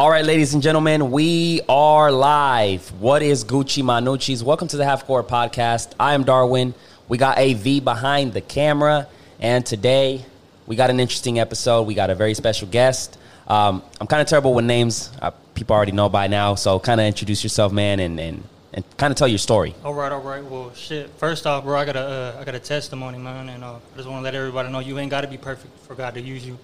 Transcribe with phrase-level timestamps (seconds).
[0.00, 2.88] All right, ladies and gentlemen, we are live.
[3.00, 4.44] What is Gucci Manucci's?
[4.44, 5.90] Welcome to the Half Court Podcast.
[5.98, 6.72] I am Darwin.
[7.08, 9.08] We got AV behind the camera,
[9.40, 10.24] and today
[10.68, 11.82] we got an interesting episode.
[11.82, 13.18] We got a very special guest.
[13.48, 15.10] Um, I'm kind of terrible with names.
[15.20, 18.44] Uh, people already know by now, so kind of introduce yourself, man, and and,
[18.74, 19.74] and kind of tell your story.
[19.82, 20.44] All right, all right.
[20.44, 21.10] Well, shit.
[21.16, 23.96] First off, bro, I got a uh, I got a testimony, man, and uh, I
[23.96, 26.20] just want to let everybody know you ain't got to be perfect for God to
[26.20, 26.56] use you.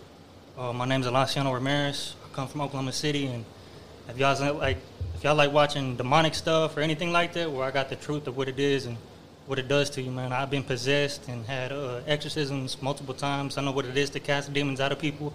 [0.57, 2.15] Uh, my is Elaciano Ramirez.
[2.35, 3.45] I come from Oklahoma City, and
[4.09, 4.79] if y'all like
[5.15, 8.27] if y'all like watching demonic stuff or anything like that, where I got the truth
[8.27, 8.97] of what it is and
[9.47, 10.33] what it does to you, man.
[10.33, 13.57] I've been possessed and had uh, exorcisms multiple times.
[13.57, 15.33] I know what it is to cast demons out of people.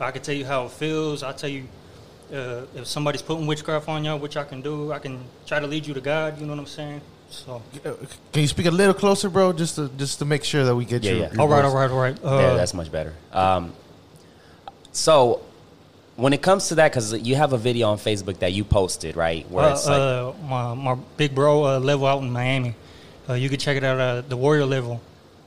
[0.00, 1.22] I can tell you how it feels.
[1.22, 1.64] I'll tell you
[2.32, 4.90] uh, if somebody's putting witchcraft on y'all, which I can do.
[4.92, 6.40] I can try to lead you to God.
[6.40, 7.02] You know what I'm saying?
[7.30, 7.60] So,
[8.32, 10.86] Can you speak a little closer, bro, just to just to make sure that we
[10.86, 11.40] get Yeah, your, yeah.
[11.40, 12.24] All right, all right, all right.
[12.24, 13.12] Uh, yeah, that's much better.
[13.32, 13.74] Um,
[14.92, 15.42] so
[16.18, 19.14] when it comes to that, because you have a video on Facebook that you posted,
[19.14, 19.48] right?
[19.48, 22.74] Where Uh, it's like, uh, my, my big bro uh, level out in Miami.
[23.28, 25.00] Uh, you can check it out at the Warrior level.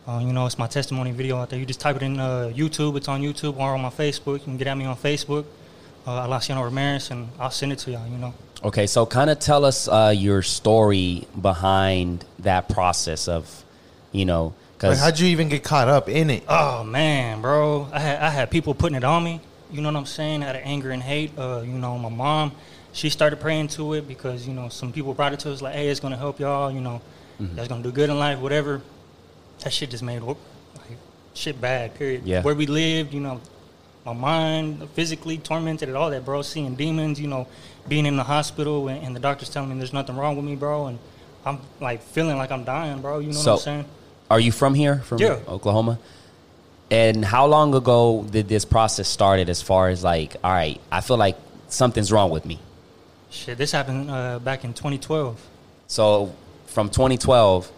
[0.07, 1.59] Uh, you know, it's my testimony video out there.
[1.59, 2.95] You just type it in uh, YouTube.
[2.95, 4.39] It's on YouTube or on my Facebook.
[4.39, 5.43] You can get at me on Facebook,
[6.07, 8.07] uh, Alaciano Ramirez, and I'll send it to y'all.
[8.07, 8.33] You know.
[8.63, 13.65] Okay, so kind of tell us uh, your story behind that process of,
[14.11, 16.43] you know, Like, because how'd you even get caught up in it?
[16.47, 19.41] Oh man, bro, I had I had people putting it on me.
[19.71, 20.43] You know what I'm saying?
[20.43, 21.37] Out of anger and hate.
[21.37, 22.51] Uh, you know, my mom,
[22.93, 25.73] she started praying to it because you know some people brought it to us like,
[25.75, 26.71] hey, it's gonna help y'all.
[26.71, 27.01] You know,
[27.39, 28.81] that's gonna do good in life, whatever.
[29.63, 30.37] That shit just made like
[31.33, 31.95] shit bad.
[31.95, 32.23] Period.
[32.25, 32.41] Yeah.
[32.41, 33.39] Where we lived, you know,
[34.05, 36.41] my mind physically tormented and all that, bro.
[36.41, 37.47] Seeing demons, you know,
[37.87, 40.55] being in the hospital and, and the doctors telling me there's nothing wrong with me,
[40.55, 40.99] bro, and
[41.45, 43.19] I'm like feeling like I'm dying, bro.
[43.19, 43.85] You know So- what I'm saying?
[44.29, 45.39] are you from here, from Yeah.
[45.47, 45.99] Oklahoma?
[46.91, 49.49] And how long ago did this process started?
[49.49, 51.37] As far as like, all right, I feel like
[51.69, 52.59] something's wrong with me.
[53.29, 55.39] Shit, this happened uh, back in 2012.
[55.87, 57.71] So from 2012,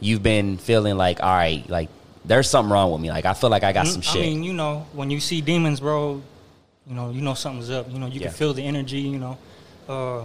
[0.00, 1.88] you've been feeling like, all right, like
[2.26, 3.10] there's something wrong with me.
[3.10, 4.22] Like I feel like I got Mm, some I shit.
[4.22, 6.20] I mean, you know, when you see demons, bro,
[6.86, 7.90] you know, you know something's up.
[7.90, 8.26] You know, you Yeah.
[8.28, 9.00] can feel the energy.
[9.00, 9.38] You know,
[9.88, 10.24] uh,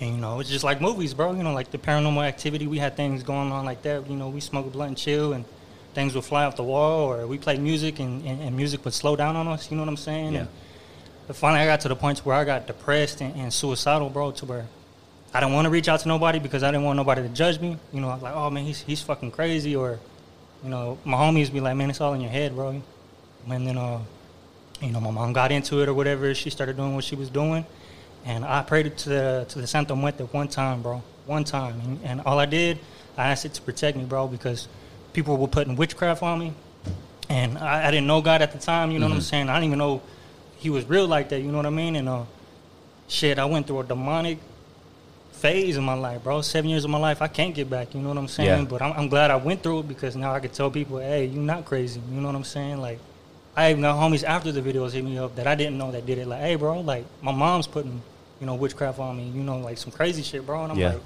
[0.00, 1.34] and you know, it's just like movies, bro.
[1.34, 2.66] You know, like the paranormal activity.
[2.66, 4.08] We had things going on like that.
[4.08, 5.44] You know, we smoke blunt and chill, and
[5.96, 8.92] things would fly off the wall, or we play music, and, and, and music would
[8.92, 9.70] slow down on us.
[9.70, 10.34] You know what I'm saying?
[10.34, 10.40] Yeah.
[10.40, 10.48] And
[11.26, 14.30] but finally, I got to the point where I got depressed and, and suicidal, bro,
[14.32, 14.66] to where
[15.34, 17.58] I didn't want to reach out to nobody because I didn't want nobody to judge
[17.58, 17.78] me.
[17.94, 19.98] You know, like, oh man, he's he's fucking crazy, or
[20.62, 22.82] you know, my homies be like, man, it's all in your head, bro.
[23.48, 24.00] And then, uh,
[24.82, 26.34] you know, my mom got into it or whatever.
[26.34, 27.64] She started doing what she was doing,
[28.26, 32.00] and I prayed to the to the Santo Muerte one time, bro, one time, and,
[32.04, 32.78] and all I did,
[33.16, 34.68] I asked it to protect me, bro, because
[35.16, 36.52] people were putting witchcraft on me,
[37.30, 38.90] and I, I didn't know God at the time.
[38.90, 39.48] You know what I'm saying?
[39.48, 40.02] I didn't even know
[40.58, 41.40] He was real like that.
[41.40, 41.96] You know what I mean?
[41.96, 42.24] And uh,
[43.08, 44.38] shit, I went through a demonic
[45.32, 46.42] phase in my life, bro.
[46.42, 47.94] Seven years of my life, I can't get back.
[47.94, 48.64] You know what I'm saying?
[48.64, 48.68] Yeah.
[48.68, 51.24] But I'm, I'm glad I went through it because now I can tell people, hey,
[51.24, 52.00] you're not crazy.
[52.12, 52.78] You know what I'm saying?
[52.82, 52.98] Like,
[53.56, 56.04] I even got homies after the videos hit me up that I didn't know that
[56.04, 56.26] did it.
[56.26, 58.02] Like, hey, bro, like my mom's putting,
[58.40, 59.24] you know, witchcraft on me.
[59.28, 60.62] You know, like some crazy shit, bro.
[60.64, 60.92] And I'm Yeah.
[60.92, 61.02] like,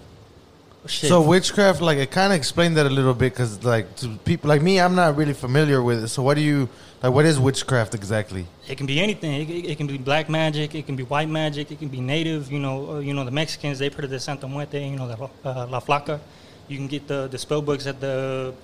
[0.87, 1.09] shit.
[1.09, 4.49] So witchcraft, like, it kind of explained that a little bit, because like to people
[4.49, 6.09] like me, I'm not really familiar with it.
[6.09, 6.69] So what do you
[7.03, 7.13] like?
[7.13, 8.47] What is witchcraft exactly?
[8.69, 9.43] It can be anything.
[9.43, 10.75] It, it, it can be black magic.
[10.75, 11.71] It can be white magic.
[11.71, 12.51] It can be native.
[12.51, 14.83] You know, uh, you know the Mexicans they put it at Santa Muerte.
[14.83, 16.21] You know the uh, La Flaca.
[16.69, 18.55] You can get the the spell books at the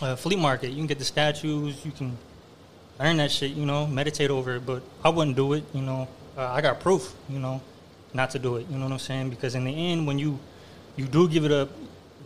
[0.00, 0.70] uh, flea market.
[0.70, 1.84] You can get the statues.
[1.84, 2.16] You can
[2.98, 3.52] learn that shit.
[3.52, 4.66] You know, meditate over it.
[4.66, 5.64] But I wouldn't do it.
[5.74, 7.14] You know, uh, I got proof.
[7.28, 7.60] You know,
[8.12, 8.66] not to do it.
[8.70, 9.30] You know what I'm saying?
[9.30, 10.38] Because in the end, when you
[10.96, 11.70] you do give it up,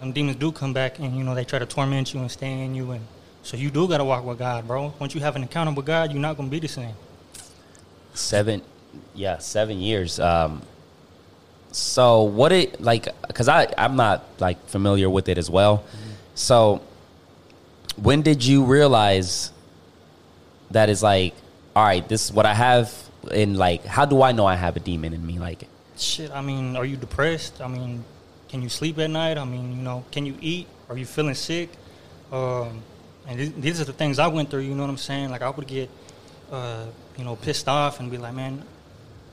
[0.01, 2.65] them demons do come back and you know they try to torment you and stay
[2.65, 3.05] in you and.
[3.43, 4.93] So you do gotta walk with God, bro.
[4.99, 6.95] Once you have an encounter with God, you're not gonna be the same.
[8.15, 8.63] seven
[9.15, 10.61] yeah seven years um
[11.71, 15.85] so what it like because i i'm not like familiar with it as well
[16.35, 16.81] so
[17.97, 19.53] when did you realize
[20.73, 21.33] that is like
[21.77, 22.93] all right this is what i have
[23.33, 26.41] and like how do i know i have a demon in me like Shit, I
[26.43, 27.61] mean, are you depressed?
[27.61, 28.05] I mean,
[28.49, 29.39] can you sleep at night?
[29.39, 30.67] I mean, you know, can you eat?
[30.89, 31.71] Are you feeling sick?
[32.33, 32.83] Um,
[33.27, 34.63] and th- these are the things I went through.
[34.63, 35.31] You know what I'm saying?
[35.31, 35.91] Like I would get,
[36.51, 36.87] uh,
[37.17, 38.63] you know, pissed off and be like, man.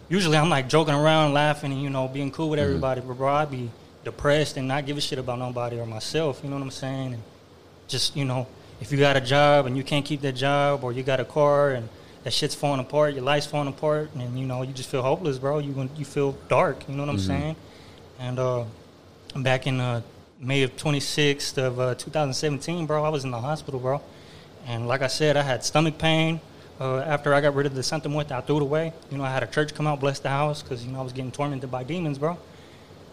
[0.07, 3.01] Usually I'm like joking around, laughing, and you know, being cool with everybody.
[3.01, 3.71] But bro, I'd be
[4.03, 6.41] depressed and not give a shit about nobody or myself.
[6.43, 7.13] You know what I'm saying?
[7.15, 7.23] And
[7.87, 8.47] just you know,
[8.79, 11.25] if you got a job and you can't keep that job, or you got a
[11.25, 11.89] car and
[12.23, 15.39] that shit's falling apart, your life's falling apart, and you know you just feel hopeless,
[15.39, 15.57] bro.
[15.59, 16.87] You you feel dark.
[16.87, 17.55] You know what I'm saying?
[18.19, 18.65] And uh,
[19.43, 20.01] back in uh,
[20.39, 24.01] May of 26th of uh, 2017, bro, I was in the hospital, bro.
[24.67, 26.39] And like I said, I had stomach pain.
[26.79, 28.91] uh, after I got rid of the Santa Muerte, I threw it away.
[29.09, 31.03] You know, I had a church come out, bless the house, because, you know, I
[31.03, 32.37] was getting tormented by demons, bro.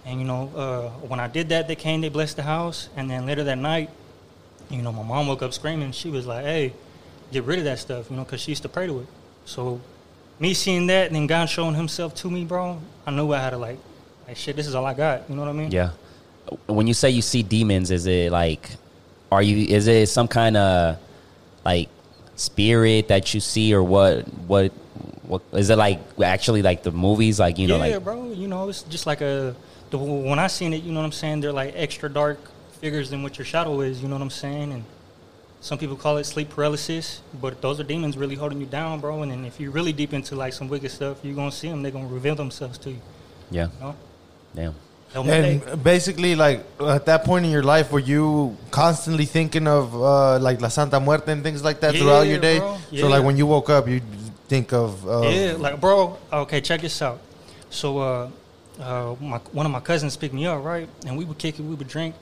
[0.04, 2.88] And, you know, uh, when I did that, they came, they blessed the house.
[2.96, 3.90] And then later that night,
[4.68, 5.92] you know, my mom woke up screaming.
[5.92, 6.72] She was like, hey,
[7.30, 9.06] get rid of that stuff, you know, because she used to pray to it.
[9.44, 9.80] So
[10.40, 13.50] me seeing that and then God showing himself to me, bro, I knew I had
[13.50, 13.78] to, like,
[14.26, 15.28] like, shit, this is all I got.
[15.28, 15.70] You know what I mean?
[15.70, 15.90] Yeah.
[16.66, 18.70] When you say you see demons, is it like,
[19.30, 19.66] are you?
[19.66, 20.98] Is it some kind of
[21.64, 21.88] like
[22.36, 24.26] spirit that you see, or what?
[24.46, 24.72] What?
[25.26, 26.00] What is it like?
[26.22, 28.32] Actually, like the movies, like you know, yeah, like bro.
[28.32, 29.54] You know, it's just like a.
[29.90, 31.40] The, when I seen it, you know what I'm saying.
[31.40, 32.38] They're like extra dark
[32.80, 34.02] figures than what your shadow is.
[34.02, 34.72] You know what I'm saying?
[34.72, 34.84] And
[35.60, 39.22] some people call it sleep paralysis, but those are demons really holding you down, bro.
[39.22, 41.82] And then if you're really deep into like some wicked stuff, you're gonna see them.
[41.82, 43.00] They're gonna reveal themselves to you.
[43.50, 43.96] yeah, You know?
[44.54, 44.74] damn.
[45.14, 50.38] And basically, like at that point in your life, were you constantly thinking of uh,
[50.38, 52.58] like La Santa Muerte and things like that throughout your day?
[52.58, 52.78] bro.
[52.96, 54.02] So, like when you woke up, you'd
[54.48, 56.18] think of uh, Yeah, like bro.
[56.32, 57.20] Okay, check this out.
[57.68, 58.30] So, uh,
[58.80, 61.62] uh, my one of my cousins picked me up, right, and we would kick it,
[61.62, 62.14] we would drink,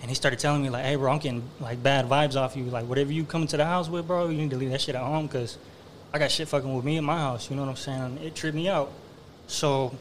[0.00, 2.64] and he started telling me like, "Hey, bro, I'm getting like bad vibes off you.
[2.64, 4.94] Like, whatever you come into the house with, bro, you need to leave that shit
[4.94, 5.58] at home because
[6.12, 7.50] I got shit fucking with me in my house.
[7.50, 8.00] You know what I'm saying?
[8.00, 8.90] And it tripped me out.
[9.48, 9.94] So,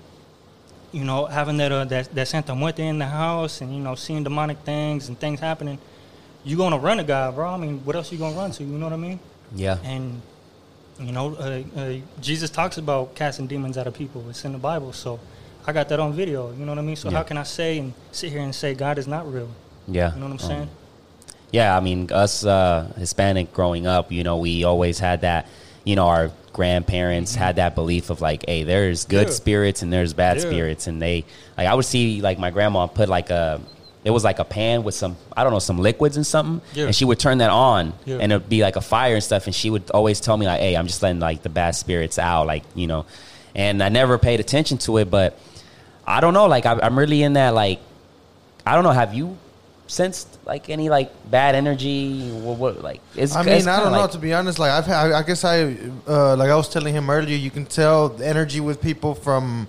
[0.92, 3.96] you know, having that uh, that that Santa Muerte in the house, and you know,
[3.96, 5.78] seeing demonic things and things happening,
[6.44, 7.50] you're gonna run a guy, bro.
[7.50, 8.64] I mean, what else you gonna run to?
[8.64, 9.20] You know what I mean?
[9.56, 10.22] Yeah, And
[11.00, 14.26] you know, uh, uh, Jesus talks about casting demons out of people.
[14.30, 15.20] It's in the Bible, so
[15.66, 16.52] I got that on video.
[16.54, 16.96] You know what I mean?
[16.96, 17.18] So Yeah.
[17.18, 19.50] how can I say and sit here and say God is not real?
[19.88, 20.14] yeah.
[20.14, 20.70] You know what I'm Um, saying?
[21.52, 25.48] Yeah, I mean, us uh, Hispanic growing up, you know, we always had that.
[25.88, 29.34] You know, our grandparents had that belief of like, hey, there's good Yeah.
[29.34, 30.44] spirits and there's bad Yeah.
[30.44, 31.24] spirits, and they
[31.58, 33.62] like I would see like my grandma put like a.
[34.04, 36.86] It was like a pan with some, I don't know, some liquids and something, Yeah.
[36.86, 39.56] and she would turn that on, and it'd be like a fire and stuff, and
[39.56, 42.48] she would always tell me like, "Hey, I'm just letting like the bad spirits out,"
[42.48, 43.06] like you know,
[43.56, 45.38] and I never paid attention to it, but
[46.06, 47.80] I don't know, like I, I'm really in that like
[48.66, 48.92] I don't know.
[48.92, 49.38] Have you
[49.88, 52.30] sensed like any like bad energy?
[52.32, 53.02] What, what like?
[53.16, 54.08] It's, I mean, it's I don't know.
[54.08, 55.76] To be honest, like I've, had, I guess I,
[56.08, 59.68] uh, like I was telling him earlier, you can tell the energy with people from,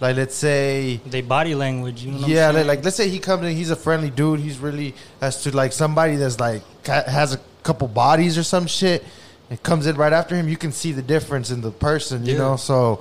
[0.00, 2.02] like let's say, They body language.
[2.02, 4.10] You know what yeah, I'm like, like let's say he comes in, he's a friendly
[4.10, 4.40] dude.
[4.40, 9.04] He's really as to like somebody that's like has a couple bodies or some shit.
[9.48, 10.48] It comes in right after him.
[10.48, 12.38] You can see the difference in the person, you Yeah.
[12.38, 12.56] know.
[12.56, 13.00] So,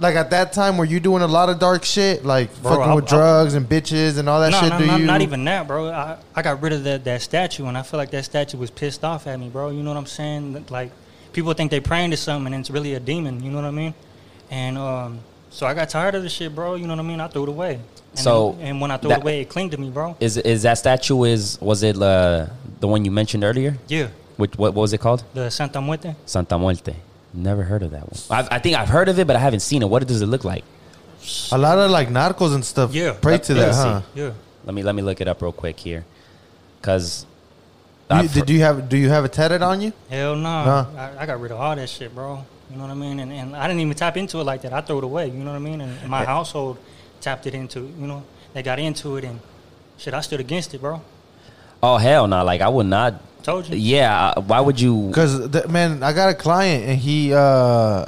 [0.00, 2.90] like at that time, were you doing a lot of dark shit, like Bro, fucking
[2.90, 4.70] I- with I- drugs and bitches and all that no, shit?
[4.70, 5.04] no, do no, you?
[5.06, 5.90] not even that, bro.
[5.90, 8.70] I, I got rid of that, that statue, and I feel like that statue was
[8.70, 9.70] pissed off at me, bro.
[9.70, 10.66] You know what I'm saying?
[10.70, 10.90] Like,
[11.32, 13.42] people think they praying to something, and it's really a demon.
[13.44, 13.94] You know what I mean?
[14.50, 15.20] And um,
[15.50, 16.74] so I got tired of the shit, bro.
[16.76, 17.20] You know what I mean?
[17.20, 17.74] I threw it away.
[18.12, 20.16] And So, then- and when I threw that- it away, it clinged to me, bro.
[20.18, 21.22] Is is that statue?
[21.24, 22.46] Is was it uh,
[22.80, 23.76] the one you mentioned earlier?
[23.86, 24.08] Yeah,
[24.38, 25.22] Which what, what was it called?
[25.34, 26.14] the Santa Muerte.
[26.26, 26.94] Santa Muerte.
[27.32, 28.38] Never heard of that one.
[28.38, 29.88] I've, I think I've heard of it, but I haven't seen it.
[29.88, 30.64] What does it look like?
[31.52, 32.94] a lot of like narcos and stuff.
[32.94, 33.14] Yeah.
[33.20, 34.02] pray to that, huh?
[34.14, 34.32] Yeah.
[34.64, 36.04] Let me let me look it up real quick here,
[36.80, 37.26] because
[38.10, 38.88] You, did you have?
[38.88, 39.92] Do you have it tatted on you?
[40.08, 40.48] Hell no.
[40.48, 40.86] Huh.
[40.96, 42.44] I, I got rid of all that shit, bro.
[42.70, 43.20] You know what I mean?
[43.20, 44.72] And, and I didn't even tap into it like that.
[44.72, 45.26] I threw it away.
[45.26, 45.80] You know what I mean?
[45.80, 46.78] And, and my household
[47.20, 48.22] tapped it into, you know,
[48.54, 49.40] they got into it and
[49.98, 51.02] shit, I stood against it, bro.
[51.82, 52.44] Oh hell no!
[52.44, 53.22] Like I would not.
[53.42, 53.76] Told you.
[53.76, 54.34] Yeah.
[54.36, 55.08] uh, Why would you?
[55.08, 58.06] Because man, I got a client and he uh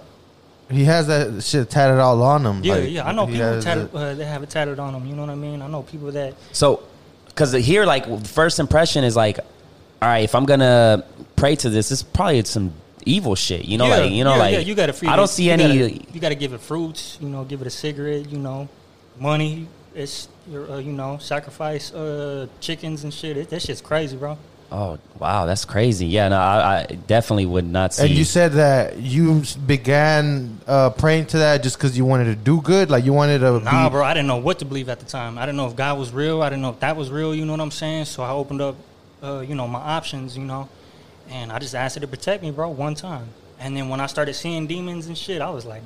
[0.70, 2.64] he has that shit tatted all on him.
[2.64, 3.06] Yeah, Like, yeah.
[3.08, 5.06] I know people has tatted, uh, they have it tatted on them.
[5.06, 5.60] You know what I mean?
[5.60, 6.82] I know people that, So,
[7.26, 11.04] because here, like, first impression is like, all right, if I'm gonna
[11.36, 12.72] pray to this, it's probably some
[13.04, 13.64] evil shit.
[13.66, 15.28] You know, yeah, like, you know, yeah, like, yeah, you got to feed I don't
[15.28, 15.90] see you any.
[15.98, 17.18] Gotta, you got to give it fruits.
[17.20, 18.30] You know, give it a cigarette.
[18.30, 18.68] You know,
[19.18, 19.68] money.
[19.94, 23.36] It's your, uh, you know, sacrifice uh, chickens and shit.
[23.36, 24.38] It, that shit's crazy, bro.
[24.72, 26.06] Oh wow, that's crazy.
[26.06, 28.06] Yeah, no, I, I definitely would not see.
[28.06, 32.34] And you said that you began uh, praying to that just because you wanted to
[32.34, 33.60] do good, like you wanted to.
[33.60, 35.38] Nah, be, bro, I didn't know what to believe at the time.
[35.38, 36.42] I didn't know if God was real.
[36.42, 37.34] I didn't know if that was real.
[37.34, 38.06] You know what I'm saying?
[38.06, 38.76] So I opened up,
[39.22, 40.36] uh, you know, my options.
[40.36, 40.68] You know,
[41.28, 43.28] and I just asked it to protect me, bro, one time.
[43.60, 45.82] And then when I started seeing demons and shit, I was like,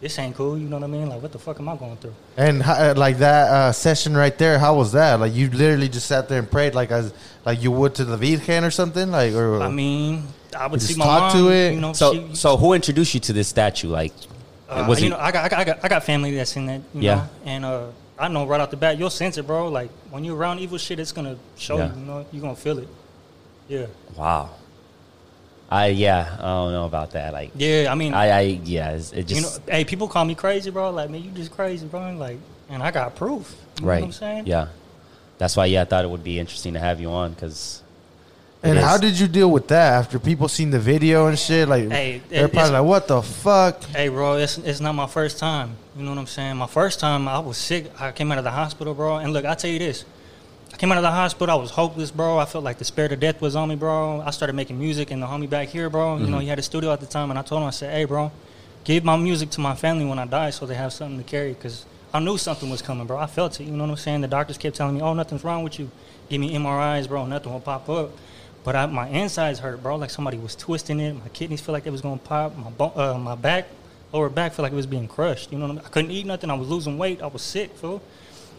[0.00, 0.56] this ain't cool.
[0.58, 1.08] You know what I mean?
[1.08, 2.14] Like, what the fuck am I going through?
[2.36, 5.18] And how, uh, like that uh, session right there, how was that?
[5.20, 7.12] Like you literally just sat there and prayed, like as
[7.44, 10.86] like you would to the Virgen or something, like or I mean, I would You
[10.86, 11.44] see just my talk mom.
[11.46, 11.74] to it?
[11.74, 13.88] You know, so, she, so who introduced you to this statue?
[13.88, 14.12] Like,
[14.68, 15.10] uh, was you it?
[15.10, 16.80] know, I got, I got, I got, I got family that's in that.
[16.94, 17.14] You Yeah.
[17.14, 17.28] Know?
[17.46, 17.86] And uh,
[18.18, 19.68] I know right off the bat, you'll sense it, bro.
[19.68, 21.92] Like when you're around evil shit, it's gonna show Yeah.
[21.94, 22.00] you.
[22.00, 22.88] You know, you're gonna feel it.
[23.68, 23.86] Yeah.
[24.16, 24.50] wow.
[25.70, 27.32] I yeah, I don't know about that.
[27.32, 27.88] Like, Yeah.
[27.90, 30.70] I mean, I, I yeah, it's- it just you know, hey, people call me crazy,
[30.70, 30.90] bro.
[30.90, 32.12] Like, man, you just crazy, bro.
[32.12, 32.38] Like,
[32.70, 33.54] and I got proof.
[33.80, 33.96] You right.
[33.96, 34.46] Know what I'm saying?
[34.46, 34.68] Yeah,
[35.36, 35.66] that's why.
[35.66, 37.82] Yeah, I thought it would be interesting to have you on because
[38.62, 39.00] And It how is.
[39.02, 41.68] did you deal with that after people seen the video and shit?
[41.68, 45.06] Like Hey, they're it- probably like, "What the fuck?" Hey, bro, it's it's not my
[45.06, 45.76] first time.
[45.96, 46.56] You know what I'm saying?
[46.56, 47.92] My first time, I was sick.
[48.00, 49.18] I came out of the hospital, bro.
[49.18, 50.04] And look, I tell you this.
[50.78, 51.58] Came out of the hospital.
[51.58, 52.38] I was hopeless, bro.
[52.38, 54.20] I felt like the spirit of death was on me, bro.
[54.20, 56.18] I started making music, and the homie back here, bro.
[56.18, 57.92] You know, he had a studio at the time, and I told him, I said,
[57.92, 58.30] "Hey, bro,
[58.84, 61.52] give my music to my family when I die, so they have something to carry."
[61.52, 63.18] Because I knew something was coming, bro.
[63.18, 63.64] I felt it.
[63.64, 64.20] You know what I'm saying?
[64.20, 65.90] The doctors kept telling me, "Oh, nothing's wrong with you.
[66.28, 67.26] Give me MRIs, bro.
[67.26, 68.10] Nothing will pop up."
[68.62, 69.96] But I, my insides hurt, bro.
[69.96, 71.14] Like somebody was twisting it.
[71.14, 72.56] My kidneys feel like it was gonna pop.
[72.56, 73.66] My bo- uh, my back,
[74.12, 75.50] lower back, feel like it was being crushed.
[75.50, 75.84] You know what I mean?
[75.86, 76.50] I couldn't eat nothing.
[76.50, 77.20] I was losing weight.
[77.20, 78.00] I was sick, fool.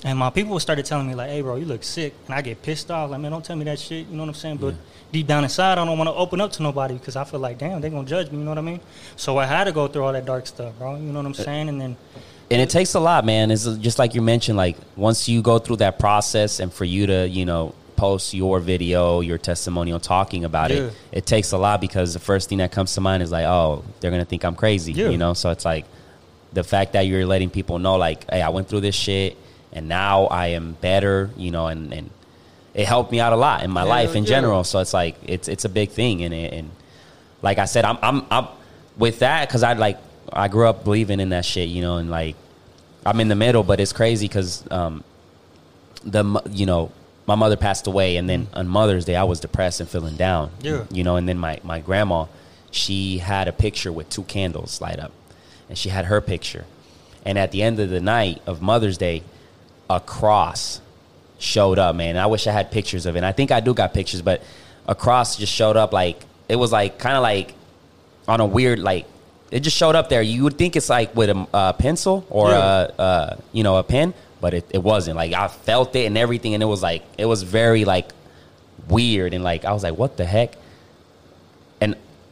[0.05, 2.61] And my people started telling me like, "Hey, bro, you look sick." And I get
[2.61, 3.09] pissed off.
[3.11, 4.07] Like, man, don't tell me that shit.
[4.07, 4.57] You know what I'm saying?
[4.57, 4.75] But
[5.11, 7.57] deep down inside, I don't want to open up to nobody because I feel like,
[7.57, 8.37] damn, they gonna judge me.
[8.37, 8.79] You know what I mean?
[9.17, 10.95] So I had to go through all that dark stuff, bro.
[10.95, 11.69] You know what I'm uh, saying?
[11.69, 11.97] And then
[12.51, 13.51] and it takes a lot, man.
[13.51, 14.57] It's uh, just like you mentioned.
[14.57, 18.61] Like once you go through that process, and for you to, you know, post your
[18.61, 20.77] video, your testimonial, talking about Yeah.
[20.77, 23.45] it, it takes a lot because the first thing that comes to mind is like,
[23.45, 25.09] oh, they're gonna think I'm crazy, Yeah.
[25.09, 25.33] you know.
[25.33, 25.85] So it's like
[26.53, 29.37] the fact that you're letting people know, like, hey, I went through this shit,
[29.73, 32.09] and now I am better, you know, and and
[32.73, 34.29] it helped me out a lot in my Hell life in yeah.
[34.29, 34.63] general.
[34.63, 36.69] So it's like it's it's a big thing, and it, and
[37.41, 38.47] like I said, I'm I'm I'm
[38.97, 39.97] with that because I like
[40.31, 42.35] I grew up believing in that shit, you know, and like
[43.05, 45.03] I'm in the middle, but it's crazy because um,
[46.03, 46.91] the you know
[47.27, 50.51] my mother passed away, and then on Mother's Day I was depressed and feeling down,
[50.61, 50.85] Yeah.
[50.91, 52.25] you know, and then my my grandma
[52.71, 55.11] she had a picture with two candles light up,
[55.69, 56.65] and she had her picture,
[57.25, 59.23] and at the end of the night of Mother's Day,
[59.89, 60.81] a cross
[61.39, 62.17] showed up, man.
[62.17, 63.19] I wish I had pictures of it.
[63.19, 64.41] And I think I do got pictures, but
[64.87, 67.53] a cross just showed up like it was like kind of like
[68.27, 69.05] on a weird like
[69.51, 70.21] it just showed up there.
[70.21, 72.87] You would think it's like with a uh, pencil or Yeah.
[72.97, 75.15] a, uh, you know a pen, but it, it wasn't.
[75.15, 78.09] Like I felt it and everything, and it was like it was very like
[78.87, 80.53] weird and like I was like, what the heck?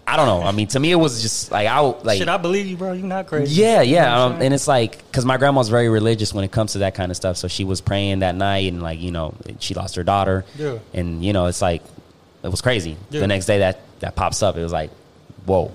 [0.07, 0.47] And I don't know.
[0.47, 2.93] I mean, to me, it was just like I like shit, I believe you, bro.
[2.93, 3.61] You're not crazy.
[3.61, 6.51] yeah, You know yeah, um, and it's like because my grandma's very religious when it
[6.51, 7.37] comes to that kind of stuff.
[7.37, 10.79] So she was praying that night, and like you know, she lost her daughter, Yeah.
[10.93, 11.83] and you know, it's like
[12.43, 12.95] it was crazy.
[13.09, 13.19] Yeah.
[13.21, 14.91] The next day that that pops up, it was like,
[15.45, 15.71] whoa,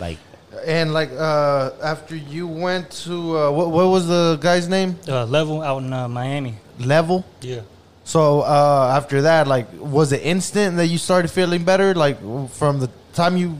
[0.00, 0.18] like
[0.66, 4.98] And like uh, after you went to uh, what, what was the guy's name?
[5.08, 6.54] uh, level out in uh, Miami.
[6.80, 7.24] Level.
[7.40, 7.60] Yeah.
[8.04, 11.94] So uh, after that, like, was it instant that you started feeling better?
[11.94, 12.18] Like
[12.50, 13.58] from the time you,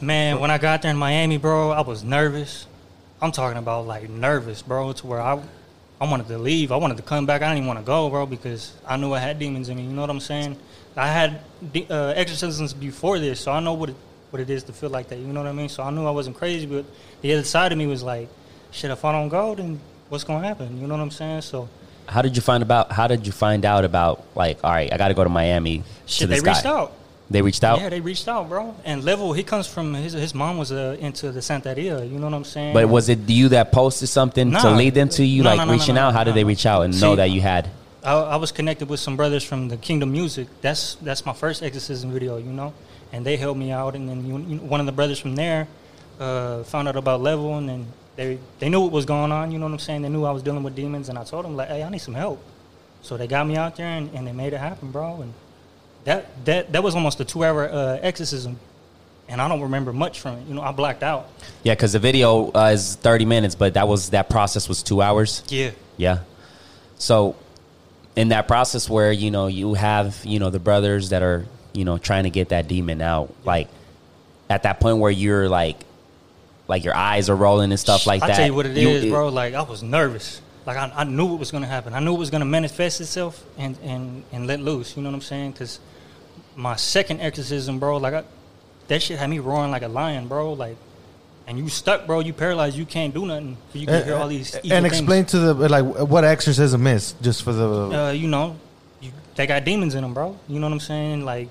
[0.00, 2.66] Man, when I got there in Miami, bro, I was nervous.
[3.20, 5.42] I'm talking about like nervous, bro, to where I,
[6.00, 6.70] I wanted to leave.
[6.70, 7.42] I wanted to come back.
[7.42, 9.82] I didn't even want to go, bro, because I knew I had demons in me.
[9.82, 10.56] You know what I'm saying?
[10.96, 11.40] I had
[11.72, 13.96] de- uh, exorcisms before this, so I know what it,
[14.30, 15.18] what it is to feel like that.
[15.18, 15.68] You know what I mean?
[15.68, 16.84] So I knew I wasn't crazy, but
[17.22, 18.28] the other side of me was like,
[18.70, 18.92] shit.
[18.92, 20.80] If I don't go, then what's gonna happen?
[20.80, 21.40] You know what I'm saying?
[21.40, 21.68] So
[22.06, 22.92] how did you find about?
[22.92, 24.58] How did you find out about like?
[24.62, 25.78] All right, I got to go to Miami.
[25.78, 26.70] to shit, this they reached guy.
[26.70, 26.92] out.
[27.30, 28.74] They reached out, Yeah, they reached out, bro.
[28.84, 32.10] And level, he comes from his his mom was uh, into the Santeria.
[32.10, 32.72] You know what I'm saying?
[32.72, 35.64] but was it you that posted something to lead them to you, No, like no,
[35.66, 36.14] no, reaching out?
[36.14, 37.68] How did they reach out and See, know that you had?
[38.02, 40.48] I, I was connected with some brothers from the Kingdom Music.
[40.62, 42.72] That's that's my first exorcism video, you know,
[43.12, 43.94] and they helped me out.
[43.94, 45.68] And then you, you, one of the brothers from there
[46.18, 49.52] uh, found out about Level, and then they they knew what was going on.
[49.52, 50.00] You know what I'm saying?
[50.02, 51.98] They knew I was dealing with demons, and I told them like, hey, I need
[51.98, 52.42] some help.
[53.02, 55.20] So they got me out there, and, and they made it happen, bro.
[55.22, 55.34] And
[56.08, 58.58] that that that was almost a two hour uh, exorcism,
[59.28, 60.46] and I don't remember much from it.
[60.48, 61.28] You know, I blacked out.
[61.62, 65.02] Yeah, because the video uh, is thirty minutes, but that was that process was two
[65.02, 65.42] hours.
[65.48, 65.70] Yeah.
[65.98, 66.20] Yeah.
[66.96, 67.36] So,
[68.16, 71.84] in that process where you know you have you know the brothers that are you
[71.84, 73.68] know trying to get that demon out, like
[74.48, 75.76] at that point where you're like,
[76.68, 78.36] like your eyes are rolling and stuff like I that.
[78.36, 79.28] tell you what it is, you- bro.
[79.28, 80.40] Like I was nervous.
[80.66, 81.92] Like I, I knew what was gonna happen.
[81.94, 84.96] I knew it was gonna manifest itself and and and let loose.
[84.96, 85.52] You know what I'm saying?
[85.52, 85.80] Because
[86.58, 88.24] my second exorcism, bro, like I,
[88.88, 90.54] that shit had me roaring like a lion, bro.
[90.54, 90.76] Like,
[91.46, 92.20] and you stuck, bro.
[92.20, 92.76] You paralyzed.
[92.76, 93.56] You can't do nothing.
[93.72, 94.98] You can hear all these evil and things.
[94.98, 97.68] explain to the like what exorcism is, just for the.
[97.68, 98.56] uh, you know,
[99.00, 100.36] you, they got demons in them, bro.
[100.48, 101.24] You know what I'm saying?
[101.24, 101.48] Like,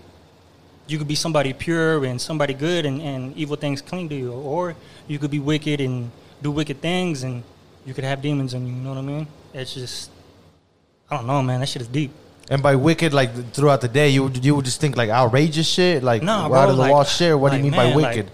[0.87, 4.33] you could be somebody pure and somebody good, and, and evil things cling to you,
[4.33, 4.75] or
[5.07, 6.11] you could be wicked and
[6.41, 7.43] do wicked things, and
[7.85, 8.73] you could have demons in you.
[8.73, 9.27] You know what I mean?
[9.53, 10.11] It's just,
[11.09, 11.61] I don't know, man.
[11.61, 12.11] That shit is deep.
[12.49, 15.67] And by wicked, like throughout the day, you would you would just think like outrageous
[15.67, 17.37] shit, like Nah, out bro, of the like- wall shit.
[17.37, 18.31] What do you like, mean by man, like- wicked?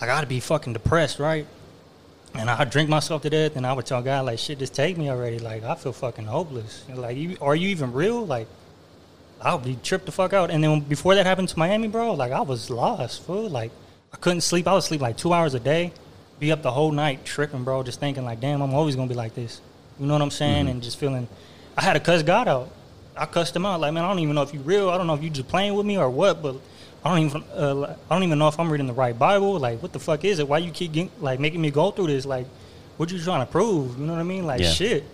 [0.00, 1.46] I gotta be fucking depressed, right?
[2.34, 4.98] And I drink myself to death, and I would tell God like, "Shit, just take
[4.98, 6.84] me already." Like I feel fucking hopeless.
[6.88, 8.26] And, Like, you, are you even real?
[8.26, 8.48] Like,
[9.40, 10.50] I would be tripped the fuck out.
[10.50, 13.48] And then before that happened to Miami, bro, like I was lost, fool.
[13.48, 13.70] Like
[14.12, 14.66] I couldn't sleep.
[14.66, 15.92] I would sleep like two hours a day,
[16.40, 19.14] be up the whole night tripping, bro, just thinking like, "Damn, I'm always gonna be
[19.14, 19.60] like this."
[20.00, 20.64] You know what I'm saying?
[20.64, 20.68] Mm-hmm.
[20.70, 21.28] And just feeling,
[21.76, 22.68] I had to cuss God out.
[23.16, 23.80] I cussed him out.
[23.80, 24.90] Like, man, I don't even know if you real.
[24.90, 26.42] I don't know if you just playing with me or what.
[26.42, 26.56] But
[27.04, 29.58] I don't even uh, I don't even know if I'm reading the right Bible.
[29.58, 30.48] Like, what the fuck is it?
[30.48, 32.26] Why you keep getting, like making me go through this?
[32.26, 32.46] Like,
[32.96, 33.98] what you trying to prove?
[33.98, 34.46] You know what I mean?
[34.46, 34.70] Like, Yeah.
[34.70, 35.04] shit.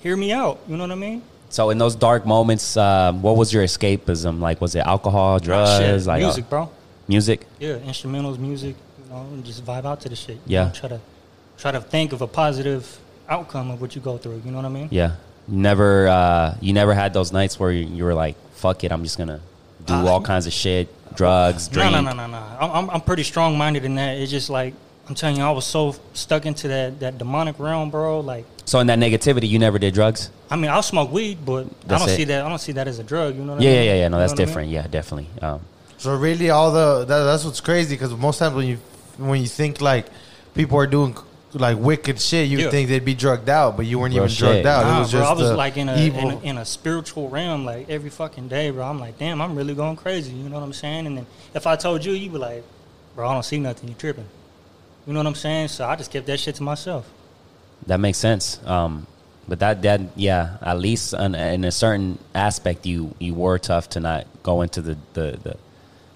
[0.00, 0.58] Hear me out.
[0.68, 1.22] You know what I mean?
[1.50, 4.40] So in those dark moments, um, what was your escapism?
[4.40, 6.06] Like, was it alcohol, drugs, Shit.
[6.06, 6.70] like uh, music, bro.
[7.08, 7.46] music?
[7.60, 8.74] Yeah, instrumentals, music.
[9.04, 10.36] You know, and just vibe out to the shit.
[10.36, 10.64] You Yeah.
[10.64, 11.00] know, try to
[11.58, 12.98] try to think of a positive
[13.28, 14.42] outcome of what you go through.
[14.44, 14.88] You know what I mean?
[14.90, 15.12] Yeah.
[15.48, 18.92] You never, uh, you never had those nights where you, you were like, "Fuck it,
[18.92, 19.40] I'm just gonna
[19.84, 22.42] do Uh, all kinds of shit, drugs, No, drink." no, no, no, no.
[22.60, 24.16] I'm, I'm, I'm pretty strong minded in that.
[24.16, 24.72] It's just like
[25.08, 28.20] I'm telling you, I was so stuck into that that demonic realm, bro.
[28.20, 30.30] Like, So in that negativity, you never did drugs.
[30.50, 32.16] I mean, I'll smoke weed, but That's I don't it.
[32.16, 32.44] see that.
[32.44, 33.36] I don't see that as a drug.
[33.36, 33.84] You know what Yeah, I mean?
[33.84, 34.08] yeah, yeah.
[34.08, 34.70] No, You that's know what I mean?
[34.70, 34.70] different.
[34.70, 35.28] Yeah, definitely.
[35.42, 35.60] Um,
[35.98, 38.78] So really, all the that, that's what's crazy because most times when you
[39.18, 40.06] when you think like
[40.54, 41.14] people are doing
[41.54, 42.70] like wicked shit, you would Yeah.
[42.70, 44.84] think they'd be drugged out, but you weren't Real even drugged out.
[44.84, 46.20] Nah, it was bro, just I was the like in a, evil.
[46.20, 48.84] in a in a spiritual realm, like every fucking day, bro.
[48.84, 50.32] I'm like, damn, I'm really going crazy.
[50.32, 51.06] You know what I'm saying?
[51.06, 52.64] And then if I told you, you'd be like,
[53.14, 53.88] bro, I don't see nothing.
[53.88, 54.26] You tripping?
[55.06, 55.68] You know what I'm saying?
[55.68, 57.08] So I just kept that shit to myself.
[57.86, 58.58] that makes sense.
[58.66, 59.06] Um,
[59.46, 63.90] but that, that, yeah, at least in, in a certain aspect, you you were tough
[63.90, 65.56] to not go into the the, the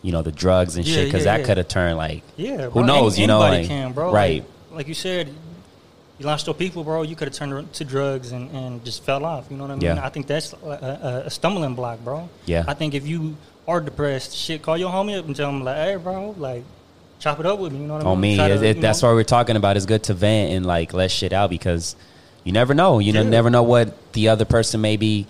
[0.00, 1.46] you know the drugs and Yeah, shit because yeah, that yeah.
[1.46, 2.82] could have turned like Yeah, who bro.
[2.84, 3.14] knows?
[3.14, 4.12] Any- you know, anybody like, can, bro.
[4.12, 4.42] right?
[4.42, 5.28] Like, like you said,
[6.18, 7.02] you lost your people, bro.
[7.02, 9.48] You could have turned to drugs and, and just fell off.
[9.50, 9.82] You know what I mean?
[9.82, 10.06] Yeah.
[10.06, 12.28] I think that's a, a, stumbling block, bro.
[12.46, 12.64] Yeah.
[12.66, 15.76] I think if you are depressed, shit, call your homie up and tell him like,
[15.76, 16.62] hey, bro, like,
[17.18, 17.80] chop it up with me.
[17.80, 18.12] You know what I mean?
[18.12, 18.36] on me.
[18.36, 19.08] Try to, It- it- that's know?
[19.08, 19.76] what we're talking about.
[19.76, 21.96] It's good to vent and like let shit out because
[22.44, 23.00] you never know.
[23.00, 25.26] You know, never know what the other person maybe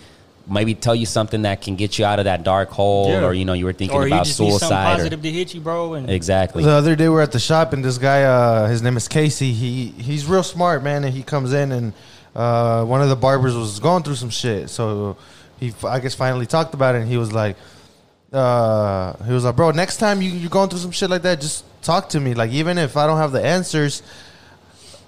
[0.49, 3.25] maybe tell you something that can get you out of that dark hole, Yeah.
[3.25, 4.93] or you know, you were thinking or you about just need something suicide.
[4.93, 5.95] Or, positive to hit you, bro.
[5.95, 6.65] And exactly.
[6.65, 9.09] The other day we are at the shop and this guy, uh, his name is
[9.09, 9.53] Casey.
[9.53, 11.05] He he's real smart, man.
[11.05, 11.93] And he comes in and
[12.35, 14.71] uh, one of the barbers was going through some shit.
[14.71, 15.17] So
[15.61, 17.03] he, I guess, finally talked about it.
[17.03, 17.57] And he was like,
[18.33, 21.41] uh, he was like, bro, next time you, you're going through some shit like that,
[21.41, 22.35] just talk to me.
[22.35, 24.03] Like even if I don't have the answers,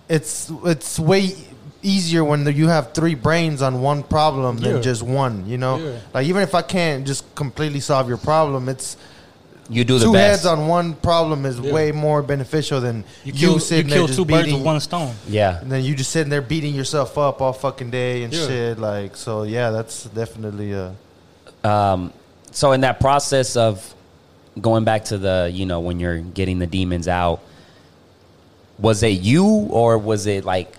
[0.08, 1.34] it's it's way
[1.82, 4.80] easier when you have three brains on one problem than Yeah.
[4.82, 5.44] just one.
[5.46, 5.90] You know, Yeah.
[6.14, 8.96] like even if I can't just completely solve your problem, it's
[9.68, 10.42] you do the two best.
[10.42, 11.72] heads on one problem is Yeah.
[11.72, 14.60] way more beneficial than you you, kill, you sitting there kill just two birds beating.
[14.60, 15.14] with one stone.
[15.28, 15.60] yeah.
[15.60, 18.46] and then you just sitting there beating yourself up all fucking day and Yeah.
[18.46, 18.78] shit.
[18.78, 20.92] Like so, yeah, that's definitely a.
[21.64, 22.12] Um,
[22.50, 23.94] so in that process of
[24.60, 27.40] going back to the, you know, when you're getting the demons out,
[28.78, 30.74] was it you or was it like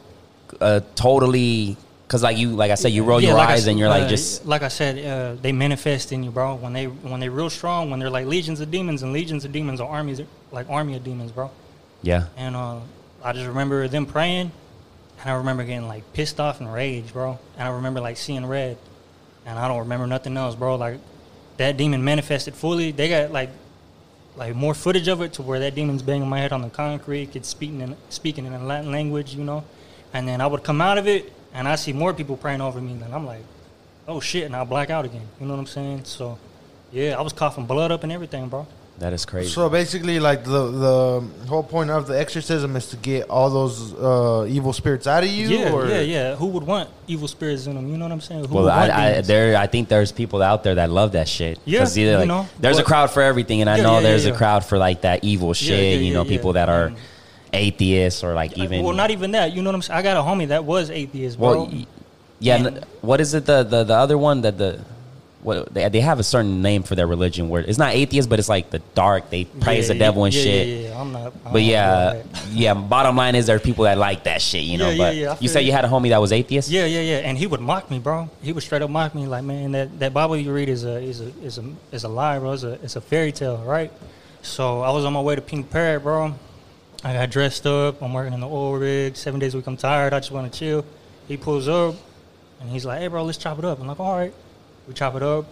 [0.61, 1.75] uh, totally?
[2.07, 3.87] Because like you, like I said, you roll Yeah, your like eyes s- and you're
[3.87, 6.55] uh, like just like I said, uh, they manifest in you, bro.
[6.55, 9.51] When they when they real strong, when they're like legions of demons, and legions of
[9.51, 10.21] demons are armies,
[10.51, 11.49] like army of demons, bro.
[12.03, 12.79] yeah, And uh,
[13.23, 14.51] I just remember them praying,
[15.21, 17.39] and I remember getting like pissed off and rage, bro.
[17.57, 18.77] And I remember like seeing red,
[19.45, 20.75] and I don't remember nothing else, bro.
[20.75, 20.99] Like
[21.57, 22.91] that demon manifested fully.
[22.91, 23.51] They got like
[24.35, 27.35] like more footage of it to where that demon's banging my head on the concrete,
[27.37, 29.63] it's speaking in speaking in a Latin language, you know.
[30.13, 32.81] And then I would come out of it, and I see more people praying over
[32.81, 33.43] me, and I'm like,
[34.07, 35.25] oh shit, and I black out again.
[35.39, 36.03] You know what I'm saying?
[36.05, 36.37] So,
[36.91, 38.67] yeah, I was coughing blood up and everything, bro.
[38.99, 39.49] that is crazy.
[39.49, 43.93] so basically like the the whole point of the exorcism is to get all those
[43.93, 45.47] uh, evil spirits out of you.
[45.47, 45.87] yeah, or?
[45.87, 46.35] yeah, yeah.
[46.35, 47.87] Who would want evil spirits in them?
[47.89, 48.45] You know what I'm saying?
[48.45, 51.57] Who well, I, I, there, I think there's people out there that love that shit.
[51.65, 54.01] Yeah, 'Cause either, you know, there's a crowd for everything, and I Yeah, know yeah,
[54.07, 55.69] there's yeah, a crowd for like that evil shit.
[55.95, 56.65] yeah, you know, yeah, people yeah.
[56.65, 56.97] that are And-
[57.53, 59.53] atheists or like even well, not even that.
[59.53, 59.99] You know what I'm saying?
[59.99, 61.63] I got a homie that was atheist, bro.
[61.65, 61.73] Well,
[62.39, 62.55] yeah.
[62.57, 63.45] And- what is it?
[63.45, 64.79] The, the the other one that the
[65.43, 68.37] what they, they have a certain name for their religion where it's not atheist, but
[68.37, 69.31] it's like the dark.
[69.31, 70.67] They praise Yeah, the devil and yeah, shit.
[70.67, 71.01] Yeah, yeah, yeah.
[71.01, 71.33] I'm not.
[71.45, 72.47] I But yeah, know about that.
[72.51, 72.73] yeah.
[72.75, 74.95] Bottom line is there are people that like that shit, you know.
[74.95, 75.67] But you said you.
[75.67, 76.69] you had a homie that was atheist.
[76.69, 77.17] Yeah, yeah, yeah.
[77.17, 78.29] And he would mock me, bro.
[78.43, 81.01] He would straight up mock me, like, man, that, that Bible you read is a
[81.01, 82.51] is a is a is a lie, bro.
[82.51, 83.91] It's a it's a fairy tale, right?
[84.43, 86.35] So I was on my way to Pink Parrot, bro.
[87.03, 88.01] I got dressed up.
[88.01, 89.15] I'm working in the oil rig.
[89.15, 89.67] Seven days a week.
[89.67, 90.13] I'm tired.
[90.13, 90.85] I just want to chill.
[91.27, 91.95] He pulls up,
[92.59, 94.33] and he's like, "Hey, bro, let's chop it up." I'm like, "All right."
[94.87, 95.45] We chop it up.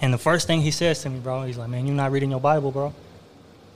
[0.00, 2.30] And the first thing he says to me, bro, he's like, "Man, you're not reading
[2.30, 2.92] your Bible, bro."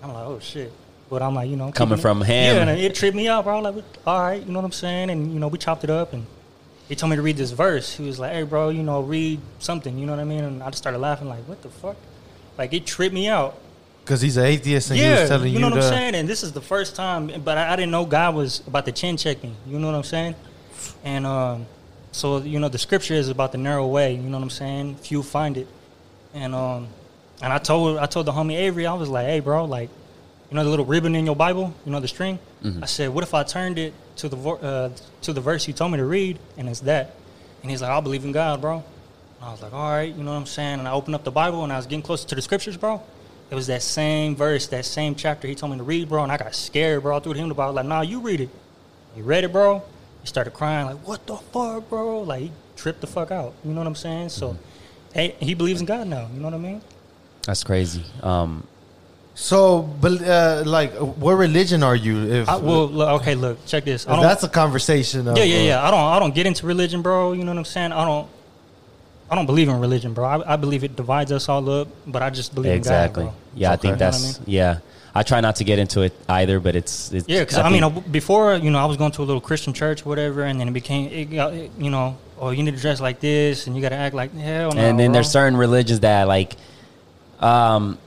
[0.02, 0.72] I'm like, "Oh shit."
[1.08, 2.56] But I'm like, you know, Coming keeping it- from him.
[2.56, 3.60] Yeah, and it tripped me out, bro.
[3.60, 5.10] Like, all right, you know what I'm saying?
[5.10, 6.26] And you know, we chopped it up, and
[6.88, 7.94] he told me to read this verse.
[7.96, 10.42] He was like, "Hey, bro, you know, read something." You know what I mean?
[10.44, 11.96] And I just started laughing, like, "What the fuck?"
[12.58, 13.56] Like it tripped me out.
[14.06, 15.92] Because he's an atheist and he yeah, was telling you you, know what to, I'm
[15.92, 16.14] saying.
[16.14, 18.92] And this is the first time, but I, I didn't know God was about to
[18.92, 19.52] chin check me.
[19.66, 20.36] You know what I'm saying?
[21.02, 21.66] And um,
[22.12, 24.14] so you know, the scripture is about the narrow way.
[24.14, 24.94] You know what I'm saying?
[24.96, 25.66] Few find it.
[26.34, 26.86] And um,
[27.42, 29.90] and I told I told the homie Avery, I was like, "Hey, bro, like."
[30.48, 32.38] You know the little ribbon in your Bible, you know the string.
[32.80, 34.90] I said, "What if I turned it to the vo- uh,
[35.22, 37.16] to the verse you told me to read, and it's that?"
[37.62, 38.84] And he's like, "I believe in God, bro." And
[39.48, 40.78] I was like, all right, you know what I'm saying?
[40.78, 43.02] And I opened up the Bible and I was getting closer to the scriptures, bro.
[43.50, 46.22] It was that same verse, that same chapter he told me to read, bro.
[46.22, 47.16] And I got scared, bro.
[47.16, 48.50] I threw to him the Bible, like, nah, you read it.
[49.14, 49.82] He read it, bro.
[50.22, 52.22] He started crying, like, what the fuck, bro?
[52.22, 53.54] Like, he tripped the fuck out.
[53.64, 54.30] You know what I'm saying?
[54.30, 54.56] So,
[55.14, 56.28] hey, he believes in God now.
[56.34, 56.82] You know what I mean?
[57.46, 58.02] That's crazy.
[58.22, 58.66] Um,
[59.38, 62.32] So, bel- uh, like, what religion are you?
[62.32, 64.04] If, I, well, look, okay, look, check this.
[64.04, 65.28] if I don't, that's a conversation.
[65.28, 65.86] Of, yeah, yeah, uh, yeah.
[65.86, 67.32] I don't, I don't get into religion, bro.
[67.32, 67.92] You know what I'm saying?
[67.92, 68.26] I don't,
[69.30, 70.24] I don't believe in religion, bro.
[70.24, 73.24] I, I believe it divides us all up, but I just believe exactly.
[73.24, 73.42] in God, bro.
[73.56, 73.82] Yeah, I Okay.
[73.82, 74.48] think You know I that's mean?
[74.48, 74.78] yeah.
[75.14, 77.82] I try not to get into it either, but it's, it's Yeah, because I, mean,
[77.82, 80.42] think- uh, before you know, I was going to a little Christian church, or whatever,
[80.42, 83.18] and then it became, it got, it, you know, oh, you need to dress like
[83.20, 84.72] this, and you got to act like hell.
[84.72, 85.14] No, and then bro.
[85.14, 86.54] there's certain religions that like
[87.40, 87.98] um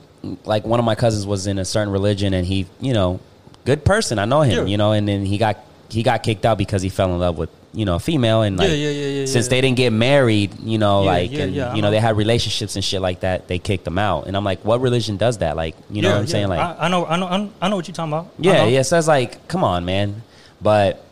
[0.44, 3.20] like one of my cousins was in a certain religion and he you know
[3.64, 4.70] good person i know him Yeah.
[4.70, 5.56] you know and then he got
[5.88, 8.56] he got kicked out because he fell in love with you know a female and
[8.56, 11.74] like Yeah, yeah, yeah, since they didn't get married you know like and, you know
[11.74, 11.90] know.
[11.92, 14.80] they had relationships and shit like that they kicked them out and i'm like what
[14.80, 17.50] religion does that like you know what i'm saying like I, I know, I know,
[17.60, 18.28] I know- what you're talking about.
[18.38, 18.82] Yeah, yeah.
[18.82, 20.22] So it's like, come on, man.
[20.60, 21.04] But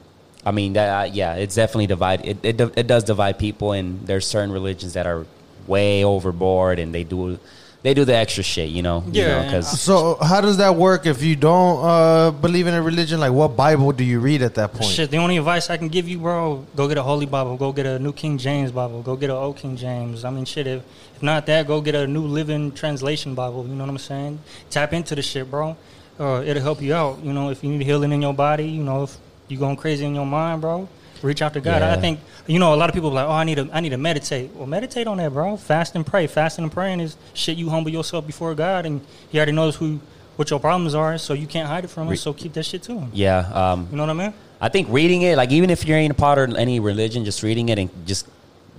[0.44, 2.26] I mean, that uh, yeah, it's definitely divide.
[2.26, 5.26] It, it it does divide people, and there's certain religions that are
[5.66, 7.38] way overboard, and they do
[7.82, 9.04] they do the extra shit, you know.
[9.10, 12.74] Yeah, you and because So, how does that work if you don't uh, believe in
[12.74, 13.20] a religion?
[13.20, 14.90] Like, what Bible do you read at that point?
[14.90, 17.72] Shit, the only advice I can give you, bro, go get a Holy Bible, go
[17.72, 20.24] get a New King James Bible, go get a Old King James.
[20.24, 20.82] I mean, shit, if,
[21.14, 23.64] if not that, go get a New Living Translation Bible.
[23.66, 24.40] You know what I'm saying?
[24.70, 25.76] Tap into the shit, bro.
[26.18, 27.22] Uh, it'll help you out.
[27.22, 30.04] You know, if you need healing in your body, you know, if you going crazy
[30.04, 30.88] in your mind, bro,
[31.22, 31.82] reach out to God.
[31.82, 33.80] I think, you know, a lot of people are like, oh, I need to, I
[33.80, 34.50] need to meditate.
[34.54, 35.56] Well, meditate on that, bro.
[35.56, 36.26] Fast and pray.
[36.26, 37.56] Fasting and praying is shit.
[37.56, 39.00] You humble yourself before God, and
[39.30, 40.00] He already knows who,
[40.36, 42.16] what your problems are, so you can't hide it from Him.
[42.16, 43.10] So keep that shit to Him.
[43.12, 44.34] yeah, um, You know what I mean?
[44.60, 47.42] I think reading it, like even if you're ain't a part of any religion, just
[47.42, 48.26] reading it and just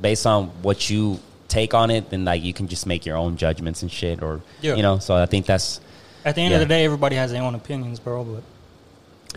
[0.01, 3.37] based on what you take on it, then like you can just make your own
[3.37, 4.75] judgments and shit, or Yeah.
[4.75, 4.99] you know.
[4.99, 5.79] So I think that's
[6.25, 6.57] At the end Yeah.
[6.57, 8.23] of the day, everybody has their own opinions, bro.
[8.25, 8.43] But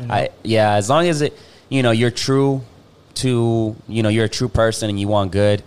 [0.03, 1.33] you know, I yeah, as long as it
[1.69, 2.63] you know you're true
[3.17, 5.63] to you know you're a true person and you want good.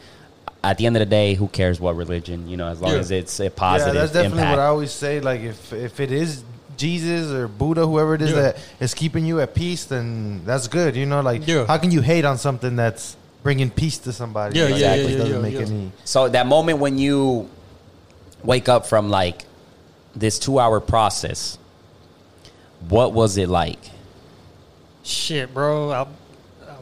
[0.64, 2.48] At the end of the day, who cares what religion?
[2.50, 2.98] You know, as long Yeah.
[3.00, 4.58] as it's a positive yeah, that's definitely impact.
[4.58, 5.20] what I always say.
[5.20, 6.44] Like, if if it is
[6.76, 8.42] Jesus or Buddha, whoever it is Yeah.
[8.42, 10.96] that is keeping you at peace, then that's good.
[10.96, 11.66] You know, like, Yeah.
[11.68, 14.58] how can you hate on something that's bringing peace to somebody?
[14.58, 15.60] Yeah, Like, yeah, yeah, yeah, doesn't yeah, make yeah.
[15.68, 15.92] any.
[16.04, 17.48] so that moment when you
[18.44, 19.46] wake up from like
[20.16, 21.60] this two hour process,
[22.90, 23.92] what was it like?
[25.04, 25.92] shit, bro.
[25.92, 26.06] I, I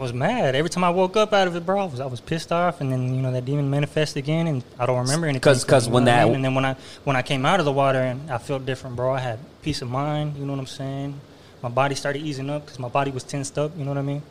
[0.04, 1.82] was mad every time I woke up out of it, bro.
[1.82, 4.64] I was, I was pissed off, and then you know that demon manifested again, and
[4.78, 5.42] I don't remember anything.
[5.42, 6.36] 'cause you know when I that- mean?
[6.36, 8.96] and then when I when I came out of the water and I felt different,
[8.96, 9.14] bro.
[9.14, 10.36] I had peace of mind.
[10.38, 11.20] You know what I'm saying?
[11.64, 13.72] My body started easing up because my body was tensed up.
[13.78, 14.22] You know what I mean?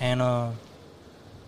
[0.00, 0.48] And uh,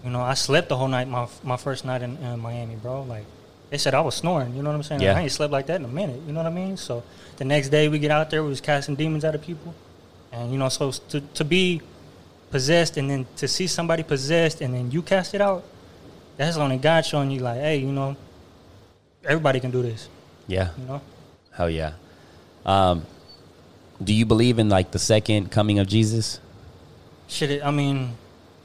[0.05, 1.09] you know, I slept the whole night.
[1.09, 3.03] My my first night in, in Miami, bro.
[3.03, 3.25] Like
[3.71, 4.55] they said, I was snoring.
[4.55, 5.01] You know what I'm saying?
[5.01, 5.17] Yeah.
[5.19, 6.21] I ain't slept like that in a minute.
[6.27, 6.77] You know what I mean?
[6.77, 7.03] So
[7.39, 9.75] the next day we get out there, we was casting demons out of people,
[10.33, 11.81] and you know, so to to be
[12.55, 15.64] possessed and then to see somebody possessed and then you cast it out,
[16.37, 18.14] that's only God showing you like, hey, you know,
[19.25, 20.09] everybody can do this.
[20.47, 21.01] Yeah, You know?
[21.51, 21.95] hell yeah.
[22.64, 23.07] Um,
[24.01, 26.38] do you believe in like the second coming of Jesus?
[27.27, 28.12] Shit, it, I mean,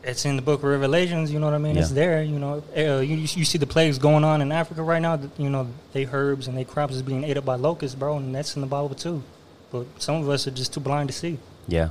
[0.04, 1.32] it's in the book of Revelations.
[1.34, 1.76] You know what I mean?
[1.76, 2.22] It's there.
[2.22, 5.20] You know, uh, you you see the plagues going on in Africa right now.
[5.40, 8.36] You know, they herbs and they crops is being ate up by locusts, bro, and
[8.36, 9.24] that's in the Bible too.
[9.72, 11.40] But some of us are just too blind to see.
[11.68, 11.90] Yeah,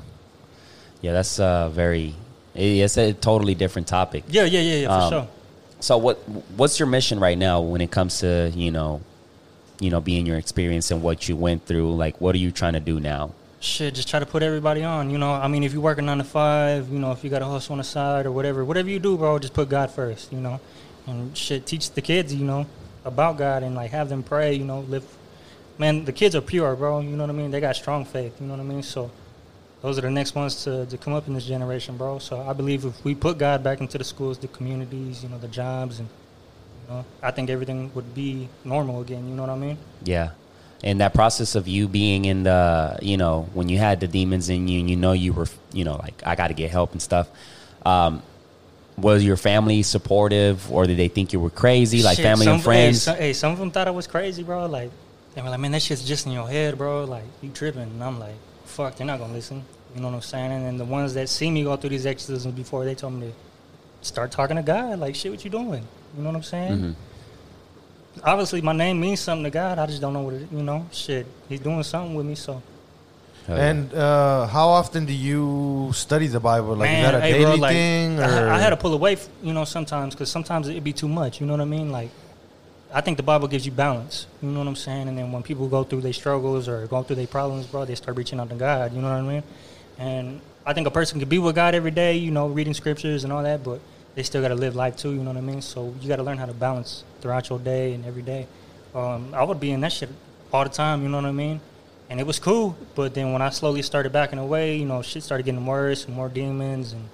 [1.00, 1.12] yeah.
[1.12, 2.14] That's uh, very.
[2.54, 4.24] It's a totally different topic.
[4.28, 5.28] Yeah, yeah, yeah, yeah, for Um, sure.
[5.80, 6.16] So what
[6.56, 9.00] what's your mission right now when it comes to you know,
[9.78, 11.94] you know, being your experience and what you went through?
[11.94, 13.30] Like, what are you trying to do now?
[13.60, 15.10] Shit, just try to put everybody on.
[15.10, 17.30] You know, I mean, if you work a nine to five, you know, if you
[17.30, 19.90] got a hustle on the side or whatever, whatever you do, bro, just put God
[19.90, 20.32] first.
[20.32, 20.60] You know,
[21.06, 22.66] and shit, teach the kids, you know,
[23.04, 24.54] about God and like have them pray.
[24.54, 25.04] You know, live.
[25.78, 26.98] Man, the kids are pure, bro.
[27.00, 27.52] You know what I mean?
[27.52, 28.40] They got strong faith.
[28.40, 28.82] You know what I mean?
[28.82, 29.12] So
[29.80, 32.18] those are the next ones to, to come up in this generation, bro.
[32.18, 35.38] So I believe if we put God back into the schools, the communities, you know,
[35.38, 36.08] the jobs, and
[36.82, 39.28] you know, I think everything would be normal again.
[39.28, 39.78] You know what I mean?
[40.02, 40.30] Yeah.
[40.82, 44.48] And that process of you being in the, you know, when you had the demons
[44.48, 46.92] in you and you know you were, you know, like, I got to get help
[46.92, 47.28] and stuff.
[47.84, 48.22] Um,
[48.96, 52.54] was your family supportive or did they think you were crazy, like Shit, family some,
[52.54, 53.04] and friends?
[53.04, 54.66] Hey some, hey, some of them thought I was crazy, bro.
[54.66, 54.90] Like,
[55.34, 57.04] they were like, man, that shit's just in your head, bro.
[57.04, 57.82] Like, you tripping.
[57.82, 58.34] And I'm like,
[58.68, 59.64] fuck, they're not going to listen.
[59.94, 60.52] You know what I'm saying?
[60.52, 63.28] And then the ones that see me go through these exorcisms before, they told me
[63.28, 64.98] to start talking to God.
[64.98, 65.84] Like, shit, what you doing?
[66.16, 66.78] You know what I'm saying?
[66.78, 66.94] Mhm.
[68.24, 69.78] Obviously, my name means something to God.
[69.78, 71.26] I just don't know what it, you know, shit.
[71.48, 72.62] He's doing something with me, so.
[73.46, 73.64] Hell yeah.
[73.70, 76.74] And uh, how often do you study the Bible?
[76.76, 78.18] Like, Man, is that a hey, daily bro, like, thing?
[78.18, 78.24] Or?
[78.24, 81.08] I, I had to pull away, f- you know, sometimes because sometimes it'd be too
[81.08, 81.40] much.
[81.40, 81.90] You know what I mean?
[81.92, 82.10] Like,
[82.92, 84.26] I think the Bible gives you balance.
[84.40, 85.08] You know what I'm saying?
[85.08, 87.94] And then when people go through their struggles or go through their problems, bro, they
[87.94, 88.94] start reaching out to God.
[88.94, 89.42] You know what I mean?
[89.98, 93.24] And I think a person can be with God every day, you know, reading scriptures
[93.24, 93.80] and all that, but
[94.14, 95.12] they still got to live life too.
[95.12, 95.60] You know what I mean?
[95.60, 98.46] So you got to learn how to balance throughout your day and every day.
[98.94, 100.08] Um, I would be in that shit
[100.52, 101.02] all the time.
[101.02, 101.60] You know what I mean?
[102.10, 105.22] And it was cool, but then when I slowly started backing away, you know, shit
[105.22, 107.06] started getting worse and more demons, and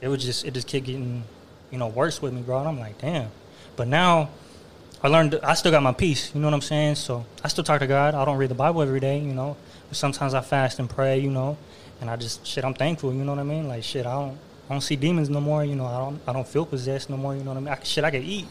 [0.00, 1.24] it was just it just kept getting,
[1.70, 2.60] you know, worse with me, bro.
[2.60, 3.30] And I'm like, damn.
[3.76, 4.30] But now
[5.02, 6.34] I learned I still got my peace.
[6.34, 6.96] You know what I'm saying?
[6.96, 8.14] So I still talk to God.
[8.14, 9.18] I don't read the Bible every day.
[9.18, 9.56] You know,
[9.88, 11.18] but sometimes I fast and pray.
[11.18, 11.56] You know,
[12.00, 12.64] and I just shit.
[12.64, 13.12] I'm thankful.
[13.12, 13.66] You know what I mean?
[13.68, 14.04] Like shit.
[14.06, 15.64] I don't I don't see demons no more.
[15.64, 17.34] You know, I don't I don't feel possessed no more.
[17.34, 17.68] You know what I mean?
[17.68, 18.46] I, shit, I can eat.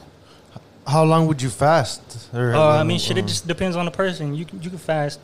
[0.87, 2.01] How long would you fast?
[2.33, 3.17] Or, Uh, I uh, mean, shit.
[3.17, 3.27] It uh.
[3.27, 4.33] just depends on the person.
[4.33, 5.19] You can, you can fast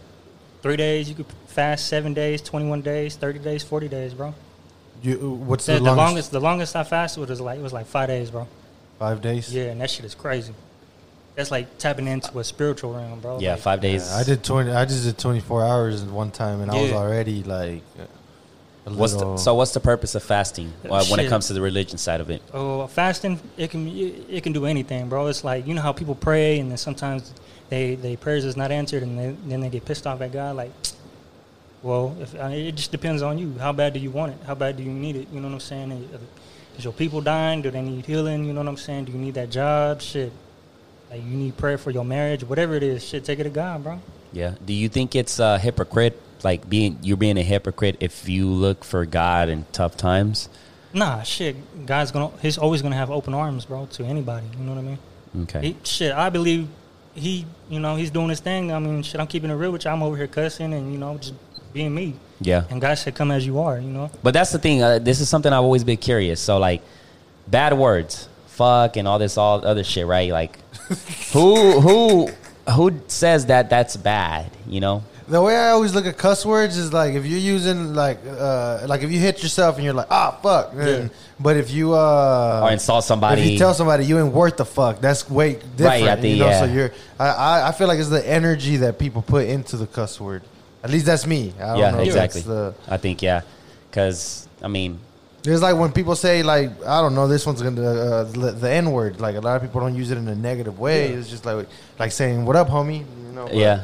[0.61, 1.09] three days.
[1.09, 4.35] You could fast seven days, twenty one days, thirty days, forty days, bro.
[5.01, 5.97] You, uh, what's The, the, the longest?
[5.97, 8.47] longest the longest I fasted was like it was like five days, bro.
[8.99, 9.51] Five days.
[9.53, 10.53] Yeah, and that shit is crazy.
[11.35, 13.39] That's like tapping into a spiritual realm, bro.
[13.39, 14.09] Yeah, Like, five days.
[14.09, 14.71] Yeah, I did twenty.
[14.71, 17.81] I just did twenty four hours in one time, and I was already like.
[18.87, 21.61] A What's the, so what's the purpose of fasting uh, when it comes to the
[21.61, 22.43] religion side of it?
[22.53, 25.25] Oh, fasting it can it, it can do anything, bro.
[25.25, 27.33] It's like you know how people pray and then sometimes
[27.69, 30.55] they they prayers is not answered and they, then they get pissed off at God.
[30.55, 30.71] Like,
[31.81, 33.55] well, if I mean, it just depends on you.
[33.59, 34.37] How bad do you want it?
[34.45, 35.29] How bad do you need it?
[35.33, 35.91] You know what I'm saying?
[35.91, 36.19] Is-
[36.77, 37.63] Is your people dying?
[37.63, 38.43] Do they need healing?
[38.45, 39.05] You know what I'm saying?
[39.05, 39.99] Do you need that job?
[40.01, 40.31] Shit,
[41.09, 43.03] like you need prayer for your marriage, whatever it is.
[43.03, 43.99] Shit, take it to God, bro.
[44.31, 44.55] Yeah.
[44.65, 48.83] Do you think it's a hypocrite, like being you're being a hypocrite if you look
[48.83, 50.49] for God in tough times?
[50.93, 51.85] Nah, shit.
[51.85, 54.47] God's gonna he's always gonna have open arms, bro, to anybody.
[54.57, 54.99] You know what I mean?
[55.43, 55.67] Okay.
[55.67, 56.67] He, shit, I believe
[57.13, 58.71] he, you know, he's doing his thing.
[58.71, 59.91] I mean, shit, I'm keeping it real with you.
[59.91, 61.33] I'm over here cussing and you know just
[61.73, 62.15] being me.
[62.41, 62.65] Yeah.
[62.69, 64.11] And God said, "Come as you are." You know.
[64.21, 64.83] But that's the thing.
[64.83, 66.41] Uh, this is something I've always been curious.
[66.41, 66.81] So like,
[67.47, 70.31] bad words, fuck, and all this all other shit, right?
[70.31, 70.57] Like,
[71.33, 72.29] who who
[72.71, 74.51] who says that that's bad?
[74.67, 75.03] You know?
[75.27, 78.85] The way I always look at cuss words is like if you're using like uh
[78.87, 82.61] like if you hit yourself and you're like ah fuck, and- but if you uh
[82.63, 83.41] Or insult somebody.
[83.41, 85.79] if you tell somebody you ain't worth the fuck, that's way different.
[85.79, 86.59] Right, think, you know, yeah.
[86.59, 89.87] so you're I, I I feel like it's the energy that people put into the
[89.87, 90.43] cuss word.
[90.83, 91.53] At least that's me.
[91.59, 92.41] I don't yeah, know exactly.
[92.41, 93.41] The, I think yeah,
[93.89, 94.99] because I mean,
[95.47, 98.69] It's like when people say like I don't know this one's gonna uh, the, the
[98.71, 99.19] N word.
[99.21, 101.11] Like a lot of people don't use it in a negative way.
[101.11, 101.17] Yeah.
[101.19, 101.67] It's just like
[101.99, 102.99] like saying what up, homie.
[102.99, 103.45] You know.
[103.45, 103.83] but yeah,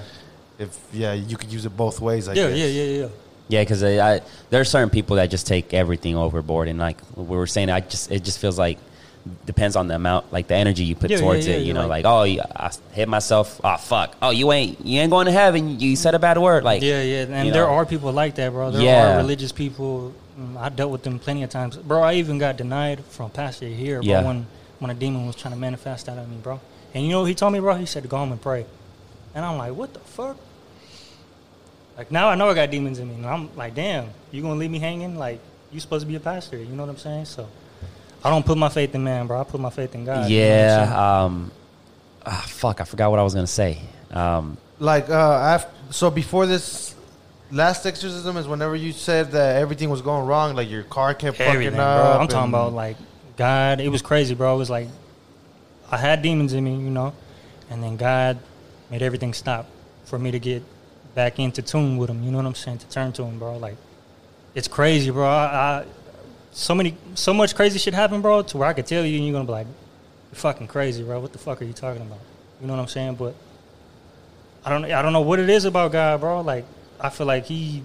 [0.59, 2.27] If yeah, you could use it both ways.
[2.27, 2.57] I Yeah, guess.
[2.57, 3.07] yeah, yeah, yeah.
[3.47, 6.97] yeah, because I, I there are certain people that just take everything overboard, and like
[7.15, 8.79] we were saying, I just it just feels like
[9.45, 11.59] depends on the amount, like the energy you put Yeah, yeah, towards yeah, it.
[11.59, 13.61] You you're know, like- like, oh, you- I hit myself.
[13.63, 14.15] Oh fuck.
[14.19, 15.79] Oh, you ain't you ain't going to heaven.
[15.79, 16.63] You said a bad word.
[16.63, 17.73] Like Yeah, yeah, and there know.
[17.75, 18.71] are people like that, bro.
[18.71, 19.13] There Yeah.
[19.13, 20.13] are religious people.
[20.39, 22.01] Mm, I dealt with them plenty of times, bro.
[22.01, 24.23] I even got denied from a pastor here, bro, Yeah.
[24.23, 24.47] when
[24.79, 26.59] when a demon was trying to manifest out of me, bro.
[26.93, 27.75] And you know what he told me, bro?
[27.75, 28.65] He said to go home and pray.
[29.35, 30.37] And I'm like, what the fuck?
[31.97, 34.55] Like now I know I got demons in me, and I'm like, damn, you gonna
[34.55, 35.17] leave me hanging?
[35.17, 35.39] Like
[35.71, 36.57] you supposed to be a pastor?
[36.57, 37.25] You know what I'm saying?
[37.25, 37.47] So
[38.23, 39.39] I don't put my faith in man, bro.
[39.41, 40.29] I put my faith in God.
[40.29, 40.89] you know what I'm saying?
[40.89, 41.23] yeah.
[41.23, 41.51] Um,
[42.25, 42.81] ah, fuck.
[42.81, 43.79] I forgot what I was gonna say.
[44.11, 45.13] Um, Like uh,
[45.55, 46.95] after, so before this
[47.51, 51.39] last exorcism is whenever you said that everything was going wrong, like your car kept
[51.39, 51.85] Everything, fucking bro.
[51.85, 52.21] up.
[52.21, 52.97] I'm talking and- about like
[53.37, 53.79] God.
[53.81, 54.55] It was crazy, bro.
[54.55, 54.87] It was like
[55.91, 57.13] I had demons in me, you know,
[57.69, 58.39] and then God
[58.89, 59.67] made everything stop
[60.05, 60.63] for me to get
[61.15, 62.23] back into tune with Him.
[62.23, 62.79] You know what I'm saying?
[62.79, 63.57] To turn to Him, bro.
[63.57, 63.75] Like
[64.55, 65.25] it's crazy, bro.
[65.27, 65.45] I,
[65.81, 65.85] I
[66.53, 68.41] so many, so much crazy shit happened, bro.
[68.43, 69.67] To where I could tell you, and you're gonna be like,
[70.31, 71.19] "You're fucking crazy, bro.
[71.19, 72.19] What the fuck are you talking about?"
[72.59, 73.15] You know what I'm saying?
[73.15, 73.35] But
[74.63, 76.41] I don't, I don't know what it is about God, bro.
[76.41, 76.65] Like
[77.01, 77.83] I feel like He.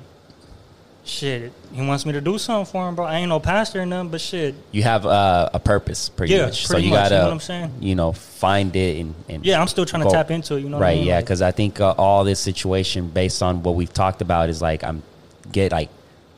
[1.08, 3.04] Shit, he wants me to do something for him, bro.
[3.04, 6.46] I ain't no pastor or nothing, but shit, you have uh, a purpose, pretty Yeah,
[6.46, 6.66] much.
[6.66, 7.72] so pretty you much, gotta, you know what I'm saying?
[7.78, 10.62] you know, find it and, and Yeah, I'm still trying to tap into it.
[10.62, 10.96] You know, what I right?
[10.98, 11.06] mean?
[11.06, 14.48] Yeah, Like, because I think uh, all this situation, based on what we've talked about,
[14.48, 15.04] is like I'm
[15.52, 15.90] get like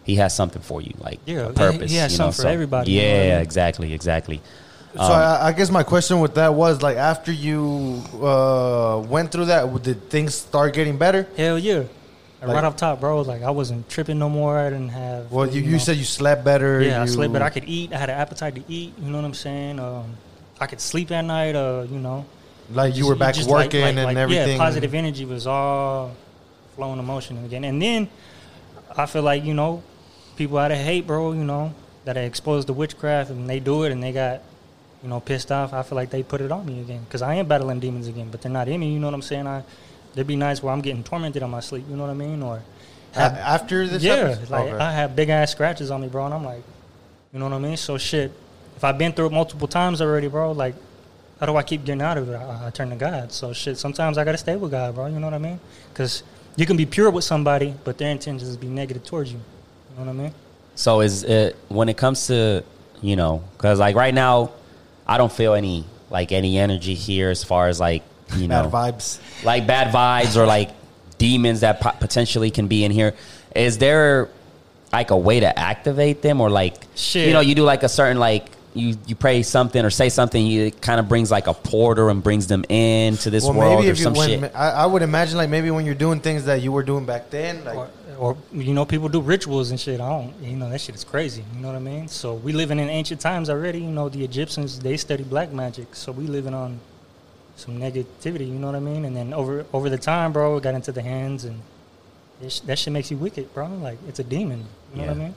[0.04, 1.90] he has something for you, like Yeah, a purpose.
[1.90, 3.40] he has you know, something for everybody, you Yeah, know I mean?
[3.40, 4.42] exactly, exactly.
[4.96, 9.46] So I, I guess my question with that was like after you uh, went through
[9.46, 11.26] that, did things start getting better?
[11.38, 11.84] hell yeah,
[12.40, 13.22] Like, right off top, bro.
[13.22, 14.56] Like I wasn't tripping no more.
[14.58, 15.30] I didn't have.
[15.32, 16.80] Well, you, you know- said you slept better.
[16.80, 17.92] yeah, I slept, but I could eat.
[17.92, 18.94] I had an appetite to eat.
[19.00, 19.80] You know what I'm saying?
[19.80, 20.14] Um,
[20.60, 21.56] I could sleep at night.
[21.56, 22.24] Uh, you know,
[22.72, 24.52] like you Just- were back just like- working like- and like, everything.
[24.56, 26.12] Yeah, positive energy was all
[26.76, 27.64] flowing emotion again.
[27.64, 28.08] And then
[28.96, 29.82] I feel like you know,
[30.36, 31.32] people out of hate, bro.
[31.32, 31.74] You know,
[32.04, 34.42] that are exposed to witchcraft and they do it and they got
[35.02, 35.72] you know pissed off.
[35.72, 38.28] I feel like they put it on me again because I am battling demons again,
[38.30, 38.92] but they're not in me.
[38.92, 39.48] You know what I'm saying?
[39.48, 39.64] I
[40.18, 41.84] there'd be nights where I'm getting tormented on my sleep.
[41.88, 42.42] You know what I mean?
[42.42, 42.60] Or
[43.14, 44.50] A- after this, yeah, episode?
[44.50, 44.84] like Okay.
[44.84, 46.64] I have big ass scratches on me, bro, and I'm like,
[47.32, 47.76] you know what I mean?
[47.76, 48.32] So shit,
[48.76, 50.74] if I've been through it multiple times already, bro, like
[51.38, 52.34] how do I keep getting out of it?
[52.34, 53.30] I, I turn to God.
[53.30, 55.06] So shit, sometimes I gotta stay with God, bro.
[55.06, 55.60] You know what I mean?
[55.92, 56.24] Because
[56.56, 59.38] you can be pure with somebody, but their intentions is be negative towards you.
[59.38, 60.34] You know what I mean?
[60.74, 62.64] So is it when it comes to
[63.02, 64.50] you know because like right now,
[65.06, 68.02] I don't feel any like any energy here as far as like
[68.36, 69.18] you know Bad vibes.
[69.44, 70.70] like bad vibes or like
[71.18, 73.14] demons that po- potentially can be in here.
[73.54, 74.28] Is there
[74.92, 77.26] like a way to activate them or like Shit.
[77.26, 80.46] you know you do like a certain like you you pray something or say something
[80.46, 83.74] you it kind of brings like a porter and brings them into this Well, world
[83.80, 84.52] maybe or if you some when, shit.
[84.54, 87.30] I, I would imagine like maybe when you're doing things that you were doing back
[87.30, 87.88] then, like Or,
[88.18, 90.00] or you know, people do rituals and shit.
[90.00, 91.44] I don't, you know, that shit is crazy.
[91.54, 92.08] You know what I mean?
[92.08, 93.80] So we living in ancient times already.
[93.80, 96.78] You know, the Egyptians they study black magic, so we living on
[97.58, 98.46] some negativity.
[98.48, 99.04] You know what I mean?
[99.04, 101.60] And then over over the time, bro, it got into the hands, and
[102.42, 103.66] it sh- that shit makes you wicked, bro.
[103.68, 104.64] Like it's a demon.
[104.94, 105.34] You know what I mean?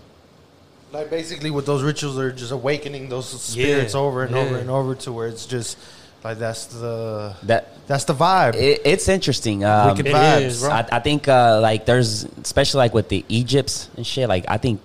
[0.94, 4.70] like basically with those rituals are just awakening those spirits Yeah, over and over and
[4.70, 5.78] over to where it's just
[6.22, 8.56] like that's the that that's the vibe.
[8.56, 9.64] it, it's interesting.
[9.64, 10.42] Um, Wicked It vibes.
[10.42, 10.70] is, bro.
[10.72, 14.28] I, I think uh, like there's especially like with the Egypts and shit.
[14.28, 14.82] Like I think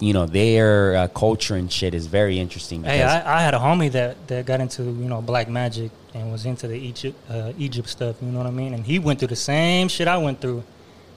[0.00, 2.82] you know their uh, culture and shit is very interesting.
[2.82, 6.30] Hey, I, I had a homie that, that got into you know black magic and
[6.30, 8.16] was into the Egypt uh, Egypt stuff.
[8.20, 8.74] You know what I mean?
[8.74, 10.62] And he went through the same shit I went through,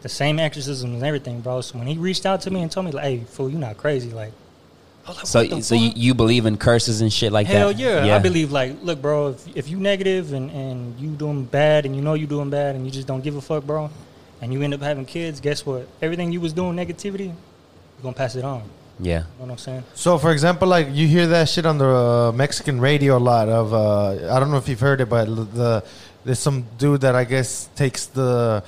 [0.02, 1.62] the same exorcisms and everything, bro.
[1.62, 3.78] So when he reached out to me and told me like, "Hey, fool, you not
[3.78, 4.32] crazy?" Like,
[5.08, 7.54] like, so so you, fuck?" you believe in curses and shit like that?
[7.54, 8.06] Hell that?
[8.06, 8.16] yeah.
[8.16, 11.96] I believe like, look, bro, if, if you negative and, and you doing bad and
[11.96, 13.90] you know you doing bad and you just don't give a fuck, bro,
[14.42, 15.88] and you end up having kids, guess what?
[16.02, 18.64] Everything you was doing negativity, you're gonna pass it on.
[19.00, 19.20] Yeah.
[19.20, 19.84] You know what I'm saying?
[19.94, 23.50] So, for example, like you hear that shit on the uh, Mexican radio a lot.
[23.50, 25.84] Of uh, I don't know if you've heard it, but the
[26.24, 28.64] there's some dude that I guess takes the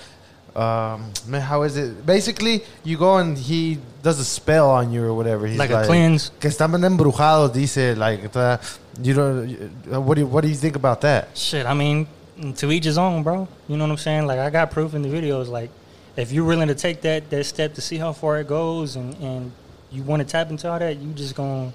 [0.56, 2.06] um, man, how is it?
[2.06, 5.46] Basically, you go and he does a spell on you or whatever.
[5.48, 6.32] He's Like a cleanse.
[6.40, 8.60] Que estaban embrujados, dice like the,
[9.02, 9.72] you don't.
[9.94, 11.38] uh, What do you, what do you think about that?
[11.38, 12.08] Shit, I mean,
[12.56, 13.48] to each his own, bro.
[13.68, 14.26] You know what I'm saying?
[14.26, 15.48] Like I got proof in the videos.
[15.48, 15.70] Like
[16.16, 19.14] if you're willing to take that that step to see how far it goes, and
[19.22, 19.52] and
[19.92, 21.72] you want to tap into all that, you just gonna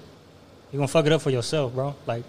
[0.71, 1.95] you gonna fuck it up for yourself, bro.
[2.05, 2.23] Like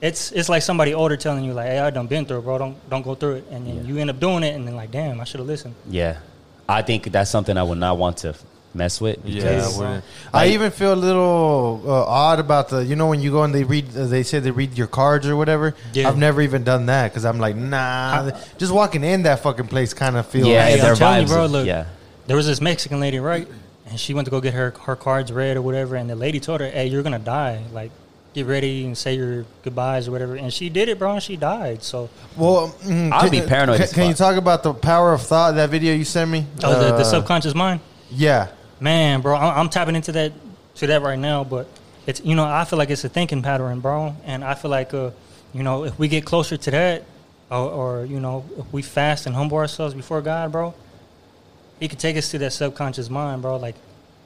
[0.00, 2.58] it's it's like somebody older telling you like, hey, I done been through it, bro.
[2.58, 3.82] Don't don't go through it, and then Yeah.
[3.82, 5.74] you end up doing it, and then like, damn, I should have listened.
[5.88, 6.18] Yeah.
[6.68, 8.34] I think that's something I would not want to
[8.74, 9.24] mess with.
[9.24, 9.94] because- I.
[9.94, 10.02] Like-
[10.34, 12.84] I even feel a little uh, odd about the.
[12.84, 15.26] You know, when you go and they read, uh, they say they read your cards
[15.28, 15.74] or whatever.
[15.94, 16.08] Yeah.
[16.08, 18.32] I've never even done that because I'm like, nah.
[18.58, 20.48] just walking in that fucking place kind of feels.
[20.48, 21.66] Yeah, Hey, their I'm telling you, bro, look.
[21.66, 21.86] yeah.
[22.26, 23.46] There was this Mexican lady, right?
[23.88, 26.40] And she went to go get her her cards read or whatever, and the lady
[26.40, 27.60] told her, "Hey, you're gonna die.
[27.72, 27.90] Like,
[28.34, 31.36] get ready and say your goodbyes or whatever." And she did it, bro, and she
[31.36, 31.82] died.
[31.84, 35.12] So, Well, mm, I would can- be paranoid Can, can you talk about the power
[35.12, 35.54] of thought?
[35.54, 36.46] That video you sent me.
[36.64, 38.48] oh, the, Uh, the subconscious mind, Yeah.
[38.80, 40.32] man, bro, I'm, I'm tapping into that
[40.76, 41.44] to that right now.
[41.44, 41.68] But
[42.08, 44.92] it's you know, I feel like it's a thinking pattern, bro, and I feel like
[44.94, 45.10] uh,
[45.54, 47.04] you know, if we get closer to that,
[47.52, 50.74] or, or you know, if we fast and humble ourselves before God, bro,
[51.78, 53.56] He could take us to that subconscious mind, bro.
[53.56, 53.74] Like,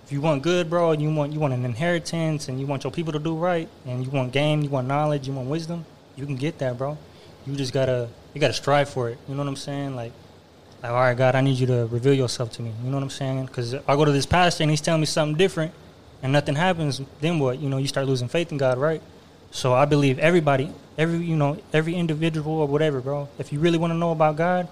[0.04, 2.84] if you want good, bro, and you want you want an inheritance, and you want
[2.84, 5.84] your people to do right, and you want game, you want knowledge, you want wisdom,
[6.16, 6.98] you can get that, bro.
[7.46, 9.18] You just gotta you gotta strive for it.
[9.28, 9.96] You know what I'm saying?
[9.96, 10.12] Like,
[10.82, 12.72] like all right, God, I need you to reveal yourself to me.
[12.82, 13.46] You know what I'm saying?
[13.46, 15.72] Because I go to this pastor and he's telling me something different,
[16.22, 17.00] and nothing happens.
[17.20, 17.58] Then what?
[17.58, 19.02] You know, you start losing faith in God, right?
[19.50, 23.28] So I believe everybody, every you know, every individual or whatever, bro.
[23.38, 24.68] If you really want to know about God,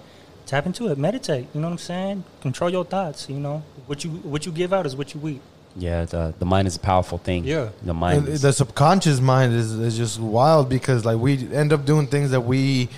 [0.48, 1.46] tap into it, meditate.
[1.54, 2.24] You know what I'm saying?
[2.40, 3.28] Control your thoughts.
[3.28, 5.40] You know what you what you give out is what you eat.
[5.76, 7.44] Yeah, the, the mind is a powerful thing.
[7.44, 7.68] Yeah.
[7.84, 8.18] The mind.
[8.24, 12.08] And is- the subconscious mind is, is just wild because like we end up doing
[12.08, 12.88] things that we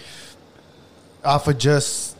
[1.23, 2.17] off of just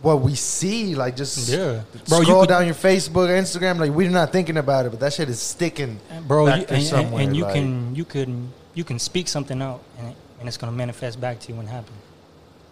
[0.00, 1.82] what we see, like just Yeah.
[2.08, 5.00] Bro, you scroll could- down your Facebook, Instagram, like we're not thinking about it, but
[5.00, 6.46] that shit is sticking, bro.
[6.46, 7.22] back You, there and, and- somewhere.
[7.24, 10.56] and you like- can you can you can speak something out, and it, and it's
[10.56, 11.96] gonna manifest back to you when it happens.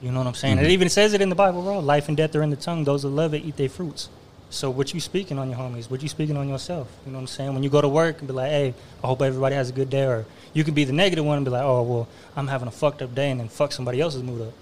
[0.02, 0.58] You know what I'm saying?
[0.58, 0.64] Mhm.
[0.64, 1.78] It even says it in the Bible, bro.
[1.78, 2.82] Life and death are in the tongue.
[2.84, 4.08] Those that love it eat their fruits.
[4.50, 5.88] So what you speaking on your homies?
[5.90, 6.88] What you speaking on yourself?
[7.06, 7.54] You know what I'm saying?
[7.54, 9.88] When you go to work and be like, "Hey, I hope everybody has a good
[9.88, 12.68] day," or you can be the negative one and be like, "Oh, well, I'm having
[12.68, 14.52] a fucked up day," and then fuck somebody else's mood up.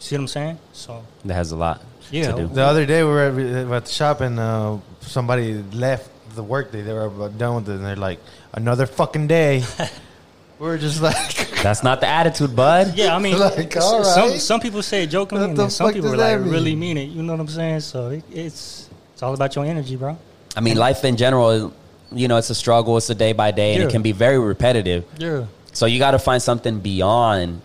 [0.00, 0.58] See what I'm saying?
[0.74, 2.32] So that has a lot Yeah.
[2.32, 2.46] to do.
[2.48, 6.82] The other day we were at, at the shop and uh, somebody left the workday.
[6.82, 8.18] They were done with it, and they're like,
[8.52, 9.62] "Another fucking day."
[10.58, 12.92] we are just like, That's not the attitude, bud.
[12.94, 15.92] Yeah, I mean, Like, s- all some some people say it jokingly, and then some
[15.92, 16.50] people does like mean?
[16.52, 17.08] really mean it.
[17.08, 17.80] You know what I'm saying?
[17.80, 20.16] So it, it's it's all about your energy, bro.
[20.56, 21.72] I mean, life in general,
[22.12, 22.96] you know, it's a struggle.
[22.98, 23.88] It's a day by day, and Yeah.
[23.88, 25.04] it can be very repetitive.
[25.18, 25.46] Yeah.
[25.72, 27.60] So you got to find something beyond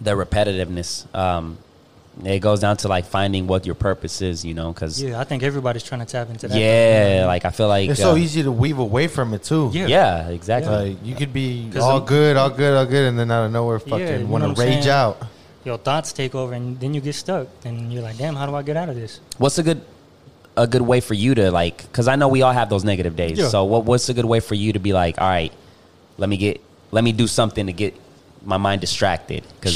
[0.00, 0.90] the repetitiveness.
[1.14, 1.56] Um,
[2.24, 5.20] it goes down to like finding what your purpose is, you know, because yeah, Yeah,
[5.20, 6.58] I think everybody's trying to tap into that.
[6.58, 9.70] Yeah, like I feel like It's so uh, easy to weave away from it too.
[9.72, 9.86] Yeah.
[9.86, 10.94] Yeah, exactly.
[10.94, 13.52] Like you could be all I'm- good, all good, all good, and then out of
[13.52, 14.88] nowhere, you fucking know want to rage saying?
[14.88, 15.22] out.
[15.64, 18.54] Your thoughts take over, and then you get stuck, and you're like, "Damn, how do
[18.54, 19.82] I get out of this?" What's a good
[20.56, 21.82] a good way for you to like?
[21.82, 23.38] Because I know we all have those negative days.
[23.38, 23.48] Yeah.
[23.48, 25.52] So what what's a good way for you to be like, all right,
[26.16, 26.60] let me get
[26.90, 27.94] let me do something to get
[28.44, 29.44] my mind distracted?
[29.60, 29.74] Because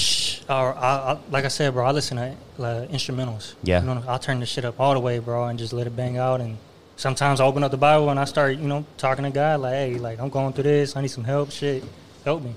[0.61, 3.55] Or I, I, like I said, bro, I listen to uh, instrumentals.
[3.63, 3.81] Yeah.
[3.81, 5.97] you know, I'll turn the shit up all the way, bro, and just let it
[5.97, 6.41] bang out.
[6.41, 6.59] And
[6.97, 9.75] sometimes I open up the Bible and I start, you know, talking to God like,
[9.75, 10.97] "Hey, like I'm going through this.
[10.97, 11.51] I need some help.
[11.51, 11.85] Shit,
[12.25, 12.55] help me."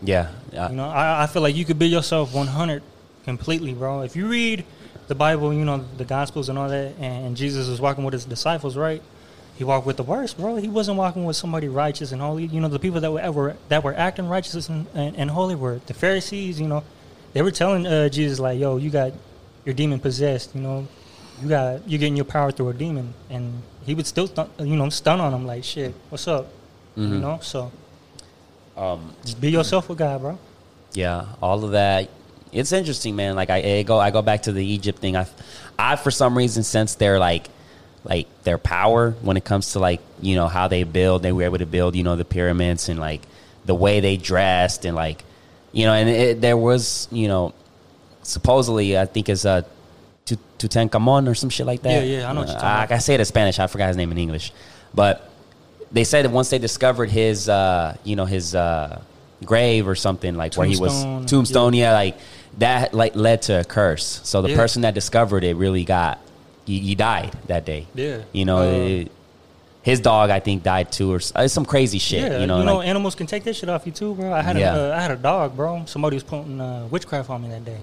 [0.51, 2.83] yeah, You know, I, I feel like you could be yourself 100
[3.23, 4.01] completely, bro.
[4.01, 4.65] If you read
[5.07, 8.25] the Bible, you know, the Gospels and all that, and Jesus was walking with his
[8.25, 9.01] disciples, right?
[9.55, 10.57] He walked with the worst, bro.
[10.57, 12.45] He wasn't walking with somebody righteous and holy.
[12.45, 15.55] You know, the people that were ever that were acting righteous and, and, and holy
[15.55, 16.59] were the Pharisees.
[16.59, 16.83] You know,
[17.36, 19.11] they were telling uh, Jesus like, "Yo, you got
[19.65, 20.55] you're demon possessed.
[20.55, 20.88] You know,
[21.41, 24.75] you got you're getting your power through a demon." And he would still, stun, you
[24.77, 26.47] know, stun on him like, "Shit, what's up?"
[26.95, 27.73] You know, so
[28.77, 30.39] um, just be yourself with God, bro.
[30.93, 32.09] yeah, all of that.
[32.53, 33.36] It's interesting, man.
[33.36, 35.17] Like I, I go, I go back to the Egypt thing.
[35.17, 35.27] I,
[35.77, 37.47] I for some reason sense their like,
[38.05, 41.21] like their power when it comes to like you know how they build.
[41.21, 43.21] They were able to build, you know, the pyramids and like
[43.65, 45.25] the way they dressed and like,
[45.76, 47.53] you know, and it, there was, you know,
[48.23, 49.61] supposedly I think it's uh,
[50.26, 52.03] Tu- Tutankhamun or some shit like that.
[52.05, 52.95] Yeah, yeah, I know what you're Uh, talking I, about.
[52.95, 53.59] I say it in Spanish.
[53.59, 54.51] I forgot his name in English,
[54.93, 55.30] but
[55.91, 59.01] they said that once they discovered his, uh, you know, his uh,
[59.43, 61.93] grave or something like where he was tombstone, yeah.
[61.93, 62.17] like
[62.57, 64.21] that, like led to a curse.
[64.23, 64.55] So the Yeah.
[64.55, 66.19] person that discovered it really got,
[66.65, 67.86] he, he died that day.
[67.93, 68.19] Yeah.
[68.32, 69.11] you know, Uh, it-
[69.86, 72.23] his dog I think died too, or s- uh, some crazy shit.
[72.31, 74.33] Yeah, you know, like, animals can take that shit off you too, bro.
[74.33, 74.75] I had Yeah.
[74.75, 75.83] a, uh, I had a dog, bro.
[75.86, 77.77] Somebody was putting uh, witchcraft on me that day,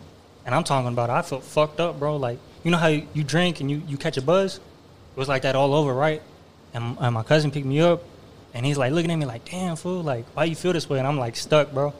[0.44, 2.16] and I'm talking about I felt fucked up, bro.
[2.16, 5.28] Like you know how you, you drink and you, you catch a buzz, it was
[5.28, 6.20] like that all over, right?
[6.74, 8.02] And, and my cousin picked me up,
[8.54, 10.98] and he's like looking at me like, "Damn fool, like why you feel this way?"
[10.98, 11.94] And I'm like stuck, bro.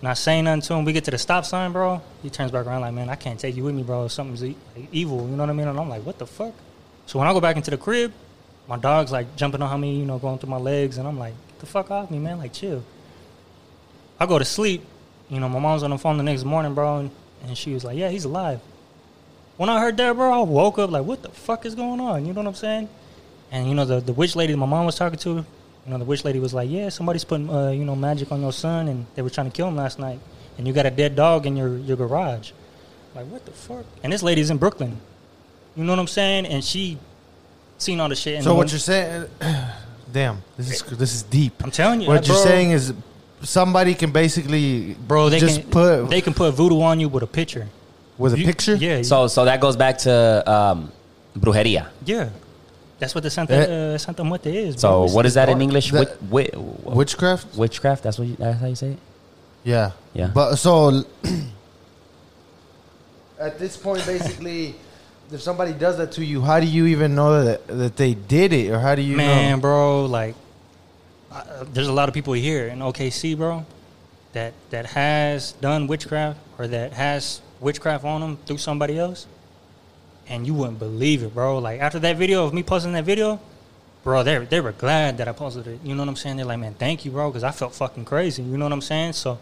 [0.00, 0.84] Not saying nothing to him.
[0.84, 2.00] We get to the stop sign, bro.
[2.22, 4.08] He turns back around like, "Man, I can't take you with me, bro.
[4.08, 5.68] Something's e- like, evil." You know what I mean?
[5.68, 6.54] And I'm like, "What the fuck?"
[7.06, 8.12] So when I go back into the crib,
[8.68, 11.34] my dog's like jumping on me, you know, going through my legs, and I'm like,
[11.48, 12.38] "Get the fuck off me, man!
[12.38, 12.82] Like, chill."
[14.20, 14.84] I go to sleep.
[15.28, 17.10] You know, my mom's on the phone the next morning, bro, and,
[17.44, 18.60] and she was like, "Yeah, he's alive."
[19.56, 22.24] When I heard that, bro, I woke up like, "What the fuck is going on?"
[22.26, 22.88] You know what I'm saying?
[23.50, 25.44] And you know, the the witch lady my mom was talking to, you
[25.86, 28.52] know, the witch lady was like, "Yeah, somebody's putting uh, you know magic on your
[28.52, 30.20] son, and they were trying to kill him last night,
[30.56, 32.52] and you got a dead dog in your your garage."
[33.14, 33.84] Like, what the fuck?
[34.02, 34.98] And this lady's in Brooklyn.
[35.76, 36.46] You know what I'm saying?
[36.46, 36.98] And she
[37.82, 38.34] seen all the shit.
[38.36, 39.26] And So when- what you're saying?
[40.12, 41.54] Damn, this is this is deep.
[41.64, 42.92] I'm telling you, What you're saying is
[43.42, 47.22] somebody can basically, bro, they just can put they can put voodoo on you with
[47.22, 47.66] a picture.
[48.18, 48.74] with a You- picture.
[48.76, 49.02] Yeah.
[49.02, 50.12] so so that goes back to
[50.54, 50.92] um,
[51.38, 51.86] brujeria.
[52.04, 52.28] yeah.
[53.00, 53.94] That's what the Santa Eh.
[53.94, 54.72] uh, Santa Muerte is.
[54.80, 54.98] So bro.
[55.04, 55.60] It's- what is it's that in.
[55.60, 55.90] English?
[55.90, 57.46] That- Wit, wit, Witchcraft.
[57.56, 58.02] witchcraft.
[58.04, 58.98] That's what you, that's how you say it.
[59.64, 59.90] Yeah.
[60.14, 60.30] Yeah.
[60.32, 61.02] But so
[63.40, 64.74] at this point, basically,
[65.32, 68.52] if somebody does that to you, how do you even know that that they did
[68.52, 69.60] it, or how do you Man, know?
[69.60, 70.34] bro, like,
[71.30, 73.64] I, uh, there's a lot of people here in OKC, bro,
[74.32, 79.26] that that has done witchcraft or that has witchcraft on them through somebody else,
[80.28, 81.58] and you wouldn't believe it, bro.
[81.58, 83.40] Like after that video of me posting that video,
[84.04, 85.80] bro, they they were glad that I posted it.
[85.82, 86.36] You know what I'm saying?
[86.36, 88.42] They're like, man, thank you, bro, because I felt fucking crazy.
[88.42, 89.14] You know what I'm saying?
[89.14, 89.38] So,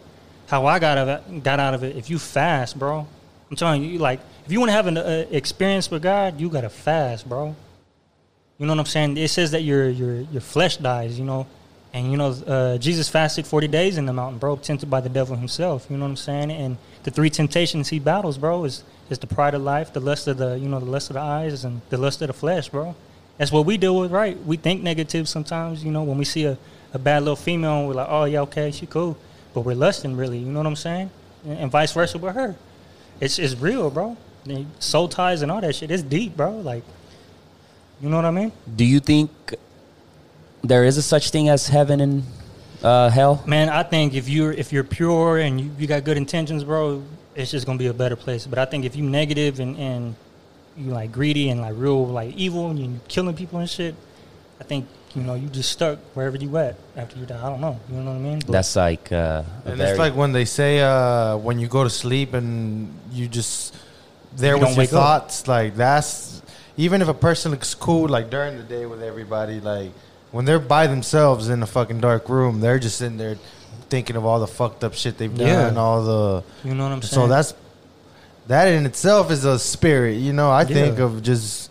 [0.47, 3.07] how I got of it, got out of it, if you fast, bro,
[3.49, 6.49] I'm telling you, like, if you want to have an uh, experience with God, you
[6.49, 7.55] gotta fast, bro.
[8.57, 9.17] You know what I'm saying?
[9.17, 11.47] It says that your your your flesh dies, you know,
[11.93, 15.09] and you know uh, Jesus fasted 40 days in the mountain, bro, tempted by the
[15.09, 15.87] devil himself.
[15.89, 16.51] You know what I'm saying?
[16.51, 20.27] And the three temptations he battles, bro, is is the pride of life, the lust
[20.27, 22.69] of the you know the lust of the eyes, and the lust of the flesh,
[22.69, 22.95] bro.
[23.37, 24.37] That's what we deal with, right?
[24.45, 26.57] We think negative sometimes, you know, when we see a,
[26.93, 29.17] a bad little female, and we're like, oh yeah, okay, she cool,
[29.53, 30.37] but we're lusting really.
[30.37, 31.09] You know what I'm saying?
[31.45, 32.55] And, and vice versa with her.
[33.19, 34.17] It's it's real, bro.
[34.45, 35.91] The Soul ties and all that shit.
[35.91, 36.51] It's deep, bro.
[36.51, 36.83] Like,
[38.01, 38.51] you know what I mean?
[38.75, 39.29] Do you think
[40.63, 42.23] there is a such thing as heaven and
[42.83, 43.43] uh, hell?
[43.45, 47.03] Man, I think if you're if you're pure and you, you got good intentions, bro,
[47.35, 48.47] it's just gonna be a better place.
[48.47, 50.15] But I think if you negative and and
[50.77, 53.95] you like greedy and like real like evil and you killing people and shit,
[54.59, 57.37] I think you know you just stuck wherever you at after you die.
[57.37, 57.79] I don't know.
[57.89, 58.39] You know what I mean?
[58.39, 61.89] But That's like uh, And it's like when they say uh, when you go to
[61.89, 63.75] sleep and you just
[64.35, 64.93] there You with your wake up.
[64.93, 65.47] thoughts.
[65.47, 66.41] Like that's
[66.77, 69.91] even if a person looks cool like during the day with everybody, like
[70.31, 73.37] when they're by themselves in a fucking dark room, they're just sitting there
[73.89, 75.63] thinking of all the fucked up shit they've Yeah.
[75.67, 77.21] done, all the you know what I'm saying?
[77.23, 77.53] so that's
[78.47, 80.13] that in itself is a spirit.
[80.17, 81.69] You know, I think of just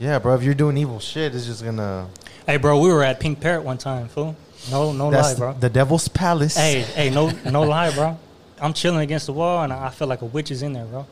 [0.00, 0.34] yeah, bro.
[0.34, 2.08] If you're doing evil shit, it's just gonna.
[2.46, 4.36] Hey, bro, we were at Pink Parrot one time, fool.
[4.70, 5.52] No, no That's lie, bro.
[5.54, 6.56] the devil's palace.
[6.56, 8.18] Hey, hey, no, no lie, bro.
[8.60, 11.06] I'm chilling against the wall, and I feel like a witch is in there, bro.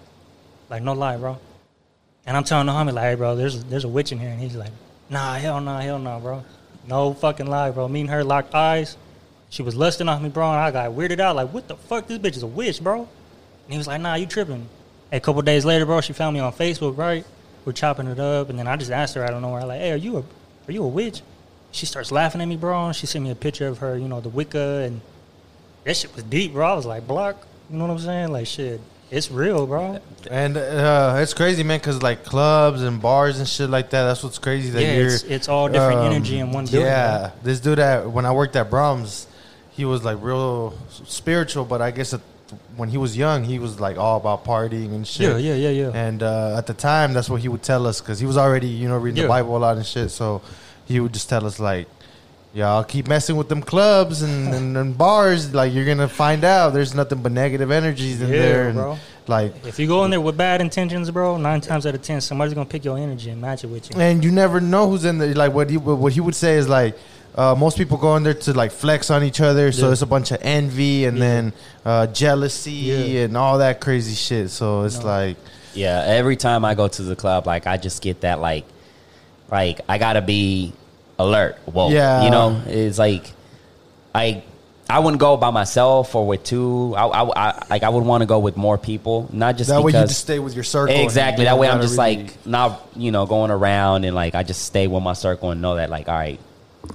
[0.73, 1.39] Like no lie, bro.
[2.25, 4.41] And I'm telling the homie, like, hey, bro, there's there's a witch in here, and
[4.41, 4.71] he's like,
[5.11, 6.43] nah, hell no, hell no, bro.
[6.89, 7.89] No fucking lie, bro.
[7.89, 8.97] Me and her locked eyes.
[9.51, 11.37] She was lusting off me, bro, and I got weirded out.
[11.37, 12.07] Like, what the fuck?
[12.07, 13.01] This bitch is a witch, bro.
[13.01, 13.09] And
[13.69, 14.67] he was like, nah, you tripping.
[15.13, 17.27] A couple days later, bro, she found me on Facebook, right?
[17.67, 19.81] We're chopping it up, and then I just asked her, I don't know where, like,
[19.81, 21.21] hey, are you a are you a witch?
[21.73, 22.87] She starts laughing at me, bro.
[22.87, 25.03] And she sent me a picture of her, you know, the Wicca, and
[25.85, 26.67] that shit was deep, bro.
[26.67, 27.47] I was like, block.
[27.69, 28.33] You know what I'm saying?
[28.33, 28.81] Like, shit,
[29.13, 30.01] it's real, bro.
[30.31, 34.05] And uh, it's crazy, man, because like clubs and bars and shit like that.
[34.05, 34.71] That's what's crazy.
[34.71, 36.81] That Yeah, you're, it's, it's all different um, energy in one building.
[36.81, 39.27] Yeah, this dude at when I worked at Braum's,
[39.71, 40.75] he was like real
[41.07, 42.15] spiritual, but I guess
[42.77, 45.29] when he was young, he was like all about partying and shit.
[45.41, 45.91] yeah, yeah, yeah, yeah.
[45.95, 48.69] And uh, at the time, that's what he would tell us because he was already,
[48.69, 49.23] you know, reading Yeah.
[49.25, 50.11] the Bible a lot and shit.
[50.11, 50.43] So
[50.87, 51.87] he would just tell us like,
[52.55, 55.55] "Y'all keep messing with them clubs and, and, and bars.
[55.55, 58.99] Like you're gonna find out there's nothing but negative energies in Yeah, there." And bro.
[59.27, 62.21] like, If you go in there with bad intentions, bro, nine times out of ten,
[62.21, 64.01] somebody's gonna pick your energy and match it with you.
[64.01, 65.35] and you never know who's in there.
[65.35, 66.97] Like what he what he would say is like.
[67.35, 69.93] Uh, most people go in there to like flex on each other, so Yeah.
[69.93, 71.25] it's a bunch of envy and Yeah.
[71.25, 73.21] then uh, jealousy Yeah.
[73.25, 74.51] and all that crazy shit.
[74.51, 75.07] So it's No.
[75.07, 75.37] like,
[75.73, 78.67] Yeah, every time I go to the club, like I just get that like,
[79.51, 80.75] like I gotta be
[81.23, 81.57] alert.
[81.67, 82.25] Whoa, Yeah.
[82.25, 83.33] you know, it's like,
[84.15, 84.43] I,
[84.91, 86.95] I wouldn't go by myself or with two.
[86.97, 89.83] I, I, I like I would want to go with more people, not just that
[89.83, 90.95] way because you just stay with your circle.
[90.95, 91.45] exactly.
[91.45, 94.63] That way I'm just really- like not you know going around and like I just
[94.67, 96.39] stay with my circle and know that like all right,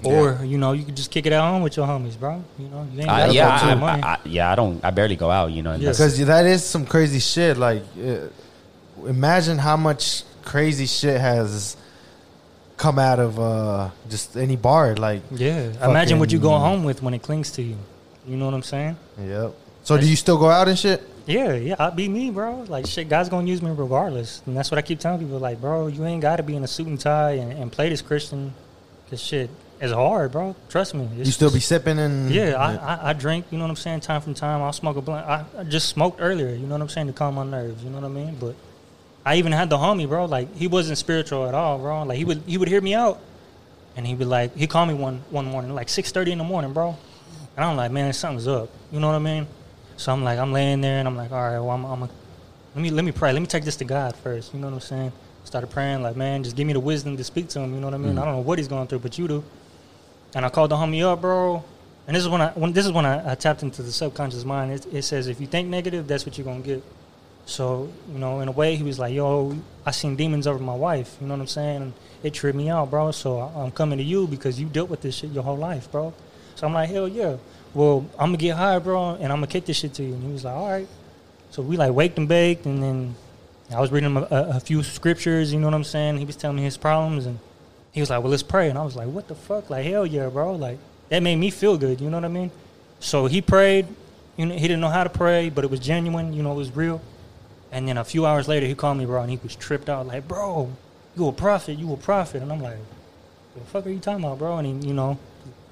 [0.04, 2.44] Or you know, you could just kick it at home with your homies, bro.
[2.60, 3.74] You know, you ain't I, gotta yeah, I.
[3.74, 4.52] I, I, yeah.
[4.52, 4.84] I don't.
[4.86, 5.52] I barely go out.
[5.52, 5.90] You know, and Yeah.
[5.92, 7.58] because that is some crazy shit.
[7.58, 8.28] Like, uh,
[9.08, 11.76] imagine how much crazy shit has
[12.78, 14.96] come out of uh, just any bar.
[14.96, 17.78] Like, yeah, imagine what you go fucking- home with when it clings to you.
[18.28, 18.98] You know what I'm saying?
[19.20, 19.54] yep.
[19.84, 21.02] So, do you still go out and shit?
[21.26, 22.66] Yeah, yeah, I'll be me, bro.
[22.68, 25.40] Like shit, God's gonna use me regardless, and that's what I keep telling people.
[25.40, 27.90] Like, bro, you ain't got to be in a suit and tie and, and play
[27.90, 28.54] this Christian,
[29.10, 29.50] cause shit
[29.82, 30.56] is hard, bro.
[30.70, 31.08] Trust me.
[31.16, 33.46] You still be sipping and Yeah, I, I, I drink.
[33.52, 34.00] You know what I'm saying.
[34.02, 35.28] Time from time, I'll smoke a blunt.
[35.28, 36.50] I, I just smoked earlier.
[36.50, 37.84] You know what I'm saying to calm my nerves.
[37.84, 38.36] You know what I mean.
[38.40, 38.56] But
[39.28, 40.24] I even had the homie, bro.
[40.24, 42.04] Like he wasn't spiritual at all, bro.
[42.04, 43.20] Like he would he would hear me out,
[43.98, 46.38] and he would be like he called me one one morning, like six thirty in
[46.38, 46.96] the morning, bro.
[47.58, 48.70] And I'm like, man, something's up.
[48.90, 49.46] You know what I mean?
[49.98, 52.10] So I'm like, I'm laying there, and I'm like, all right, well, I'm, I'm a,
[52.74, 53.34] let me let me pray.
[53.34, 54.54] Let me take this to God first.
[54.54, 55.12] You know what I'm saying?
[55.44, 57.74] Started praying, like, man, just give me the wisdom to speak to him.
[57.74, 58.12] You know what I mean?
[58.12, 58.20] Mm-hmm.
[58.20, 59.44] I don't know what he's going through, but you do.
[60.36, 61.66] And I called the homie up, bro.
[62.06, 64.46] And this is when I when this is when I, I tapped into the subconscious
[64.46, 64.72] mind.
[64.72, 66.82] It, it says if you think negative, that's what you're gonna get.
[67.48, 70.76] So you know, in a way, he was like, "Yo, I seen demons over my
[70.76, 71.82] wife." You know what I'm saying?
[71.82, 73.12] And it tripped me out, bro.
[73.12, 76.14] So I'm coming to you because you dealt with this shit your whole life, bro.
[76.56, 77.38] So I'm like, "Hell yeah!"
[77.74, 80.14] Well, I'm gonna get high, bro, and I'm gonna kick this shit to you.
[80.14, 80.88] And he was like, "All right."
[81.52, 83.16] So we like waked and baked, and then
[83.74, 85.54] I was reading him a, a, a few scriptures.
[85.54, 86.18] You know what I'm saying?
[86.18, 87.40] He was telling me his problems, and
[87.94, 89.70] he was like, "Well, let's pray." And I was like, "What the fuck?
[89.70, 92.02] Like, hell yeah, bro!" Like that made me feel good.
[92.02, 92.52] You know what I mean?
[93.00, 93.88] So he prayed.
[94.36, 96.34] You know, he didn't know how to pray, but it was genuine.
[96.34, 97.02] You know, it was real.
[97.72, 100.08] And then a few hours later, he called me, bro, and he was tripped out,
[100.08, 100.72] like, "Bro,
[101.16, 101.78] you a prophet?
[101.78, 102.78] You a prophet?" And I'm like,
[103.54, 105.18] "What the fuck are you talking about, bro?" And he, you know,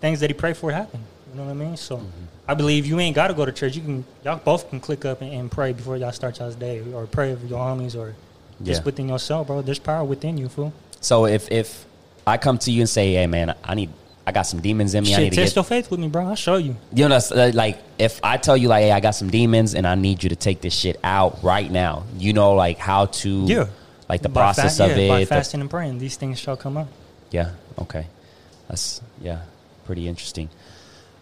[0.02, 1.04] things that he prayed for happened.
[1.32, 1.78] You know what I mean?
[1.78, 2.26] So mm-hmm.
[2.48, 3.76] I believe you ain't got to go to church.
[3.76, 6.84] You can, y'all both can click up and, and pray before y'all start y'all's day,
[6.94, 8.16] or pray with your homies, or
[8.62, 9.62] just within yourself, bro.
[9.62, 10.74] There's power within you, fool.
[11.02, 11.86] So if if
[12.28, 13.90] I come to you and say, "Hey, man, I need,
[14.28, 15.12] I got some demons in me.
[15.14, 16.28] I Shit, need to test get," your faith with me, bro.
[16.28, 16.76] I'll show you.
[16.94, 19.76] you know, that's, uh, like if I tell you, like, "Hey, I got some demons
[19.76, 23.06] and I need you to take this shit out right now," you know, like how
[23.22, 23.68] to, Yeah.
[24.10, 25.30] like the By process fa- of yeah, By it.
[25.30, 26.88] the- fasting and praying, these things shall come up.
[27.32, 27.52] yeah.
[27.80, 28.08] Okay.
[28.68, 29.40] That's yeah,
[29.86, 30.50] pretty interesting.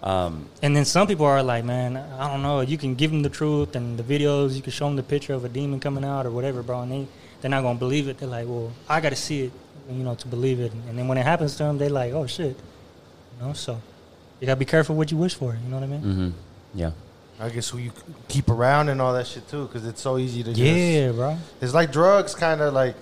[0.01, 2.59] Um, And then some people are like, man, I don't know.
[2.61, 4.53] You can give them the truth and the videos.
[4.53, 6.81] You can show them the picture of a demon coming out or whatever, bro.
[6.81, 7.07] And they
[7.41, 8.17] they're not gonna believe it.
[8.19, 9.51] They're like, well, I got to see it,
[9.89, 10.71] you know, to believe it.
[10.87, 12.55] And then when it happens to them, they're like, oh shit,
[13.39, 13.53] you know.
[13.53, 13.81] So
[14.39, 15.53] you gotta be careful what you wish for.
[15.53, 15.99] You know what I mean?
[16.01, 16.29] hmm
[16.73, 16.91] Yeah.
[17.39, 17.91] I guess who you
[18.27, 20.59] keep around and all that shit too, because it's so easy to just.
[20.61, 21.37] Yeah, bro.
[21.61, 22.95] It's like drugs, kind of like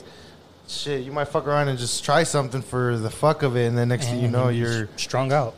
[0.67, 1.03] shit.
[1.03, 3.89] You might fuck around and just try something for the fuck of it, and then
[3.89, 5.53] next thing you know, you're strung out.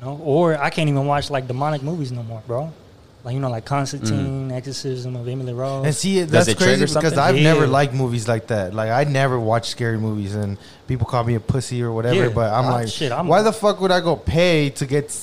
[0.00, 2.72] You know, or I can't even watch like demonic movies no more, bro.
[3.24, 5.86] Like you know, like Constantine, Exorcism of Emily Rose.
[5.86, 7.16] And see, that's crazy because?
[7.16, 7.52] I've Yeah.
[7.54, 8.74] never liked movies like that.
[8.74, 10.58] Like I never watch scary movies, and
[10.88, 12.16] people call me a pussy or whatever.
[12.16, 12.28] Yeah.
[12.30, 15.16] But I'm Ah, like, shit, I'm- why the fuck would I go pay to get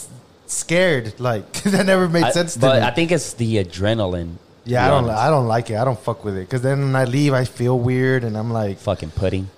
[0.47, 1.13] scared?
[1.19, 2.61] Like that never made I- sense to me.
[2.67, 2.87] but me.
[2.87, 4.35] I think it's the adrenaline.
[4.65, 5.05] Yeah, I don't.
[5.05, 5.17] honest.
[5.19, 5.75] I don't like it.
[5.77, 8.51] I don't fuck with it because then when I leave, I feel weird, and I'm
[8.53, 9.49] like, Fucking pudding.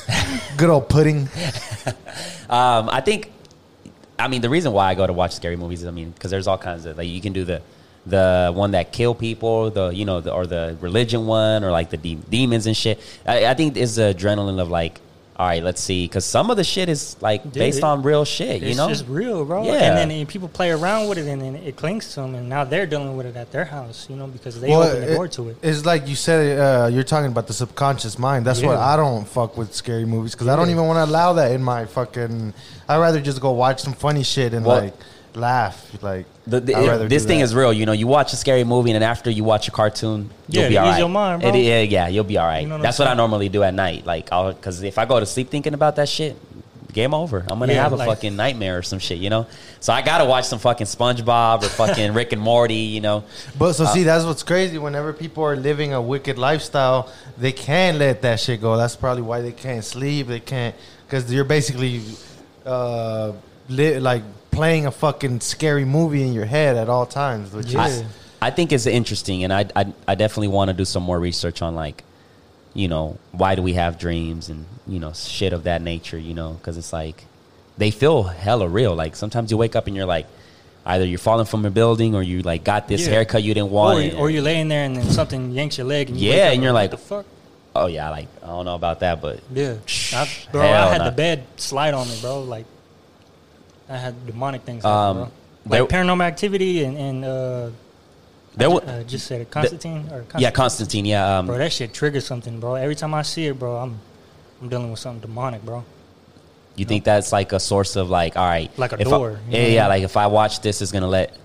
[0.56, 1.28] good old pudding.
[2.50, 3.30] Um, I think,
[4.18, 6.32] I mean, the reason why I go to watch scary movies is, I mean, because
[6.32, 7.62] there's all kinds of like you can do the
[8.06, 11.90] the one that kill people, the you know, the, or the religion one, or like
[11.90, 12.98] the de- demons and shit.
[13.26, 15.00] I, I think it's the adrenaline of like,
[15.36, 18.02] all right, let's see, because some of the shit is like Dude, based it- on
[18.02, 18.62] real shit.
[18.62, 19.64] You know, just real, bro.
[19.64, 19.72] Yeah.
[19.74, 22.48] And then and people play around with it, and then it clings to them, and
[22.48, 25.12] now they're dealing with it at their house, you know, because they Well, open the
[25.12, 25.56] it- door to it.
[25.62, 26.58] It's like you said.
[26.58, 28.44] Uh, you're talking about the subconscious mind.
[28.46, 31.34] That's what I don't fuck with scary movies because I don't even want to allow
[31.34, 32.52] that in my fucking.
[32.88, 34.94] I'd rather just go watch some funny shit and Well- like
[35.34, 36.02] laugh.
[36.02, 37.44] Like The, the, I'd this thing that.
[37.44, 37.72] is real.
[37.72, 40.64] You know, you watch a scary movie, and then after you watch a cartoon, you'll
[40.64, 40.98] Yeah, be to all ease right.
[40.98, 41.50] your mind, bro.
[41.54, 42.60] It- yeah, yeah, you'll be all right.
[42.62, 44.04] You know what I'm That's what I normally do at night.
[44.06, 46.36] Like, I'll because if I go to sleep thinking about that shit,
[46.92, 47.44] game over.
[47.48, 49.18] I'm gonna Yeah, have a like- fucking nightmare or some shit.
[49.18, 49.46] You know,
[49.78, 52.74] so I gotta watch some fucking SpongeBob or fucking Rick and Morty.
[52.96, 53.22] You know,
[53.56, 54.76] But so Uh, see, that's what's crazy.
[54.76, 58.76] Whenever people are living a wicked lifestyle, they can't let that shit go.
[58.76, 60.26] That's probably why they can't sleep.
[60.26, 60.74] They can't
[61.06, 62.02] because you're basically
[62.66, 63.32] uh,
[63.68, 64.22] li- like
[64.60, 67.50] playing a fucking scary movie in your head at all times.
[67.52, 67.86] Which Yeah.
[67.86, 68.02] is
[68.42, 71.18] I, I think it's interesting, and I I, I definitely want to do some more
[71.18, 72.04] research on like,
[72.74, 76.18] you know, why do we have dreams and you know shit of that nature.
[76.18, 77.24] You know, because it's like
[77.78, 78.94] they feel hella real.
[78.94, 80.26] Like sometimes you wake up and you're like,
[80.84, 83.12] either you're falling from a building or you like got this Yeah.
[83.14, 83.98] haircut you didn't want.
[83.98, 86.52] Or, and- or you're laying there and then something yanks your leg, and you Yeah,
[86.52, 87.26] and you're like- what the fuck?
[87.80, 89.74] oh yeah, like I don't know about that, but Yeah,
[90.12, 91.04] I, bro, I had nah.
[91.10, 92.42] the bed slide on me, bro.
[92.42, 92.66] Like,
[93.90, 94.84] I had demonic things.
[94.84, 95.32] Um, happen,
[95.66, 95.70] bro.
[95.72, 97.70] there- Like paranormal activity and and uh,
[98.56, 100.40] there I, was uh, just said it, Constantine or Constantine.
[100.40, 101.04] yeah, Constantine.
[101.06, 101.58] Yeah, um, bro.
[101.58, 102.74] That shit triggers something, bro.
[102.74, 103.98] Every time I see it, bro, I'm
[104.62, 105.84] I'm dealing with something demonic, bro.
[106.76, 109.30] you think that's like a source of like, all right, Like a if I- door,
[109.48, 111.36] you yeah, yeah, like if I watch this, it's gonna let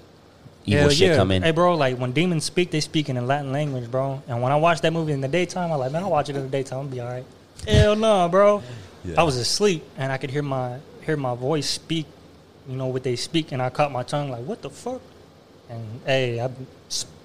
[0.66, 1.16] evil Hell shit yeah.
[1.18, 1.41] come in.
[1.43, 4.22] Hey, bro, like when demons speak, they speak in a Latin language, bro.
[4.28, 6.36] And when I watch that movie in the daytime, I'm like, man, I'll watch it
[6.36, 6.80] in the daytime.
[6.80, 7.26] I'll be all right.
[7.68, 8.62] Hell no, bro.
[9.18, 12.08] I was asleep and I could hear my hear my voice speak,
[12.68, 15.01] you know, what they speak, and I caught my tongue like, what the fuck?
[15.70, 16.49] And hey, I,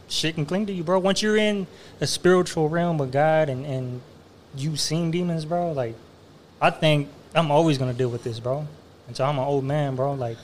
[0.08, 0.98] shit can cling to you, bro.
[0.98, 1.66] Once you're in
[2.00, 4.00] a spiritual realm with God and and
[4.54, 5.94] you've seen demons, bro, like
[6.60, 8.66] I think I'm always gonna deal with this, bro.
[9.08, 10.14] Until I'm an old man, bro.
[10.14, 10.36] Like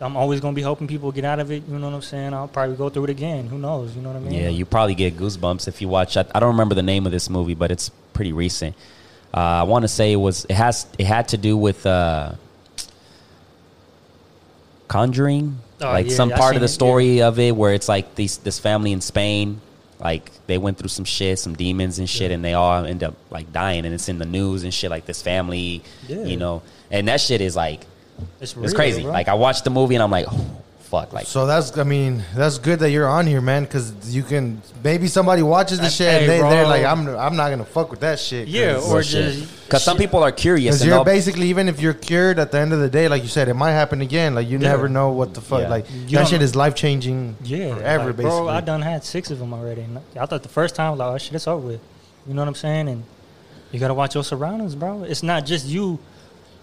[0.00, 1.62] I'm always gonna be helping people get out of it.
[1.68, 2.34] You know what I'm saying?
[2.34, 3.46] I'll probably go through it again.
[3.46, 3.94] Who knows?
[3.94, 4.34] You know what I mean?
[4.34, 6.16] Yeah, you probably get goosebumps if you watch.
[6.16, 8.76] I, I don't remember the name of this movie, but it's pretty recent.
[9.34, 10.44] Uh, I want to say it was.
[10.46, 10.86] It has.
[10.98, 12.32] It had to do with uh,
[14.92, 17.88] Conjuring, Oh, like yeah, some I part of the it, story of it, where it's
[17.88, 19.60] like these this family in Spain,
[19.98, 22.34] like they went through some shit, some demons and shit, Yeah.
[22.34, 24.90] and they all end up like dying, and it's in the news and shit.
[24.90, 26.24] Like this family, Yeah.
[26.24, 27.80] you know, and that shit is like
[28.40, 29.02] it's, it's real, crazy.
[29.02, 29.12] bro.
[29.12, 30.61] Like I watched the movie and I'm like, oh,
[30.92, 31.46] fuck, like so.
[31.46, 35.42] That's I mean that's good that you're on here, man, because you can maybe somebody
[35.42, 38.20] watches the shit hey, and they, they're like, I'm I'm not gonna fuck with that
[38.20, 38.46] shit.
[38.46, 40.76] yeah, or Real just because some people are curious.
[40.76, 43.28] Because you're basically even if you're cured at the end of the day, like you
[43.28, 44.34] said, it might happen again.
[44.34, 44.68] Like you Yeah.
[44.68, 45.62] never know what the fuck.
[45.62, 45.68] Yeah.
[45.76, 47.36] Like You that don't shit know- is life changing.
[47.42, 48.06] Yeah, forever.
[48.08, 48.48] like, basically, bro.
[48.48, 49.80] I done had six of them already.
[49.82, 51.80] And I thought the first time, like, oh shit, it's over with.
[52.26, 52.88] You know what I'm saying?
[52.88, 53.02] And
[53.72, 55.04] you gotta watch your surroundings, bro.
[55.04, 55.98] It's not just you.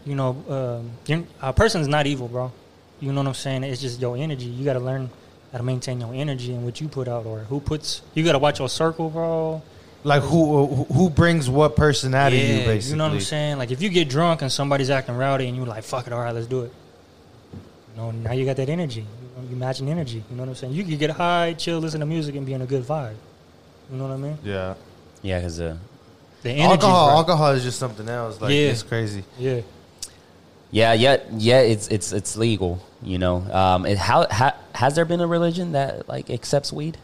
[0.06, 2.52] You know, um, you're- a person's not evil, bro.
[3.00, 3.64] You know what I'm saying?
[3.64, 4.46] It's just your energy.
[4.46, 5.10] You gotta learn
[5.52, 8.02] how to maintain your energy and what you put out, or who puts.
[8.14, 9.62] You gotta watch your circle, bro.
[10.06, 12.92] like who who- who brings what person out of you, basically.
[12.92, 13.58] You know what I'm saying?
[13.58, 16.22] Like if you get drunk and somebody's acting rowdy and you're like, fuck it, all
[16.22, 16.72] right, let's do it.
[17.54, 19.02] You know, now you got that energy.
[19.02, 20.24] You, know, you matching energy.
[20.30, 20.74] You know what I'm saying?
[20.74, 23.16] You can get high, chill, listen to music, and be in a good vibe.
[23.92, 24.38] You know what I mean?
[24.44, 24.76] Yeah.
[25.22, 25.76] yeah, because uh,
[26.44, 26.72] The energy.
[26.84, 28.40] Alcohol, alcohol is just something else.
[28.40, 28.68] Like Yeah.
[28.72, 29.24] it's crazy.
[29.38, 29.62] Yeah.
[30.72, 31.60] Yeah, yeah, yeah.
[31.62, 32.80] It's it's it's legal.
[33.02, 36.98] You know, um, it, how ha, has there been a religion that like accepts weed?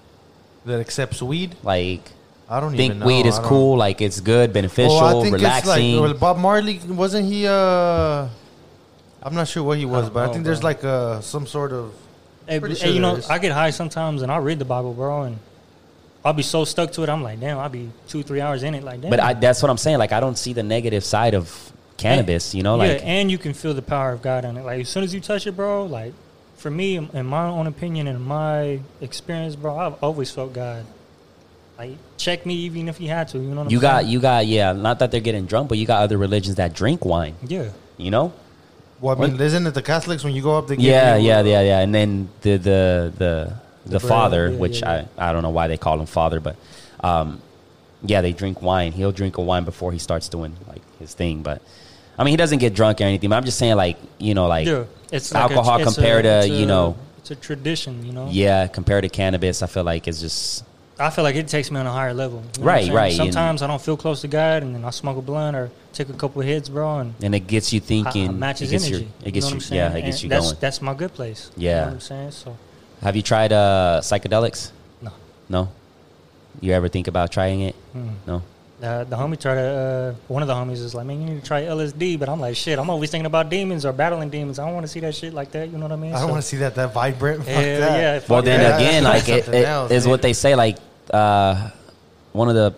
[0.66, 1.56] That accepts weed.
[1.64, 2.02] Like,
[2.50, 3.06] I don't think even know.
[3.08, 3.78] Think weed is cool.
[3.78, 5.92] Like, it's good, beneficial, Well, I think relaxing.
[5.94, 7.48] it's like well, Bob Marley wasn't he?
[7.48, 8.28] uh
[9.24, 11.48] I'm not sure what he was, don't but I know, think there's like uh some
[11.48, 11.94] sort of.
[12.48, 13.30] Hey, hey, sure you know, there is.
[13.30, 15.40] I get high sometimes and I read the Bible, bro, and
[16.24, 17.10] I'll be so stuck to it.
[17.10, 18.84] I'm like, damn, I'll be two, three hours in it.
[18.84, 19.10] Like, damn.
[19.10, 19.98] but I, that's what I'm saying.
[19.98, 22.54] Like, I don't see the negative side of cannabis.
[22.56, 24.64] You know, like yeah, and you can feel the power of God on it.
[24.66, 25.86] Like as soon as you touch it, bro.
[25.86, 26.14] Like
[26.56, 30.86] for me, in my own opinion and my experience, bro, I've always felt God.
[31.78, 33.38] Like check me, even if you had to.
[33.38, 34.12] You know what you I'm got saying?
[34.14, 34.72] you got yeah.
[34.74, 37.36] Not that they're getting drunk, but you got other religions that drink wine.
[37.46, 38.34] Yeah, You know.
[39.02, 40.68] Well, I mean, isn't it the Catholics when you go up?
[40.68, 41.80] They give Yeah, you, yeah, uh, yeah, yeah.
[41.82, 45.44] And then the the the the, The bread, father, yeah, which yeah, I I don't
[45.44, 46.56] know why they call him father, but
[47.02, 47.42] um,
[48.04, 48.94] yeah, they drink wine.
[48.94, 51.44] He'll drink a wine before he starts doing like his thing.
[51.44, 51.62] But
[52.18, 53.30] I mean, he doesn't get drunk or anything.
[53.30, 54.86] But I'm just saying, like you know, like yeah.
[55.12, 58.06] It's like a- alcohol it's a- compared to it's you a- know, it's a tradition.
[58.06, 58.28] You know.
[58.32, 60.64] yeah, compared to cannabis, I feel like it's just
[60.98, 62.42] I feel like it takes me on a higher level.
[62.56, 64.92] You know Right, right, and- Sometimes I don't feel close to God, and then I
[64.92, 67.80] smoke a blunt or take a couple of hits, bro, and and it gets you
[67.80, 68.40] I, I thinking.
[68.40, 69.04] matches it gets energy.
[69.04, 69.56] Your, it gets you.
[69.56, 69.60] you.
[69.80, 70.58] Know I'm yeah, it gets And you that's, going.
[70.62, 71.52] That's my good place.
[71.58, 71.70] Yeah.
[71.72, 72.32] You know what I'm saying?
[72.32, 72.58] So
[73.02, 74.72] Have you tried uh, psychedelics?
[75.02, 75.12] no.
[75.50, 75.70] No.
[76.62, 77.76] You ever think about trying it?
[77.96, 78.14] Mm.
[78.26, 78.42] No.
[78.84, 79.62] Uh, the homie tried to.
[79.62, 82.42] Uh, one of the homies is like, "Man, you need to try LSD," but I'm
[82.42, 84.60] like, "Shit, I'm always thinking about demons or battling demons.
[84.60, 85.70] I don't want to see that shit like that.
[85.70, 87.40] You know what I mean?" I don't So- want to see that that vibrant.
[87.46, 87.62] Fuck that.
[88.00, 88.20] yeah.
[88.28, 88.80] Well, then that.
[88.80, 90.56] again, like it, it else, is what they say.
[90.56, 90.78] Like
[91.12, 91.70] uh,
[92.34, 92.74] one of the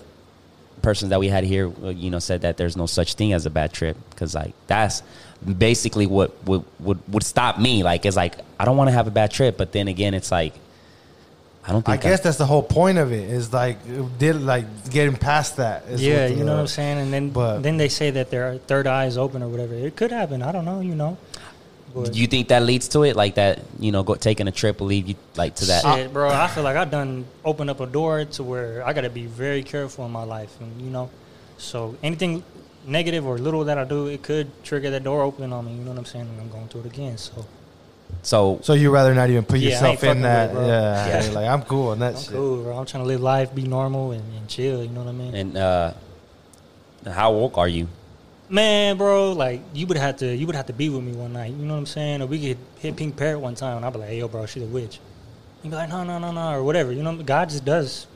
[0.84, 3.48] persons that we had here, uh, you know, said that there's no such thing as
[3.48, 5.02] a bad trip because like that's
[5.58, 7.82] basically what would would would stop me.
[7.82, 10.32] Like it's like I don't want to have a bad trip, but then again, it's
[10.32, 10.54] like
[11.68, 12.04] I don't I think.
[12.04, 13.30] guess that's the whole point of it.
[13.30, 13.78] Is like
[14.18, 15.84] did like getting past that.
[15.90, 16.98] is yeah, the- you know what I'm saying.
[16.98, 19.74] And then but- then they say that their third eye is open or whatever.
[19.74, 20.42] It could happen.
[20.42, 20.80] I don't know.
[20.80, 21.18] You know.
[21.94, 23.62] But you think that leads to it, like that?
[23.80, 25.82] You know, go, taking a trip will lead you like to that.
[25.84, 26.30] Shit, bro.
[26.30, 29.26] I feel like I've done opened up a door to where I got to be
[29.26, 31.10] very careful in my life, and you know,
[31.58, 32.44] so anything
[32.86, 35.74] negative or little that I do, it could trigger that door open on me.
[35.74, 36.28] You know what I'm saying?
[36.28, 37.18] And I'm going through it again.
[37.18, 37.46] So
[38.24, 40.50] So So you rather not even put Yeah, yourself ain't in that?
[40.50, 40.68] with bro.
[40.68, 41.24] yeah, Yeah.
[41.24, 42.32] you're like I'm cool on that I'm shit.
[42.34, 42.78] cool, bro.
[42.78, 44.84] I'm trying to live life, be normal, and, and chill.
[44.84, 45.36] You know what I mean?
[45.36, 45.94] and uh,
[47.06, 47.88] how woke are you?
[48.50, 51.34] Man, bro, like you would have to, you would have to be with me one
[51.34, 51.52] night.
[51.52, 52.22] You know what I'm saying?
[52.22, 54.46] Or we could hit Pink Parrot one time, and I'd be like, hey, "Yo, bro,
[54.46, 55.00] she's a witch."
[55.64, 56.92] You'd be like, "No, no, no, no," or whatever.
[56.94, 58.08] You know, God just does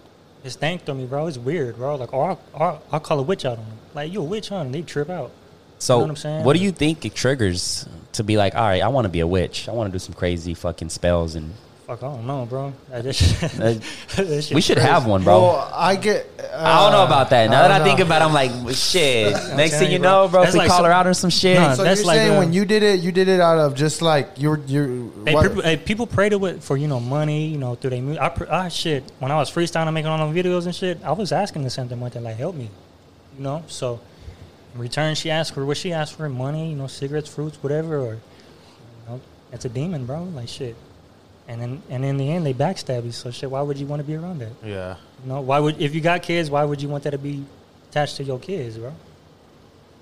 [0.44, 1.28] his thing through me, bro.
[1.28, 1.96] It's weird, bro.
[1.96, 3.78] Like, or I'll, or I'll call a witch out on them.
[3.94, 4.58] Like, you a witch, huh?
[4.58, 5.32] And they trip out.
[5.80, 6.44] So, You know what I'm saying?
[6.46, 9.20] what do you think it triggers to be like, all right, I want to be
[9.22, 9.68] a witch.
[9.70, 11.54] I want to do some crazy fucking spells, and
[11.88, 12.72] Fuck, I don't know, bro.
[12.90, 13.74] That just- Uh,
[14.16, 14.90] that we should crazy.
[14.90, 15.42] have one, bro.
[15.42, 16.26] Well, I get.
[16.40, 17.50] Uh, I don't know about that.
[17.50, 18.06] Now that I think know.
[18.06, 19.34] about, it, I'm like, well, shit.
[19.58, 20.10] Next thing you you, bro.
[20.24, 21.58] know, bro, if That's we like call some- her out or some shit.
[21.60, 23.58] Nah, So That's you're like saying a- when you did it, you did it out
[23.58, 24.88] of just like you're you're.
[25.26, 28.02] Hey, people, hey, people pray to it for you know money, you know through their
[28.02, 28.22] music.
[28.22, 31.32] I, I shit when I was freestyling making all them videos and shit, I was
[31.34, 32.70] asking the same thing one thing like help me,
[33.38, 33.64] you know.
[33.68, 34.00] So
[34.74, 37.98] in return, she asked for what she asked for money, you know, cigarettes, fruits, whatever,
[38.00, 38.20] or you
[39.08, 40.24] know, it's a demon, bro.
[40.24, 40.76] Like shit.
[41.48, 43.12] And then and in the end, they backstab you.
[43.12, 44.52] So shit, why would you want to be around that?
[44.64, 44.96] yeah.
[45.24, 47.44] You know, why would if you got kids, why would you want that to be
[47.90, 48.94] attached to your kids, bro?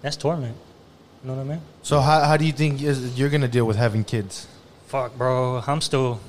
[0.01, 0.55] That's torment.
[1.23, 1.61] You know what I mean?
[1.81, 4.47] So how how do you think you're gonna deal with having kids?
[4.89, 6.19] fuck, bro, I'm still,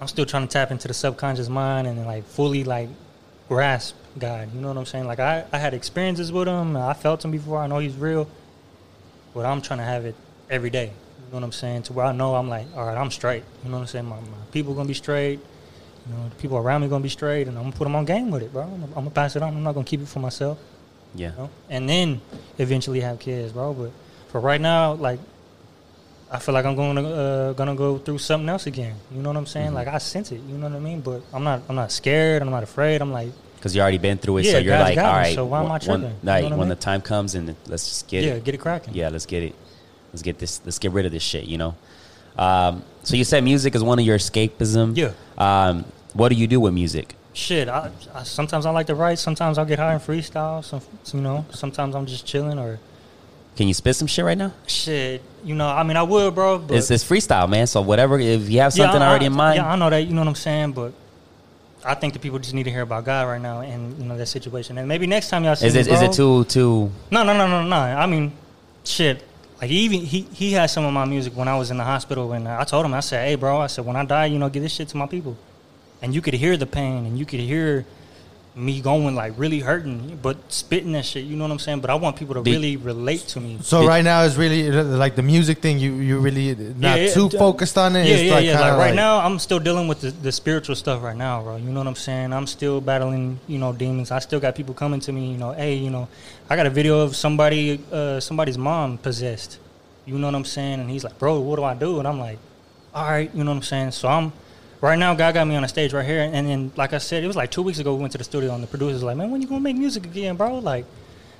[0.00, 2.88] I'm still trying to tap into the subconscious mind and like fully like
[3.48, 4.52] grasp God.
[4.54, 5.06] You know what I'm saying?
[5.06, 6.76] Like I, I had experiences with him.
[6.76, 7.58] I felt him before.
[7.58, 8.28] I know he's real,
[9.34, 10.14] but I'm trying to have it
[10.50, 10.86] every day.
[10.86, 11.82] You know what I'm saying?
[11.84, 13.44] To where I know I'm like, all right, I'm straight.
[13.64, 14.06] You know what I'm saying?
[14.06, 15.40] My, my people gonna be straight.
[16.06, 18.04] You know, the people around me gonna be straight, and I'm gonna put them on
[18.04, 18.62] game with it, bro.
[18.62, 19.54] I'm, I'm gonna pass it on.
[19.54, 20.58] I'm not gonna keep it for myself
[21.14, 21.30] yeah.
[21.30, 21.50] you know?
[21.68, 22.20] and then
[22.58, 23.72] eventually have kids, bro.
[23.74, 23.92] But
[24.28, 25.20] for right now, like
[26.30, 28.94] I feel like I'm going to uh, gonna go through something else again.
[29.14, 29.70] You know what I'm saying?
[29.70, 29.74] Mhm.
[29.74, 30.40] Like I sense it.
[30.46, 31.00] You know what I mean?
[31.00, 31.62] But I'm not.
[31.68, 32.42] I'm not scared.
[32.42, 33.00] I'm not afraid.
[33.00, 35.34] I'm like, Because you already been through it, so Yeah, you're God's like, all me,
[35.34, 36.02] so why am I tripping?
[36.02, 36.68] One, You know right, I when mean?
[36.68, 38.26] the time comes, and let's just get it.
[38.28, 38.44] yeah, it.
[38.44, 38.94] get it cracking.
[38.94, 39.54] Yeah, let's get it.
[40.12, 40.60] Let's get this.
[40.64, 41.44] Let's get rid of this shit.
[41.44, 41.74] You know.
[42.36, 44.96] Um, so you said music is one of your escapism.
[44.96, 45.12] Yeah.
[45.38, 47.14] Um, what do you do with music?
[47.32, 47.68] Shit.
[47.68, 49.18] I, I sometimes I like to write.
[49.18, 50.62] Sometimes I'll get high and freestyle.
[50.64, 50.80] Some,
[51.14, 51.44] you know.
[51.50, 52.78] Sometimes I'm just chilling or
[53.58, 54.52] Can you spit some shit right now?
[54.68, 55.20] shit.
[55.42, 55.66] You know.
[55.66, 56.58] I mean, I would, bro.
[56.60, 57.66] But It's, it's freestyle, man.
[57.66, 59.98] So whatever, if you have something I- already in mind, Yeah, I know that.
[60.06, 60.92] You know what I'm saying, but.
[61.84, 64.16] I think the people just need to hear about God right now and you know
[64.16, 64.78] that situation.
[64.78, 66.90] And maybe next time y'all see is me, it is bro- it too too?
[67.10, 67.76] No, no, no, no, no.
[67.76, 68.32] I mean,
[68.84, 69.24] shit.
[69.60, 72.32] Like even he he had some of my music when I was in the hospital,
[72.32, 74.48] and I told him, I said, "Hey, bro," I said, "When I die, you know,
[74.48, 75.36] give this shit to my people,"
[76.02, 77.84] and you could hear the pain, and you could hear
[78.56, 81.24] me going like really hurting, but spitting that shit.
[81.24, 81.78] You know what I'm saying?
[81.80, 83.58] But I want people to Did- really relate to me.
[83.62, 85.78] So Did- right now is really like the music thing.
[85.78, 88.06] You you really not Yeah, yeah, too d- focused on it.
[88.06, 88.52] Yeah, It's yeah, like yeah.
[88.58, 91.56] kinda Like right now, I'm still dealing with the, the spiritual stuff right now, bro.
[91.56, 92.32] You know what I'm saying?
[92.32, 94.10] I'm still battling, you know, demons.
[94.10, 96.08] I still got people coming to me, you know, hey, you know,
[96.50, 99.58] I got a video of somebody, uh, somebody's mom possessed.
[100.04, 100.80] You know what I'm saying?
[100.80, 101.98] And he's like, bro, what do I do?
[102.00, 102.38] And I'm like,
[102.94, 103.90] all right, you know what I'm saying?
[103.92, 104.32] So I'm
[104.80, 105.14] right now.
[105.14, 107.36] God got me on a stage right here, and then like I said, it was
[107.36, 107.94] like two weeks ago.
[107.94, 110.04] We went to the studio, and the producer's like, man, when you gonna make music
[110.06, 110.58] again, bro?
[110.58, 110.84] Like,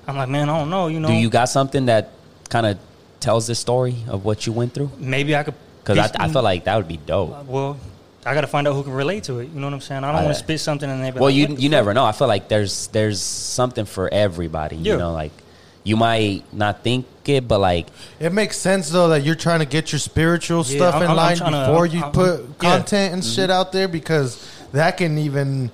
[0.06, 0.88] I'm like, man, I don't know.
[0.88, 2.10] You know, Do you got something that
[2.48, 2.78] kind of
[3.20, 4.90] tells the story of what you went through?
[4.98, 7.32] maybe I could Because I, I feel like that would be dope.
[7.32, 7.76] Uh, well,
[8.24, 9.48] I got to find out who can relate to it.
[9.50, 10.04] You know what I'm saying?
[10.04, 11.94] I don't want to spit something and they be Well, like, you you fuck?" never
[11.94, 12.04] know.
[12.04, 14.76] I feel like there's there's something for everybody.
[14.76, 15.32] You know, like
[15.84, 17.86] you might not think it, but like
[18.20, 21.08] It makes sense though that you're trying to get your spiritual Yeah, stuff I'm- in
[21.10, 22.46] I'm- I'm line trying to- before I'm- you I'm- put yeah.
[22.46, 22.52] Mm-hmm.
[22.60, 25.70] content and shit out there because that can even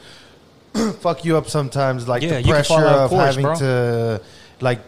[1.00, 2.08] fuck you up sometimes.
[2.08, 3.54] Like Yeah, the you can fall pressure of of course, having bro.
[3.56, 4.20] to
[4.60, 4.80] like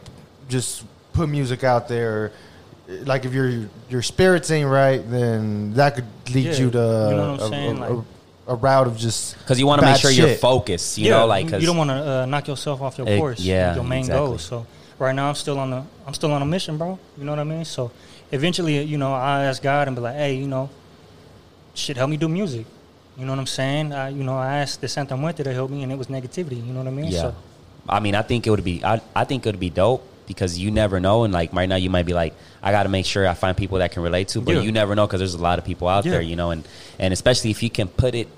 [0.49, 2.33] just put music out there.
[2.89, 7.17] Like if your your spirits ain't right, then that could lead Yeah, you to you
[7.17, 7.77] know what I'm a, saying?
[7.79, 8.05] a- Like- a
[8.49, 10.99] a route of just because you want to make bad sure you're focused.
[10.99, 13.41] You know, like you- 'cause- you don't want to uh, knock yourself off your course.
[13.41, 14.25] yeah, your main exactly.
[14.27, 14.39] goal.
[14.39, 14.67] So
[14.99, 16.99] right now I'm still on the I'm still on a mission, bro.
[17.18, 17.64] You know what I mean?
[17.64, 17.90] So
[18.32, 20.70] eventually, you know, I ask God and be like, hey, you know,
[21.74, 22.66] shit, help me do music.
[23.18, 23.92] You know what I'm saying?
[23.94, 26.57] I, you know, I asked the Santa Muerte to help me, and it was negativity.
[26.66, 27.07] You know what I mean?
[27.07, 27.20] Yeah.
[27.22, 27.34] So,
[27.88, 28.84] I mean, I think it would be.
[28.84, 31.24] I, I think it would be dope because you never know.
[31.24, 33.57] And like right now, you might be like, I got to make sure I find
[33.57, 34.40] people that can relate to.
[34.42, 34.61] But Yeah.
[34.62, 36.12] you never know because there's a lot of people out Yeah.
[36.12, 36.51] there, you know.
[36.51, 36.68] And
[36.99, 38.28] and especially if you can put it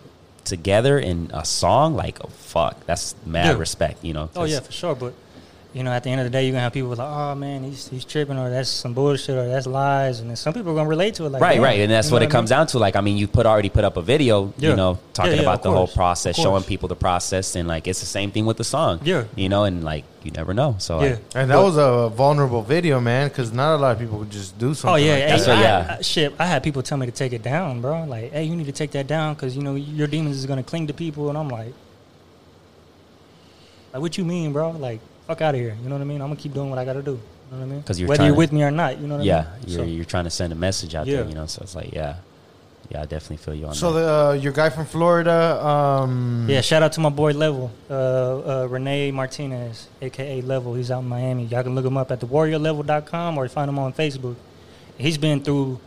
[0.44, 4.30] together in a song, like oh fuck, that's mad respect, you know.
[4.36, 4.94] oh yeah, for sure.
[4.94, 5.12] But
[5.74, 7.62] you know, at the end of the day, you're gonna have people like, oh man,
[7.62, 10.74] he's he's tripping, or that's some bullshit, or that's lies, and then some people are
[10.74, 11.28] gonna relate to it.
[11.28, 12.78] Like, right, right, and that's you know what it I comes down to.
[12.78, 14.70] Like, I mean, you put already put up a video, Yeah.
[14.70, 17.68] you know, talking Yeah, yeah, about of the whole process, showing people the process, and
[17.68, 19.24] like it's the same thing with the song, Yeah.
[19.36, 20.76] you know, and like you never know.
[20.78, 21.10] So Yeah.
[21.10, 24.30] like, And that was a vulnerable video, man, because not a lot of people would
[24.30, 24.92] just do oh, something.
[24.94, 25.50] Oh yeah, like hey, That's that.
[25.56, 25.62] what- I,
[25.92, 25.96] yeah.
[25.98, 26.34] I- shit.
[26.38, 28.04] I had people tell me to take it down, bro.
[28.04, 30.62] Like, hey, you need to take that down because you know your demons is gonna
[30.62, 31.74] cling to people, and I'm like,
[33.92, 34.70] like, what you mean, bro?
[34.70, 35.76] Like, fuck out of here.
[35.83, 36.20] You know what I mean?
[36.22, 37.12] I'm gonna keep doing what I gotta do.
[37.12, 37.18] You
[37.53, 37.83] know what I mean?
[37.83, 38.99] 'Cause you're whether you're to- with me or not.
[38.99, 39.47] You know what yeah, I mean?
[39.66, 39.66] Yeah.
[39.76, 41.29] You're So- you're trying to send a message out there, Yeah.
[41.29, 41.45] you know.
[41.47, 42.14] So it's like, yeah,
[42.91, 44.01] yeah, I definitely feel you on So that.
[44.01, 47.95] the, uh, your guy from Florida, um, Yeah, shout out to my boy Level, uh,
[47.95, 50.72] uh, Renee Martinez, aka Level.
[50.74, 51.45] He's out in Miami.
[51.45, 54.37] Y'all can look him up at thewarriorlevel.com or find him on Facebook.
[54.97, 55.79] He's been through,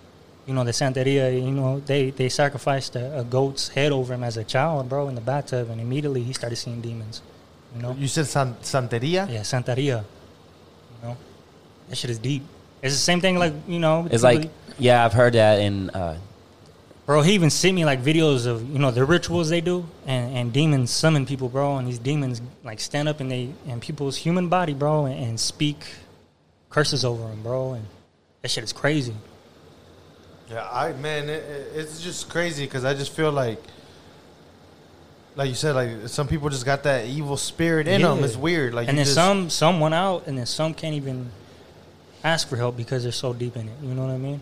[0.46, 1.34] you know, the Santeria.
[1.34, 5.10] You know, they they sacrificed a, a goat's head over him as a child, bro,
[5.10, 7.22] in the bathtub, and immediately he started seeing demons.
[7.80, 9.30] You you said San- Santeria.
[9.30, 10.04] yeah, Santeria.
[10.04, 11.18] You know,
[11.90, 12.44] that shit is deep.
[12.82, 14.50] It's the same thing, like you know, It's people- like,
[14.80, 16.16] yeah, I've heard that, and uh,
[17.06, 20.38] Bro, he even sent me like videos of you know the rituals they do, and,
[20.38, 21.78] and demons summon people, bro.
[21.78, 25.40] And these demons like stand up in they in people's human body, bro, and, and
[25.40, 25.78] speak
[26.70, 27.74] curses over them, bro.
[27.74, 27.86] And
[28.42, 29.16] that shit is crazy.
[30.50, 33.60] Yeah, I man, it, it- it's just crazy because I just feel like,
[35.36, 38.24] like you said, like some people just got that evil spirit in them.
[38.24, 38.74] It's weird.
[38.74, 41.32] Like and you then just, some some went out, and then some can't even
[42.24, 43.76] ask for help because they're so deep in it.
[43.82, 44.42] You know what I mean?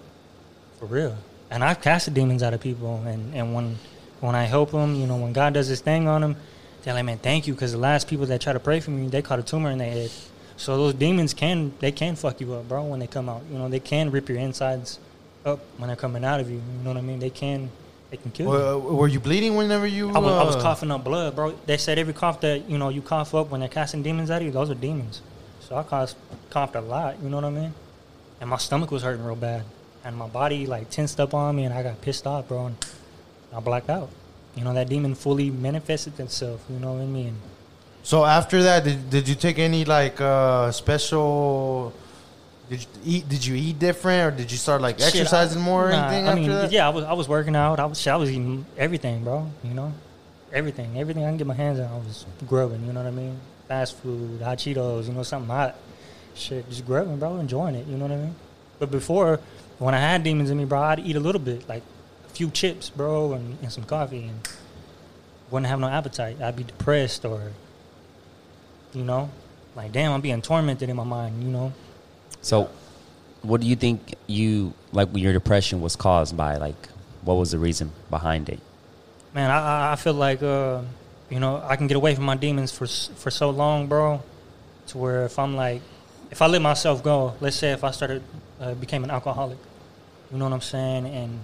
[0.80, 1.16] For real.
[1.52, 3.78] And I've casted demons out of people, and and when
[4.20, 6.36] when I help them, you know, when God does His thing on them,
[6.84, 9.08] they're like, man, thank you, because the last people that try to pray for me,
[9.08, 10.12] they caught a tumor in their head.
[10.58, 13.44] So those demons can they can fuck you up, bro, when they come out.
[13.52, 15.00] You know, they can rip your insides
[15.46, 16.58] up when they're coming out of you.
[16.58, 17.20] You know what I mean?
[17.20, 17.70] They can
[18.10, 18.52] they can kill you.
[18.52, 20.10] Were, were you bleeding whenever you?
[20.10, 21.52] I was, I was uh, coughing up blood, bro.
[21.66, 24.42] They said every cough that you know you cough up when they're casting demons at
[24.42, 25.22] you, those are demons.
[25.62, 26.16] So I coughed,
[26.50, 27.22] coughed a lot.
[27.22, 27.74] You know what I mean?
[28.42, 29.64] And my stomach was hurting real bad,
[30.04, 32.68] and my body like tensed up on me, and I got pissed off, bro.
[32.68, 32.78] And
[33.54, 34.10] I blacked out.
[34.56, 36.66] You know that demon fully manifested itself.
[36.70, 37.36] You know what I mean?
[38.02, 41.94] So after that, did, did you take any like uh, special?
[42.70, 43.30] Did you eat?
[43.30, 46.08] Did you eat different, or did you start like Shit, exercising I- more or nah,
[46.08, 46.72] anything I after mean, that?
[46.72, 47.80] yeah, I was I was working out.
[47.80, 49.50] I was I was eating everything, bro.
[49.64, 49.92] You know,
[50.54, 51.88] everything, everything I can get my hands on.
[51.92, 52.86] I was grubbing.
[52.86, 53.40] You know what I mean?
[53.68, 55.08] Fast food, hot Cheetos.
[55.08, 55.76] You know, something hot.
[56.36, 57.88] Shit, just grubbing, bro, enjoying it.
[57.88, 58.36] You know what I mean?
[58.78, 59.40] But before,
[59.80, 61.84] when I had demons in me, bro, I'd eat a little bit, like
[62.28, 64.48] a few chips, bro, and, and some coffee, and
[65.50, 66.40] wouldn't have no appetite.
[66.42, 67.52] I'd be depressed or,
[68.94, 69.30] you know,
[69.76, 71.44] like damn, I'm being tormented in my mind.
[71.44, 71.74] You know,
[72.42, 72.70] so
[73.42, 76.58] what do you think you like your depression was caused by?
[76.58, 76.90] Like,
[77.24, 78.60] what was the reason behind it?
[79.34, 80.82] Man, I I- feel like uh,
[81.30, 84.22] you know I can get away from my demons for for so long, bro.
[84.88, 85.82] To where if I'm like,
[86.32, 88.24] if I let myself go, let's say if I started
[88.60, 89.58] uh, became an alcoholic,
[90.32, 91.40] you know what I'm saying, and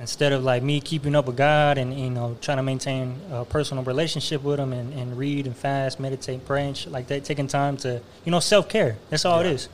[0.00, 3.44] instead of like me keeping up with God and you know trying to maintain a
[3.44, 7.24] personal relationship with Him and, and read and fast, meditate, pray and shit like that,
[7.24, 8.96] taking time to you know self care.
[9.10, 9.68] That's all it is.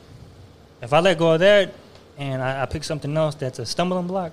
[0.81, 1.73] If I let go of that
[2.17, 4.31] and I, I pick something else that's a stumbling block,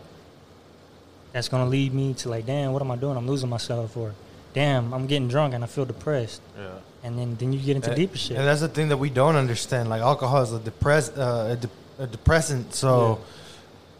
[1.32, 3.16] that's gonna lead me to like, damn, what am I doing?
[3.16, 4.14] I'm losing myself, or
[4.54, 6.40] damn, I'm getting drunk and I feel depressed.
[6.58, 6.68] Yeah.
[7.04, 8.36] And then then you get into And- deeper shit.
[8.36, 9.88] And that's the thing that we don't understand.
[9.88, 13.20] Like alcohol is a depress uh, a, de- a depressant, so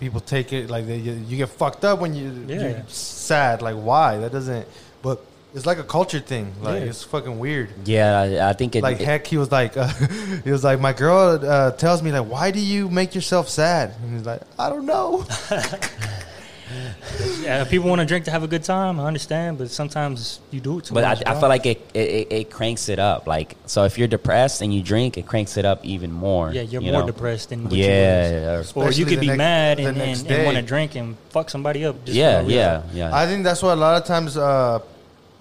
[0.01, 2.61] people take it like they, you, you get fucked up when you Yeah.
[2.69, 3.63] you're sad.
[3.63, 4.19] Like why?
[4.19, 4.67] That doesn't.
[5.03, 5.23] But
[5.55, 6.53] it's like a culture thing.
[6.63, 6.89] Like Yeah.
[6.89, 7.71] it's fucking weird.
[7.85, 8.83] Yeah, I, I think it.
[8.83, 9.89] like it- heck, he was like, uh,
[10.45, 13.95] he was like, my girl uh, tells me like, why do you make yourself sad?
[14.03, 15.25] And he's like, I don't know.
[17.41, 19.01] yeah, people want to drink to have a good time.
[19.01, 21.23] I understand, but sometimes you do it too but I, much.
[21.25, 21.41] I bro.
[21.41, 23.27] feel like it, it it- it cranks it up.
[23.27, 26.53] Like, so if you're depressed and you drink, it cranks it up even more.
[26.53, 27.07] yeah, you're you more know?
[27.07, 28.65] depressed than what Yeah, you.
[28.83, 31.87] Or you could be next- mad and, and, and want to drink and fuck somebody
[31.87, 32.05] up.
[32.05, 33.17] Just yeah, for yeah, yeah.
[33.17, 34.81] I think that's what a lot of times, uh,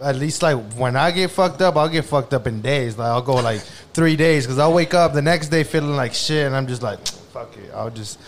[0.01, 2.97] at least like when I get fucked up, I'll get fucked up in days.
[2.97, 3.61] Like I'll go like
[3.93, 6.81] three days because I'll wake up the next day feeling like shit, and I'm just
[6.83, 8.19] like, fuck it, I'll just.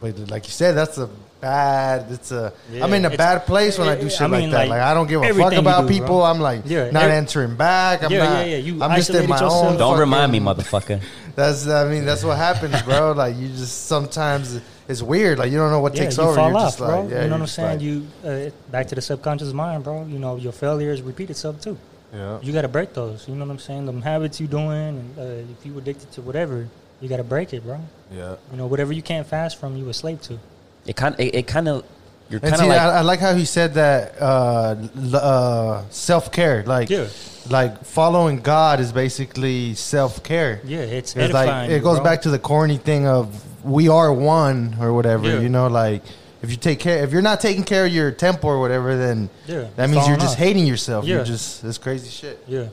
[0.00, 1.08] But like you said, that's a
[1.40, 2.10] bad.
[2.10, 2.52] It's a.
[2.70, 4.56] Yeah, am in a bad place when I I do shit mean, like that.
[4.60, 6.06] like, Like I don't give a fuck about do, people.
[6.06, 6.22] bro.
[6.22, 8.02] I'm like Yeah, not every- answering back.
[8.02, 8.38] I'm Yeah, not.
[8.40, 8.56] yeah, yeah.
[8.58, 9.52] You I'm just in my yourself.
[9.72, 9.76] own.
[9.78, 11.00] Don't remind me, motherfucker.
[11.36, 11.66] That's.
[11.68, 13.12] I mean, that's what happens, bro.
[13.12, 15.38] like you just sometimes it's weird.
[15.38, 16.34] Like you don't know what Yeah, takes you over.
[16.36, 16.88] fall You're off, just bro.
[16.88, 17.70] like, yeah, you know you're what I'm saying?
[17.78, 20.04] like- you uh, back to the subconscious mind, bro.
[20.06, 21.76] You know your failures repeat itself too.
[22.12, 22.38] yeah.
[22.42, 23.26] You got to break those.
[23.28, 23.86] You know what I'm saying?
[23.86, 24.70] Them habits you doing,
[25.00, 25.22] and uh,
[25.52, 26.68] if you addicted to whatever,
[27.00, 27.80] you got to break it, bro.
[28.12, 28.36] Yeah.
[28.52, 30.38] You know whatever you can't fast from, you a slave to.
[30.86, 31.84] It kind it, it kind of
[32.30, 34.76] you're And kind see, of like I, I like how he said that uh,
[35.12, 37.06] uh, self care, like Yeah.
[37.50, 40.60] like following God is basically self care.
[40.64, 41.48] Yeah, it's, It's edifying.
[41.48, 42.04] like it goes bro.
[42.04, 45.26] back to the corny thing of we are one or whatever.
[45.26, 45.40] Yeah.
[45.40, 46.02] You know, like
[46.42, 49.30] if you take care, if you're not taking care of your temple or whatever, then
[49.46, 50.38] Yeah, that means you're just off.
[50.38, 51.04] hating yourself.
[51.06, 51.16] Yeah.
[51.16, 52.38] You're just this crazy shit.
[52.46, 52.68] Yeah,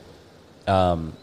[0.66, 1.14] um,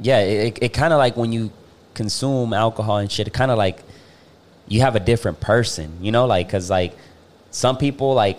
[0.00, 1.50] yeah, it, it, it kind of like when you
[1.94, 3.78] consume alcohol and shit, it kind of like
[4.68, 6.94] you have a different person, you know, like because like
[7.50, 8.38] some people like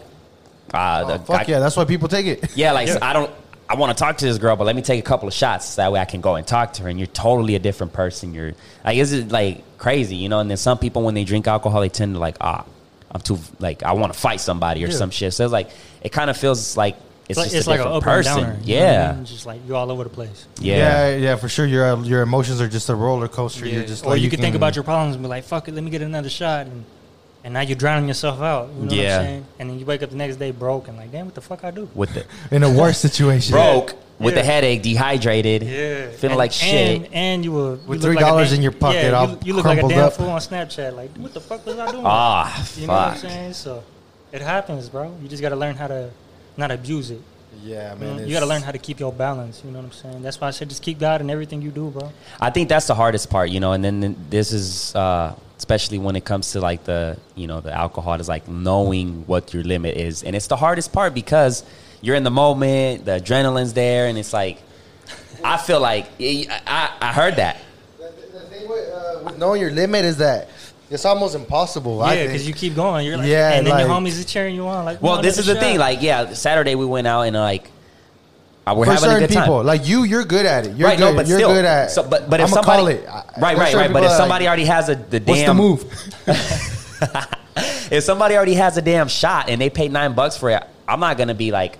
[0.74, 2.56] uh, Oh, the fuck guy- yeah, that's why people take it.
[2.58, 2.94] yeah, like Yeah.
[2.96, 3.32] so I don't.
[3.70, 5.65] I want to talk to this girl, but let me take a couple of shots
[5.65, 6.89] so that way I can go and talk to her.
[6.89, 8.34] And you're totally a different person.
[8.34, 8.53] You're
[8.86, 10.39] like, is it like crazy, you know?
[10.39, 12.65] And then some people, when they drink alcohol, they tend to like, ah,
[13.11, 14.95] I'm too like I want to fight somebody or Yeah.
[14.95, 15.34] some shit.
[15.34, 15.70] So it's like
[16.01, 16.95] it kind of feels like
[17.30, 18.43] it's, it's, like, just it's a like an different up person.
[18.43, 18.59] downer.
[18.63, 19.13] you know what I yeah.
[19.13, 19.26] mean?
[19.26, 20.45] just like you're all over the place.
[20.59, 21.65] yeah, yeah, yeah, for sure.
[21.65, 23.65] Your your emotions are just a roller coaster.
[23.68, 25.74] You're just or like you, can think about your problems and be like, "Fuck it,
[25.74, 26.86] let me get another shot," and
[27.48, 28.68] and now you're drowning yourself out.
[28.78, 29.04] You know Yeah.
[29.04, 29.45] what I'm saying?
[29.60, 31.64] And then you wake up the next day broke and like, damn, what the fuck
[31.64, 31.88] I do?
[31.95, 32.26] With the
[32.56, 33.54] in a worse situation.
[33.54, 34.41] broke, with Yeah.
[34.41, 37.04] the headache, dehydrated, Yeah, feeling and, like shit.
[37.04, 39.38] And, and you were With you look $3 damn- in your pocket, Yeah, all you,
[39.45, 40.14] you look like a damn up.
[40.14, 40.93] fool on Snapchat.
[40.93, 42.04] Like, what the fuck was I doing?
[42.06, 43.22] Ah, you know what I'm fuck.
[43.32, 43.54] saying?
[43.54, 43.82] So
[44.34, 45.16] it happens, bro.
[45.24, 46.10] You just got to learn how to
[46.58, 47.22] not abuse it.
[47.64, 48.18] Yeah, You, man.
[48.18, 48.24] know?
[48.26, 49.62] you got to learn how to keep your balance.
[49.64, 50.22] You know what I'm saying?
[50.22, 52.12] That's why I said just keep God in everything you do, bro.
[52.41, 53.72] I think that's the hardest part, you know.
[53.72, 57.74] And then this is uh, especially when it comes to like the you know the
[57.74, 61.64] alcohol is like knowing what your limit is, and it's the hardest part because
[62.01, 64.62] you're in the moment, the adrenaline's there, and it's like
[65.43, 67.58] I feel like I, I heard that.
[67.97, 70.49] The, the thing with, uh, with knowing your limit is that
[70.89, 71.99] it's almost impossible.
[72.08, 73.05] Yeah, because you keep going.
[73.05, 74.86] You're like, Yeah, and then your homies is cheering you on.
[74.86, 75.80] Like, Well, on, this is the another thing.
[75.80, 77.70] Like, yeah, Saturday we went out and like
[78.68, 79.43] uh, we're for having a certain good time.
[79.45, 80.76] people, like you, you're good at it.
[80.76, 81.11] You're right, good.
[81.11, 81.91] no, but you're still, good at.
[81.91, 83.05] So, but but if I'ma somebody, call it.
[83.39, 83.93] Right, right, right.
[83.93, 85.84] But if somebody like, already has a the what's damn the move?
[87.91, 90.99] if somebody already has a damn shot and they pay nine bucks for it, I'm
[90.99, 91.80] not gonna be like.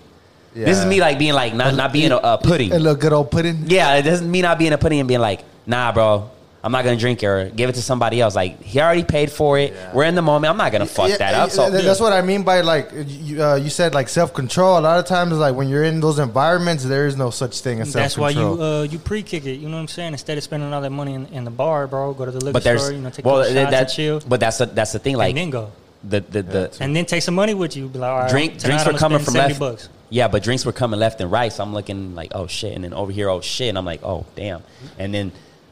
[0.53, 2.71] This is me like being like not not being a, a pudding.
[2.71, 3.65] A little good old pudding.
[3.67, 6.31] Yeah, it doesn't mean not being a pudding and being like, nah, bro,
[6.64, 8.36] I'm not gonna drink it or give it to somebody else.
[8.36, 9.74] Like he already paid for it.
[9.93, 10.49] We're in the moment.
[10.49, 11.51] I'm not gonna fuck Yeah, that up.
[11.51, 14.80] So yeah, that's what I mean by like you, uh, you said like self control.
[14.80, 17.80] A lot of times, like when you're in those environments, there is no such thing
[17.80, 18.26] as self control.
[18.28, 19.55] That's why you uh, you pre kick it.
[19.55, 20.14] You know what I'm saying?
[20.14, 22.53] Instead of spending all that money in, in the bar, bro, go to the liquor
[22.53, 22.93] but there's store.
[22.93, 25.16] You know, take well a shots that, and chill, but that's the, that's the thing.
[25.16, 25.72] Like and then go.
[26.03, 27.88] the the, the And then take some money with you.
[27.88, 29.60] Be like, all right, drink drinks were coming from left.
[29.60, 29.89] bucks.
[30.10, 31.51] Yeah, but drinks were coming left and right.
[31.51, 34.03] So I'm looking like, oh shit, and then over here, oh shit, and I'm like,
[34.03, 34.64] oh damn,
[34.97, 35.32] and then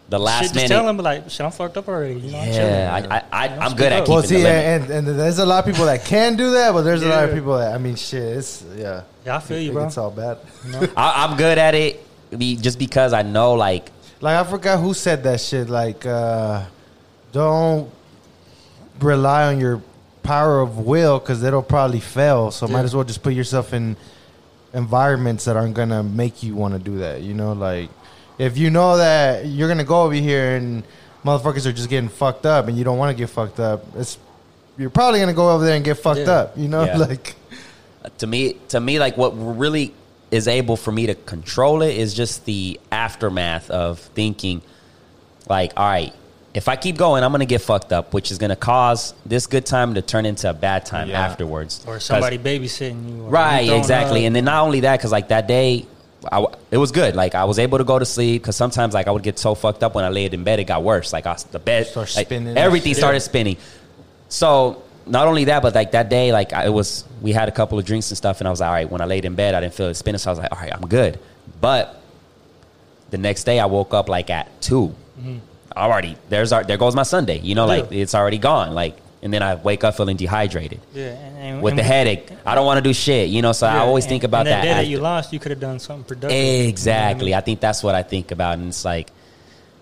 [0.09, 0.67] the last shit, just minute.
[0.67, 2.19] tell them like, shit, I'm fucked up already.
[2.19, 2.71] You know, I'm chilling.
[2.71, 4.05] yeah, I, I, I, I'm speak good at up.
[4.05, 4.91] keeping well, the see, limit.
[4.91, 7.23] and, and there's a lot of people that can do that, but there's a lot
[7.23, 9.03] of people that I mean, shit, it's yeah.
[9.25, 9.87] Yeah, I feel you, think bro.
[9.87, 10.37] It's all bad.
[10.65, 10.87] You know?
[10.97, 12.05] I, I'm good at it
[12.37, 13.91] be- just because I know like
[14.21, 15.69] Like I forgot who said that shit.
[15.69, 16.65] Like, uh,
[17.31, 17.91] don't
[18.99, 19.81] rely on your
[20.23, 22.51] power of will because it'll probably fail.
[22.51, 23.97] So might as well just put yourself in
[24.73, 27.21] environments that aren't gonna make you want to do that.
[27.21, 27.89] You know, like
[28.37, 30.83] if you know that you're gonna go over here and
[31.23, 34.17] motherfuckers are just getting fucked up and you don't want to get fucked up, it's
[34.77, 36.31] you're probably gonna go over there and get fucked Yeah.
[36.31, 36.57] up.
[36.57, 36.97] You know, Yeah.
[37.09, 37.35] like
[38.03, 39.93] uh, to me to me like what really
[40.31, 44.61] is able for me to control it is just the aftermath of thinking
[45.47, 46.13] like all right
[46.55, 49.65] if i keep going i'm gonna get fucked up which is gonna cause this good
[49.65, 51.21] time to turn into a bad time Yeah.
[51.21, 53.23] afterwards Or somebody babysitting you.
[53.23, 54.27] Right you exactly up.
[54.27, 55.85] and then not only that because like that day
[56.31, 59.07] I it was good like i was able to go to sleep because sometimes like
[59.07, 61.25] i would get so fucked up when i laid in bed it got worse like
[61.25, 63.57] I, the bed Start like, spinning everything started spinning
[64.29, 67.51] so not only that, but like that day, like I, it was, we had a
[67.51, 68.89] couple of drinks and stuff, and I was like, all right.
[68.89, 70.57] When I laid in bed, I didn't feel it spinning, so I was like, all
[70.59, 71.19] right, I'm good.
[71.61, 72.01] But
[73.11, 74.93] the next day, I woke up like at 2
[75.75, 77.39] Already, there's our, there goes my Sunday.
[77.39, 77.93] You know, like Mm-hmm.
[77.93, 78.01] Yeah.
[78.03, 78.73] it's already gone.
[78.73, 82.29] Like, and then I wake up feeling dehydrated Yeah, and, and, with and the headache.
[82.45, 83.29] I don't want to do shit.
[83.29, 84.57] You know, so I always and- think about and that.
[84.57, 84.61] that.
[84.61, 84.89] day that after.
[84.91, 86.37] you lost, you could have done something productive.
[86.37, 87.25] You know I Exactly.
[87.25, 87.33] mean?
[87.33, 89.11] I think that's what I think about, and it's like,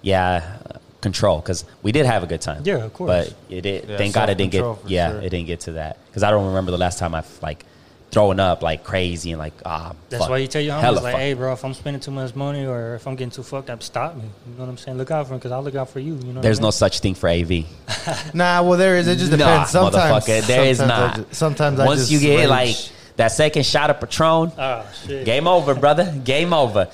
[0.01, 2.61] yeah, uh, control because we did have a good time.
[2.63, 3.09] Yeah, of course.
[3.09, 3.89] But it did.
[3.89, 4.63] Yeah, thank God it didn't get.
[4.87, 5.19] Yeah, sure.
[5.21, 7.65] it didn't get to that because I don't remember the last time I like
[8.13, 9.93] throwing up like crazy and like ah.
[10.09, 11.21] That's fuck, why you tell your hella homies like, fuck.
[11.21, 13.81] hey, bro, if I'm spending too much money or if I'm getting too fucked up,
[13.83, 14.21] stop me.
[14.23, 14.97] You know what I'm saying?
[14.97, 16.15] Look out for me because I'll look out for you.
[16.15, 16.41] You know.
[16.41, 17.65] There's what no I such thing for AV.
[18.33, 19.07] Nah, well, there is.
[19.07, 19.71] It just Nah, depends.
[19.71, 21.15] sometimes, motherfucker, there is sometimes I not.
[21.15, 22.49] ju- sometimes I Once just you get rage.
[22.49, 22.75] like
[23.17, 24.51] that second shot of Patron.
[24.57, 25.25] Oh shit.
[25.25, 26.13] game over, brother.
[26.23, 26.89] Game over.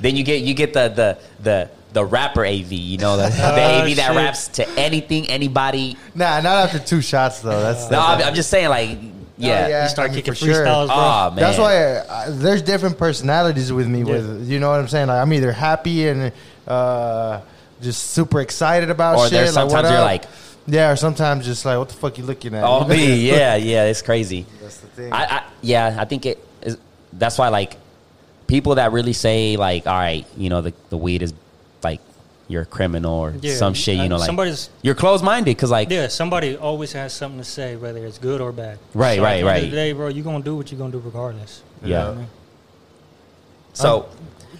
[0.00, 2.72] Then you get you get the the the the rapper AV.
[2.72, 5.96] You know the, the Oh, AV that raps to anything, anybody.
[6.14, 7.60] nah, not after two shots though.
[7.60, 8.98] That's, No, I'm, I'm just saying like
[9.36, 9.68] yeah.
[9.68, 9.82] yeah.
[9.84, 10.64] You start I mean, kicking for sure.
[10.64, 10.96] freestyles, bro.
[10.96, 11.36] Oh man.
[11.36, 14.00] That's why uh, there's different personalities with me.
[14.00, 14.04] Yeah.
[14.04, 15.08] With you know what I'm saying.
[15.08, 16.32] Like, I'm either happy and
[16.68, 17.40] uh,
[17.80, 19.32] just super excited about Or shit.
[19.32, 20.04] there's like, what sometimes you're up?
[20.06, 20.24] like,
[20.66, 22.64] yeah, or sometimes just like, what the fuck you looking at?
[22.64, 23.84] oh You me, yeah, yeah.
[23.84, 24.46] It's crazy.
[24.62, 25.12] That's the thing.
[25.12, 26.78] I, I yeah, I think it is.
[27.12, 27.76] That's why like
[28.46, 31.40] people that really say like, all right, you know, the the weed is like
[32.48, 33.96] you're a criminal or Yeah, some shit.
[33.96, 37.44] You know, like somebody's- you're closed minded because like Yeah, somebody always has something to
[37.44, 38.78] say, whether it's good or bad.
[38.94, 39.64] Right, So right, at the end right.
[39.64, 41.62] Of the day, bro, you gonna do what you're gonna do regardless.
[41.82, 41.98] You Yeah.
[41.98, 42.28] know what I mean?
[43.72, 44.06] so.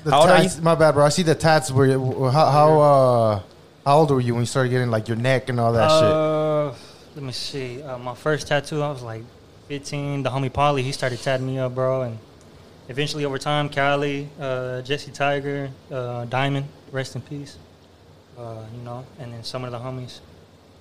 [0.05, 1.07] The How old are tats, My bad, bro.
[1.07, 1.71] I see the tats.
[1.71, 3.41] Were how how uh,
[3.87, 6.03] how old were you when you started getting like your neck and all that shit?
[6.13, 6.73] Uh,
[7.15, 7.83] let me see.
[7.83, 9.23] Uh, my first tattoo, I was like
[9.69, 10.23] 15.
[10.25, 12.19] The homie Polly, he started tatting me up, bro, and
[12.91, 17.57] eventually over time, Cali, uh, Jesse Tiger, uh, Diamond, rest in peace.
[18.39, 20.21] Uh, you know, and then some of the homies.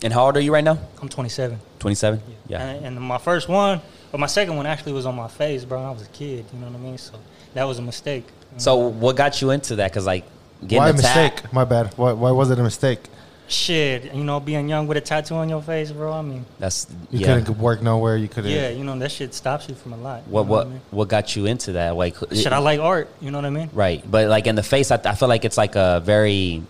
[0.04, 0.78] And how old are you right now?
[1.02, 1.58] I'm 27.
[1.80, 2.22] 27?
[2.48, 2.62] Yeah.
[2.62, 3.80] And, and my first one,
[4.12, 5.82] but my second one actually was on my face, bro.
[5.82, 6.46] I was a kid.
[6.54, 6.98] You know what I mean?
[6.98, 7.14] So
[7.54, 8.26] that was a mistake.
[8.26, 8.58] you know?
[8.60, 9.92] So what got you into that?
[9.92, 10.26] Because like
[10.62, 11.54] getting Why a tat- mistake?
[11.54, 11.94] My bad.
[11.98, 13.00] Why, why was it a mistake?
[13.46, 16.12] shit, you know, being young with a tattoo on your face, bro.
[16.14, 17.36] I mean, That's You yeah.
[17.40, 18.18] couldn't work nowhere.
[18.18, 18.50] You couldn't.
[18.50, 20.24] yeah, you know, that shit stops you from a lot.
[20.26, 20.82] you What know what I mean?
[20.90, 21.96] what got you into that?
[21.96, 23.10] Like Shit, I like art.
[23.22, 23.70] You know what I mean?
[23.74, 26.64] right, but like in the face, I, I feel like it's like a very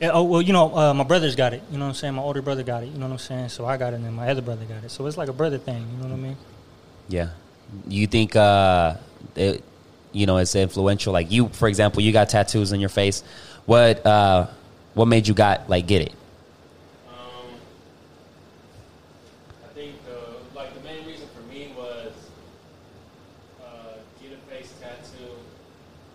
[0.00, 1.62] Yeah, oh well, you know, uh, my brother's got it.
[1.70, 2.14] You know what I'm saying?
[2.14, 2.86] My older brother got it.
[2.86, 3.48] You know what I'm saying?
[3.48, 4.90] So I got it, and then my other brother got it.
[4.90, 5.86] So it's like a brother thing.
[5.90, 6.36] You know what I mean?
[7.08, 7.30] yeah.
[7.88, 8.94] You think uh,
[9.34, 9.64] it,
[10.12, 11.12] you know, it's influential?
[11.12, 13.24] Like you, for example, you got tattoos on your face.
[13.64, 14.46] What uh,
[14.94, 16.12] what made you got like get it?
[17.08, 17.16] Um,
[19.64, 22.12] I think the like the main reason for me was
[23.60, 25.32] uh, get a face tattoo.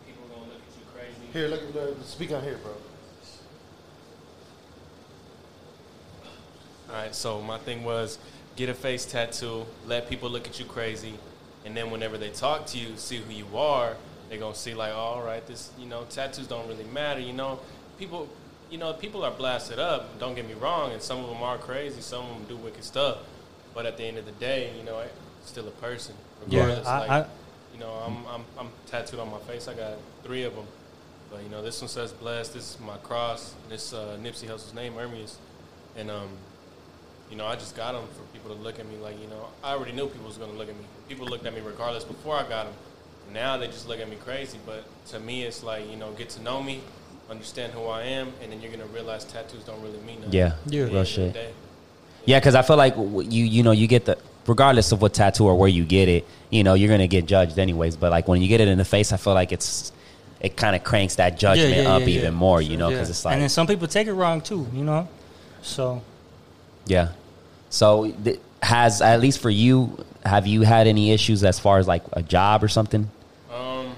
[0.05, 1.33] People gonna look at you crazy.
[1.33, 1.97] Here, look, look.
[2.05, 2.70] Speak on here, bro.
[6.91, 8.17] All right, so my thing was
[8.55, 11.13] get a face tattoo, let people look at you crazy,
[11.65, 13.95] and then whenever they talk to you, see who you are,
[14.29, 17.33] they're gonna see like, oh, all right, this, you know, tattoos don't really matter, you
[17.33, 17.59] know.
[17.97, 18.27] People,
[18.69, 20.19] you know, people are blasted up.
[20.19, 22.83] Don't get me wrong, and some of them are crazy, some of them do wicked
[22.83, 23.19] stuff,
[23.73, 25.07] but at the end of the day, you know, I'm
[25.45, 26.15] still a person.
[26.47, 27.25] Yeah, I- like, I-
[27.73, 29.69] you know, I'm, I'm, I'm tattooed on my face.
[29.69, 30.65] I got three of them.
[31.31, 32.53] But, you know, this one says blessed.
[32.53, 33.53] This is my cross.
[33.69, 35.35] This uh, Nipsey Hussle's name, Ermias.
[35.95, 36.27] And, um,
[37.31, 39.47] you know, I just got them for people to look at me like, you know,
[39.63, 40.83] I already knew people was going to look at me.
[41.09, 42.73] People looked at me regardless before I got them.
[43.33, 44.59] Now they just look at me crazy.
[44.65, 46.81] But to me, it's like, you know, get to know me,
[47.29, 50.33] understand who I am, and then you're going to realize tattoos don't really mean nothing.
[50.33, 50.83] Yeah, At Yeah.
[50.83, 51.35] real shit.
[52.25, 54.15] Yeah, because I feel like you you know you get the
[54.45, 57.57] regardless of what tattoo or where you get it, you know you're gonna get judged
[57.57, 57.95] anyways.
[57.95, 59.91] But like when you get it in the face, I feel like it's
[60.39, 63.11] it kind of cranks that judgment up even more, you know, because Yeah.
[63.13, 64.67] it's like and then some people take it wrong too.
[64.71, 65.07] You know,
[65.63, 66.03] so
[66.85, 67.09] yeah.
[67.71, 68.13] So
[68.61, 72.21] has at least for you, have you had any issues as far as like a
[72.21, 73.09] job or something?
[73.51, 73.95] Um,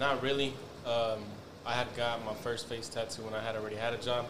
[0.00, 0.54] not really.
[0.86, 1.20] Um,
[1.64, 4.26] I had got my first face tattoo when I had already had a job,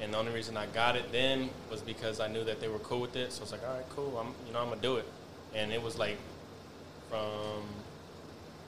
[0.00, 2.80] and the only reason I got it then was because I knew that they were
[2.80, 3.32] cool with it.
[3.32, 4.18] So I was like, all right, cool.
[4.18, 5.06] I'm, you know, I'm gonna do it.
[5.54, 6.18] And it was like
[7.08, 7.62] from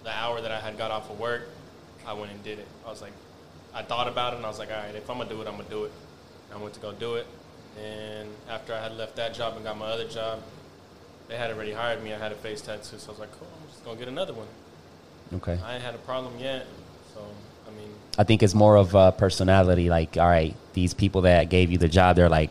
[0.04, 1.48] the hour that I had got off of work,
[2.06, 2.68] I went and did it.
[2.86, 3.12] I was like,
[3.74, 5.48] I thought about it, and I was like, all right, if I'm gonna do it,
[5.48, 5.92] I'm gonna do it.
[6.48, 7.26] And I went to go do it,
[7.80, 10.40] and after I had left that job and got my other job,
[11.28, 12.12] they had already hired me.
[12.12, 13.48] I had a face tattoo, so I was like, cool.
[13.60, 14.46] I'm just gonna get another one.
[15.34, 15.58] Okay.
[15.64, 16.66] I ain't had a problem yet,
[17.14, 17.20] so
[17.66, 17.88] I mean,
[18.18, 19.88] I think it's more of a personality.
[19.88, 22.50] Like, all right, these people that gave you the job, they're like,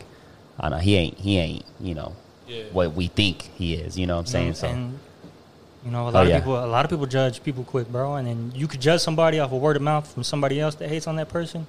[0.58, 2.16] oh, I don't know he ain't, he ain't, you know,
[2.48, 3.96] yeah, what we think he is.
[3.98, 4.46] You know what I'm saying?
[4.48, 4.98] and, So and,
[5.84, 6.38] you know, a oh, lot Oh, of yeah.
[6.40, 8.16] people, a lot of people judge people quick, bro.
[8.16, 10.88] And then you could judge somebody off of word of mouth from somebody else that
[10.88, 11.66] hates on that person,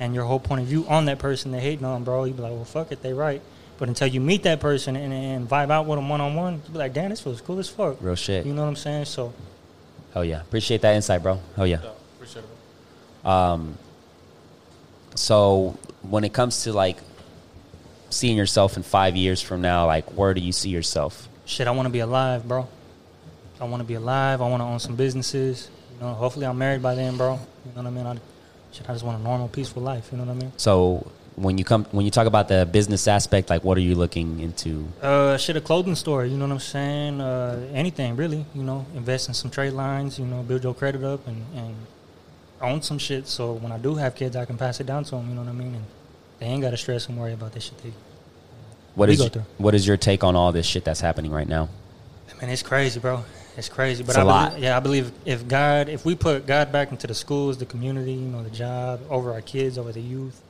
[0.00, 2.24] and your whole point of view on that person they hating on, bro.
[2.24, 3.40] You be like, well, fuck it, they right.
[3.78, 6.62] But until you meet that person and, and vibe out with them one on one,
[6.66, 7.96] you be like, damn, this feels cool as fuck.
[8.00, 8.46] real shit.
[8.46, 9.06] You know what I'm saying?
[9.06, 9.32] So
[10.14, 11.40] Oh yeah, appreciate that insight, bro.
[11.56, 11.76] Oh yeah.
[11.76, 12.42] no, for sure.
[13.22, 13.30] bro.
[13.30, 13.78] Um,
[15.14, 16.98] so when it comes to like
[18.10, 21.28] seeing yourself in five years from now, like where do you see yourself?
[21.44, 22.68] shit, I want to be alive, bro.
[23.60, 24.40] I want to be alive.
[24.40, 25.70] I want to own some businesses.
[25.94, 27.34] You know, hopefully I'm married by then, bro.
[27.64, 28.06] You know what I mean?
[28.06, 28.16] I,
[28.72, 30.08] shit, I just want a normal, peaceful life.
[30.12, 30.52] You know what I mean?
[30.56, 33.94] So when you come when you talk about the business aspect, like what are you
[33.94, 34.86] looking into?
[35.00, 36.24] Uh, shit, a clothing store.
[36.26, 37.20] You know what I'm saying?
[37.20, 38.44] Uh, anything really.
[38.54, 40.18] You know, invest in some trade lines.
[40.18, 41.74] You know, build your credit up and, and
[42.60, 43.26] own some shit.
[43.28, 45.28] So when I do have kids, I can pass it down to them.
[45.28, 45.74] You know what I mean?
[45.74, 45.84] And
[46.38, 47.78] they ain't got to stress and worry about this shit.
[47.82, 47.92] They,
[48.94, 49.44] What We is go through.
[49.58, 51.68] what is your take on all this shit that's happening right now?
[52.40, 53.24] Man, it's crazy, bro.
[53.56, 54.02] It's crazy.
[54.02, 54.48] But It's a I lot.
[54.50, 57.66] believe, yeah, I believe if God, if we put God back into the schools, the
[57.66, 60.40] community, you know, the job, over our kids, over the youth,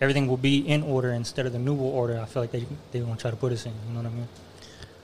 [0.00, 2.20] everything will be in order instead of the new world order.
[2.20, 3.72] I feel like they they gonna try to put us in.
[3.88, 4.28] You know what I mean?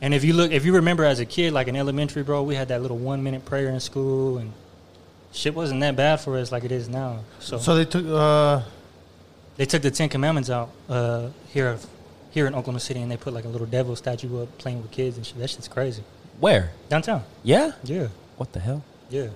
[0.02, 2.54] And if you look, if you remember as a kid, like in elementary, bro, we
[2.54, 4.52] had that little one minute prayer in school, and
[5.32, 7.20] shit wasn't that bad for us like it is now.
[7.40, 8.04] So, So they took.
[8.06, 8.62] Uh,
[9.56, 11.78] they took the Ten Commandments out uh, here,
[12.30, 14.90] here in Oklahoma City, and they put like a little devil statue up playing with
[14.90, 15.38] kids and shit.
[15.38, 16.02] That shit's crazy.
[16.40, 16.70] Where?
[16.88, 17.72] Downtown, Yeah.
[17.84, 18.82] yeah, What the hell?
[19.10, 19.28] yeah.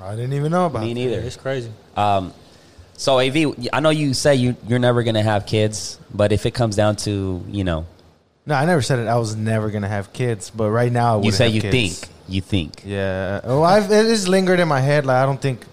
[0.00, 0.82] I didn't even know about.
[0.82, 0.94] Me it.
[0.94, 1.18] neither.
[1.20, 1.72] It's crazy.
[1.96, 2.32] Um,
[2.96, 3.36] so Av,
[3.72, 6.94] I know you say you you're never gonna have kids, but if it comes down
[7.06, 7.84] to you know,
[8.46, 9.08] No, I never said it.
[9.08, 11.60] I was never gonna have kids, but right now I you wouldn't say have you
[11.62, 12.00] kids.
[12.00, 12.82] think, you think.
[12.84, 13.40] Yeah.
[13.42, 15.04] Oh, I've it is lingered in my head.
[15.04, 15.64] Like I don't think,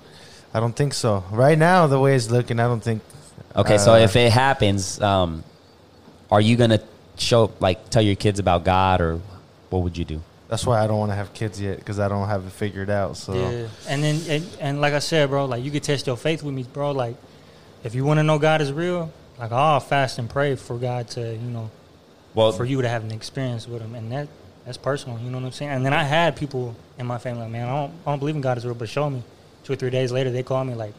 [0.55, 1.23] I don't think so.
[1.31, 3.01] Right now, the way it's looking, I don't think.
[3.55, 5.43] Okay, so Uh, if it happens, um,
[6.31, 6.80] are you gonna
[7.17, 9.19] show like tell your kids about God or
[9.69, 10.22] what would you do?
[10.56, 12.90] That's why I don't want to have kids yet because I don't have it figured
[12.90, 13.18] out.
[13.18, 16.15] So Yeah, and then and, and like I said, bro, like you could test your
[16.15, 16.91] faith with me, bro.
[16.91, 17.18] Like
[17.84, 21.10] if you want to know God is real, like I'll fast and pray for God
[21.10, 21.69] to, you know,
[22.34, 24.30] Well, for you to have an experience with Him, and that
[24.65, 25.19] that's personal.
[25.19, 25.72] You know what I'm saying?
[25.72, 28.36] And then I had people in my family, like, man, I don't, I don't believe
[28.36, 29.23] in God is real, but show me.
[29.65, 30.94] Two or three days later, they call me like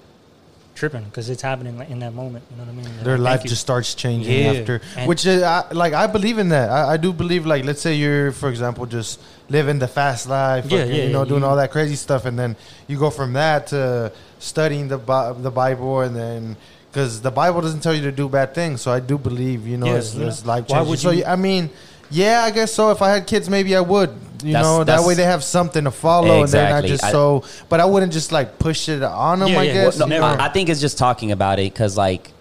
[0.76, 2.44] tripping because it's happening in that moment.
[2.50, 3.04] You know what I mean?
[3.04, 4.52] their Like, life just starts changing Yeah.
[4.60, 4.80] after.
[4.96, 6.70] And- Which is I, like I believe in that.
[6.70, 10.66] I, I do believe like let's say you're for example just living the fast life,
[10.70, 12.54] Yeah, yeah, you know, yeah, doing all that crazy stuff, and then
[12.86, 14.98] you go from that to studying the
[15.42, 16.56] the Bible, and then.
[16.92, 19.76] Because the Bible doesn't tell you to do bad things, so I do believe, you
[19.76, 20.96] know, it's, it's life changing.
[20.96, 21.68] So I mean,
[22.10, 22.90] yeah, I guess so.
[22.90, 24.08] If I had kids, maybe I would.
[24.42, 26.90] You That's- know, that way they have something to follow, and they're not Exactly.
[26.90, 27.44] just I- so.
[27.68, 29.48] But I wouldn't just like push it on them.
[29.48, 29.72] Yeah, I yeah.
[29.74, 29.98] guess.
[29.98, 30.20] No, never.
[30.36, 30.42] know?
[30.42, 32.32] I, I think it's just talking about it because, like,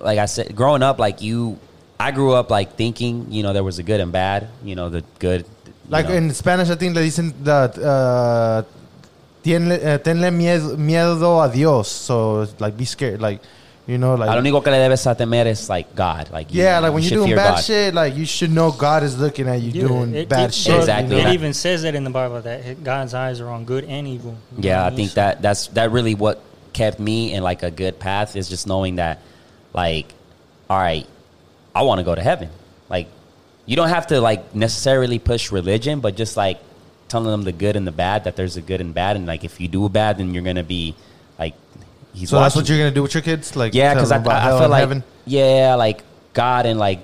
[0.00, 1.58] like I said, growing up, like you,
[2.00, 4.48] I grew up like thinking, you know, there was a good and bad.
[4.64, 5.46] You know, the good,
[5.88, 6.14] Like know.
[6.14, 8.62] in Spanish, I think le dicen that uh,
[9.44, 11.88] tienle, uh, tenle miedo, miedo a Dios.
[11.88, 13.40] So like be scared, like
[13.86, 16.62] you know, like Al único que le debes a temer es like God, like you-
[16.62, 17.64] yeah, like when you you're doing bad God.
[17.64, 20.54] shit, like you should know God is looking at you Yeah, doing it- bad it-
[20.54, 20.76] shit.
[20.76, 21.20] Exactly.
[21.20, 24.34] It even says that in the Bible that God's eyes are on good and evil.
[24.58, 26.40] Yeah, I think that that's that really what
[26.72, 29.20] kept me in like a good path is just knowing that,
[29.72, 30.12] like,
[30.68, 31.06] all right,
[31.74, 32.48] I want to go to heaven.
[32.90, 33.06] Like,
[33.66, 36.58] you don't have to like necessarily push religion, but just like
[37.08, 39.44] telling them the good and the bad that there's a good and bad, and like
[39.44, 40.96] if you do a bad, then you're gonna be like,
[42.16, 44.42] he's so that's what you're gonna do with your kids, like yeah, because I, about
[44.42, 45.04] I feel like heaven.
[45.26, 46.02] yeah, like
[46.32, 47.00] God and like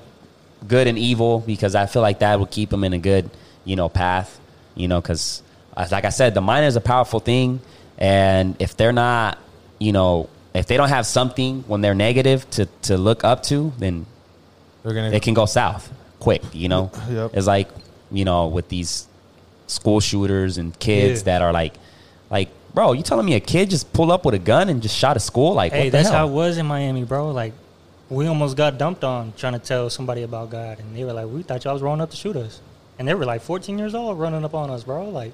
[0.67, 3.31] good and evil because I feel like that will keep them in a good
[3.65, 4.39] you know path.
[4.75, 5.43] You know, because
[5.77, 7.61] uh, like I said, the mind is a powerful thing,
[7.99, 9.39] and if they're not,
[9.79, 13.73] you know, if they don't have something when they're negative to to look up to,
[13.79, 14.07] then
[14.83, 15.11] They're gonna.
[15.11, 16.43] they can go south quick.
[16.55, 17.31] You know, Yep.
[17.35, 17.69] it's like
[18.11, 19.07] you know with these
[19.67, 21.25] school shooters and kids Yeah.
[21.25, 21.75] that are like,
[22.31, 24.97] like, bro, you telling me a kid just pulled up with a gun and just
[24.97, 25.55] shot a school?
[25.55, 26.19] Like, Hey, what the that's hell?
[26.19, 27.31] how it was in Miami, bro.
[27.31, 27.53] Like,
[28.09, 31.27] we almost got dumped on trying to tell somebody about God, and they were like,
[31.29, 32.61] "We thought y'all was rolling up to shoot us,"
[32.99, 35.09] and they were like 14 years old running up on us, bro.
[35.09, 35.33] Like,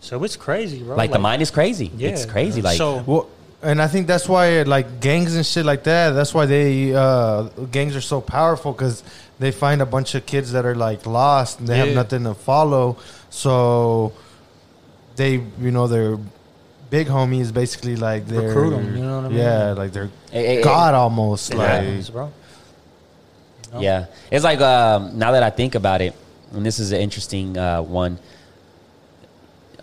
[0.00, 0.96] so it's crazy, bro.
[0.96, 1.90] like, the mind is crazy.
[1.96, 2.60] yeah, it's crazy.
[2.60, 3.02] Like so.
[3.06, 3.28] Well,
[3.62, 6.10] and I think that's why like gangs and shit like that.
[6.10, 9.04] That's why they uh, gangs are so powerful because
[9.38, 12.34] they find a bunch of kids that are like lost and they have nothing to
[12.34, 12.96] follow.
[13.30, 14.12] So
[15.14, 16.18] they, you know, their
[16.92, 18.94] big homie is basically like their them.
[18.94, 19.38] you know what I mean?
[19.38, 21.50] Yeah, like their Hey, hey, god almost.
[21.50, 22.26] it Like happens, bro.
[22.26, 23.80] You know?
[23.80, 26.14] Yeah, it's like um, now that I think about it,
[26.52, 28.18] and this is an interesting uh, one.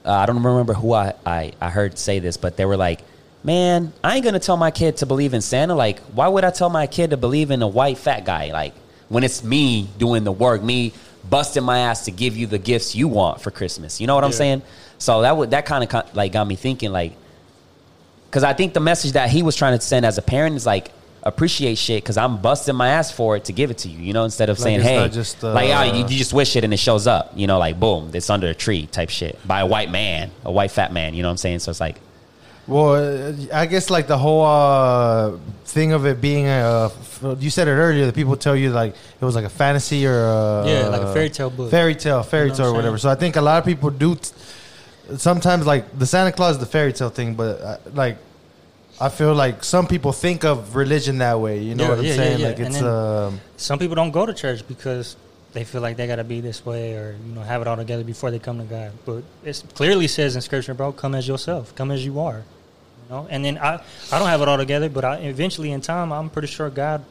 [0.05, 3.01] Uh, I don't remember who I, I, I heard say this, but they were like,
[3.43, 5.73] "Man, I ain't gonna tell my kid to believe in Santa.
[5.73, 8.51] Like, why would I tell my kid to believe in a white fat guy?
[8.51, 8.75] Like,
[9.07, 10.93] when it's me doing the work, me
[11.27, 13.99] busting my ass to give you the gifts you want for Christmas.
[13.99, 14.61] You know what I'm saying?
[14.99, 17.13] So that would that kind of like got me thinking, like,
[18.29, 20.65] because I think the message that he was trying to send as a parent is
[20.65, 20.91] like
[21.23, 23.97] appreciate shit because I'm busting my ass for it to give it to you.
[23.99, 26.55] You know, instead of Like, saying, "Hey, just, uh, like, oh, you, you just wish
[26.55, 29.39] it and it shows up." You know, like boom, it's under a tree type shit
[29.47, 31.13] by a white man, a white fat man.
[31.13, 31.59] You know what I'm saying?
[31.59, 31.97] So it's like,
[32.67, 36.91] Well, uh, I guess like the whole uh, thing of it being a,
[37.39, 38.05] you said it earlier.
[38.05, 41.13] That people tell you like it was like a fantasy or a, Yeah, like a
[41.13, 41.71] fairy tale book.
[41.71, 42.97] fairy tale, fairy You know tale, or whatever.
[42.97, 44.15] So I think a lot of people do.
[44.15, 44.31] T-
[45.17, 48.17] sometimes like the Santa Claus, is the fairy tale thing, but uh, like
[49.01, 51.59] I feel like some people think of religion that way.
[51.61, 52.39] You know Yeah, what I'm yeah, saying?
[52.39, 52.47] yeah.
[52.47, 55.15] Like it's um, Some people don't go to church because
[55.53, 57.77] they feel like they got to be this way or you know have it all
[57.77, 58.91] together before they come to God.
[59.05, 62.43] But it clearly says in Scripture, bro, come as yourself, come as you are.
[63.05, 63.81] You know, and then I
[64.11, 67.03] I don't have it all together, but I eventually in time I'm pretty sure God,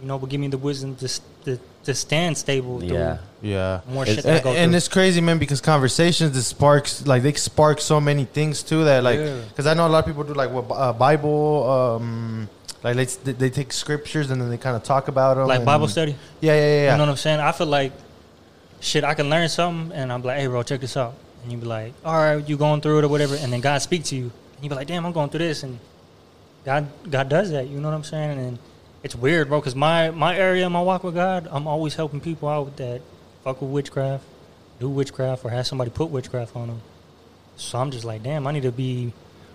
[0.00, 1.08] you know, will give me the wisdom to
[1.44, 2.80] to, to stand stable.
[2.80, 3.18] through Yeah.
[3.42, 3.80] yeah.
[3.88, 7.32] More It's- shit And, go and it's crazy, man, because conversations it sparks like they
[7.34, 8.84] spark so many things too.
[8.84, 9.36] That like, Yeah.
[9.48, 12.48] because I know a lot of people do like what uh, Bible, um,
[12.82, 15.66] like they they take scriptures and then they kind of talk about them, like and-
[15.66, 16.14] Bible study.
[16.40, 16.66] Yeah, yeah, yeah.
[16.84, 16.92] yeah.
[16.92, 17.40] You know what I'm saying?
[17.40, 17.92] I feel like
[18.80, 19.04] shit.
[19.04, 21.66] I can learn something, and I'm like, "Hey, bro, check this out." And you be
[21.66, 24.24] like, "All right, you going through it or whatever," and then God speak to you,
[24.56, 25.78] and you be like, "Damn, I'm going through this," and
[26.64, 27.68] God, God does that.
[27.68, 28.38] You know what I'm saying?
[28.38, 28.58] And
[29.04, 32.48] it's weird, bro, because my my area, my walk with God, I'm always helping people
[32.48, 33.00] out with that
[33.44, 34.24] fuck with witchcraft,
[34.80, 36.80] do witchcraft, or have somebody put witchcraft on them.
[37.56, 39.12] So I'm just like, damn, I need to be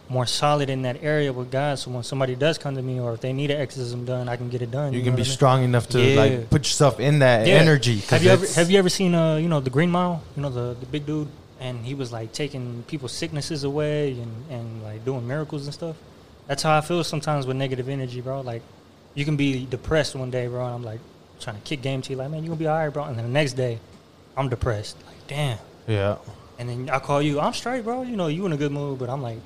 [0.08, 1.78] more solid in that area with God.
[1.78, 4.38] So when somebody does come to me, or if they need an exorcism done, I
[4.38, 4.94] can get it done.
[4.94, 5.32] you know can be I mean?
[5.34, 6.20] strong enough to Yeah.
[6.22, 7.56] like put yourself in that Yeah.
[7.56, 8.00] energy.
[8.02, 10.22] 'cause Have you ever have you ever seen uh you know the Green Mile?
[10.36, 11.28] You know the the big dude,
[11.60, 15.96] and he was like taking people's sicknesses away and and like doing miracles and stuff.
[16.48, 18.42] That's how I feel sometimes with negative energy, bro.
[18.42, 18.62] Like
[19.20, 21.02] you can be depressed one day, bro, and I'm like
[21.42, 23.04] trying to kick game to you, like man, you gonna be alright, bro.
[23.04, 23.78] And then the next day,
[24.38, 25.58] I'm depressed, like damn.
[25.88, 26.16] Yeah.
[26.58, 28.04] And then I call you, I'm straight, bro.
[28.04, 29.40] You know you in a good mood, but I'm like,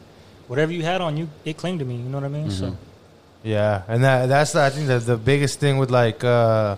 [0.48, 1.96] whatever you had on you, it clinged to me.
[1.96, 2.52] You know what I mean?
[2.52, 2.78] So
[3.44, 6.76] Yeah, and that that's the, I think the the biggest thing with like uh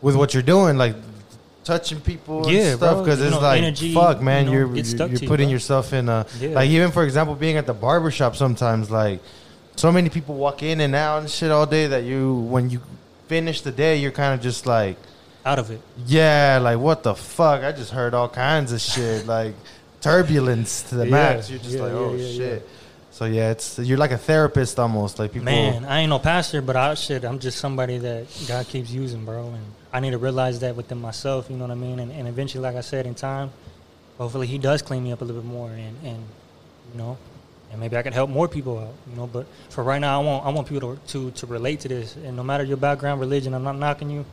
[0.00, 0.94] with what you're doing, like
[1.64, 4.76] touching people Yeah, and stuff, because it's know, like energy, fuck, man, you know, you're
[4.76, 6.50] you're, you're to you, putting yourself in a Yeah.
[6.50, 9.20] like even for example, being at the barber shop sometimes like
[9.76, 12.80] so many people walk in and out and shit all day that you when you
[13.28, 14.96] finish the day you're kind of just like
[15.46, 15.80] out of it.
[16.06, 17.62] yeah, like what the fuck?
[17.62, 19.54] I just heard all kinds of shit like
[20.00, 21.50] turbulence to the Yeah, max.
[21.50, 22.68] You're just yeah, like oh yeah, shit.
[23.10, 25.18] So yeah, it's you're like a therapist almost.
[25.18, 28.66] Like people Man, I ain't no pastor, but I shit, I'm just somebody that God
[28.66, 29.48] keeps using, bro.
[29.48, 32.00] And I need to realize that within myself, you know what I mean?
[32.00, 33.52] And, and eventually, like I said, in time,
[34.18, 36.24] hopefully He does clean me up a little bit more, and, and
[36.92, 37.16] you know,
[37.74, 39.26] and maybe I could help more people out, you know.
[39.26, 42.14] But for right now, I want I want people to to, to relate to this,
[42.16, 44.24] and no matter your background, religion, I'm not knocking you.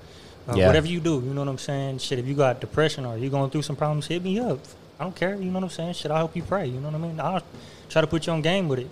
[0.47, 0.67] Uh, Yeah.
[0.67, 1.97] Whatever you do, you know what I'm saying?
[1.99, 4.59] Shit, if you got depression or you going through some problems, hit me up.
[4.99, 5.93] I don't care, you know what I'm saying?
[5.93, 7.19] Shit, I'll help you pray, you know what I mean?
[7.19, 7.43] I'll
[7.89, 8.89] try to put you on game with it.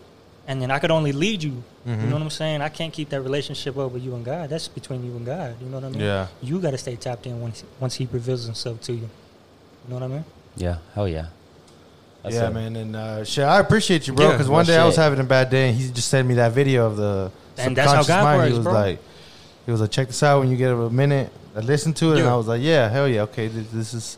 [0.47, 1.61] And then I could only lead you.
[1.85, 2.61] You know what I'm saying?
[2.61, 4.49] I can't keep that relationship up with you and God.
[4.49, 5.55] That's between you and God.
[5.61, 6.01] You know what I mean?
[6.01, 6.27] Yeah.
[6.41, 9.09] You got to stay tapped in once once He reveals Himself to you.
[9.83, 10.25] You know what I mean?
[10.55, 11.27] Yeah, hell yeah.
[12.23, 12.53] That's yeah, it.
[12.53, 14.31] man, and uh, shit, I appreciate you, bro.
[14.31, 16.35] Because no one day I was having a bad day, and he just sent me
[16.35, 18.51] that video of the And that's how subconscious God mind.
[18.51, 18.73] He was bro.
[18.73, 18.99] like,
[19.65, 21.31] he was like, check this out when you get a minute.
[21.55, 24.17] I listened to it, and I was like, yeah, hell yeah, okay, this, this is.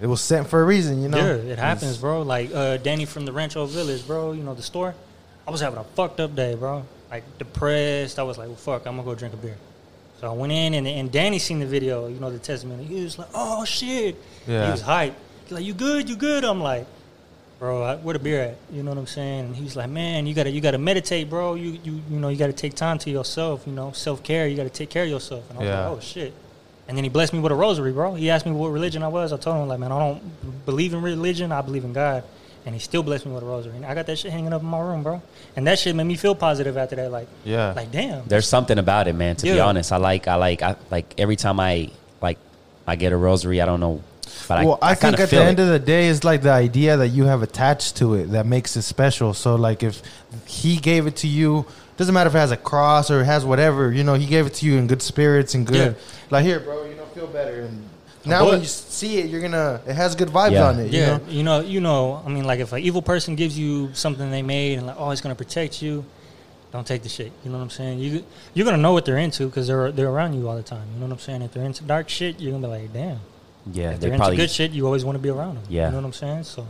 [0.00, 1.18] It was sent for a reason, you know.
[1.18, 2.22] Yeah, it happens, It's- bro.
[2.22, 4.32] Like uh, Danny from the Rancho Village, bro.
[4.32, 4.94] You know the store.
[5.46, 6.84] I was having a fucked up day, bro.
[7.10, 8.18] Like depressed.
[8.18, 9.56] I was like, well, fuck, I'm gonna go drink a beer.
[10.20, 12.08] So I went in, and, and Danny seen the video.
[12.08, 12.84] You know the testimony.
[12.84, 14.16] He was like, oh shit.
[14.48, 14.66] Yeah.
[14.66, 15.14] He was hyped.
[15.44, 16.08] He's like, you good?
[16.08, 16.44] You good?
[16.44, 16.86] I'm like,
[17.64, 18.56] bro, I, where the beer at?
[18.70, 19.46] You know what I'm saying?
[19.46, 21.54] And he was like, man, you gotta you gotta meditate, bro.
[21.54, 23.66] You you you know you gotta take time to yourself.
[23.66, 24.46] You know self care.
[24.46, 25.48] You gotta take care of yourself.
[25.48, 25.88] And I was Yeah.
[25.88, 26.32] like, oh shit.
[26.86, 28.14] And then he blessed me with a rosary, bro.
[28.14, 29.32] He asked me what religion I was.
[29.32, 31.50] I told him like, man, I don't believe in religion.
[31.52, 32.22] I believe in God.
[32.66, 33.76] And he still blessed me with a rosary.
[33.76, 35.22] And I got that shit hanging up in my room, bro.
[35.56, 37.10] And that shit made me feel positive after that.
[37.10, 37.72] Like, Yeah.
[37.74, 38.26] like damn.
[38.26, 39.36] There's something about it, man.
[39.36, 41.88] To be honest, I like, I like, I like every time I
[42.20, 42.36] like,
[42.86, 43.62] I get a rosary.
[43.62, 44.02] I don't know,
[44.48, 46.50] but well, I, I, think at the feel end of the day, it's like the
[46.50, 49.34] idea that you have attached to it that makes it special.
[49.34, 50.02] So, like, if
[50.46, 53.44] he gave it to you, doesn't matter if it has a cross or it has
[53.44, 55.96] whatever, you know, he gave it to you in good spirits and good.
[55.96, 56.02] Yeah.
[56.30, 57.62] Like, here, bro, you know, feel better.
[57.62, 57.88] And
[58.24, 59.80] now But- when you see it, you're gonna.
[59.86, 60.68] It has good vibes Yeah.
[60.68, 60.92] on it.
[60.92, 61.20] You yeah, know?
[61.28, 62.22] you know, you know.
[62.24, 65.10] I mean, like if an evil person gives you something they made and like, oh,
[65.10, 66.04] it's gonna protect you,
[66.72, 67.32] don't take the shit.
[67.44, 67.98] You know what I'm saying?
[67.98, 68.24] You
[68.54, 70.86] you're gonna know what they're into because they're they're around you all the time.
[70.94, 71.42] You know what I'm saying?
[71.42, 73.20] If they're into dark shit, you're gonna be like, damn.
[73.72, 75.64] Yeah, If they they're probably into good shit, you always want to be around them.
[75.68, 75.86] Yeah.
[75.86, 76.44] you know what I'm saying?
[76.44, 76.66] So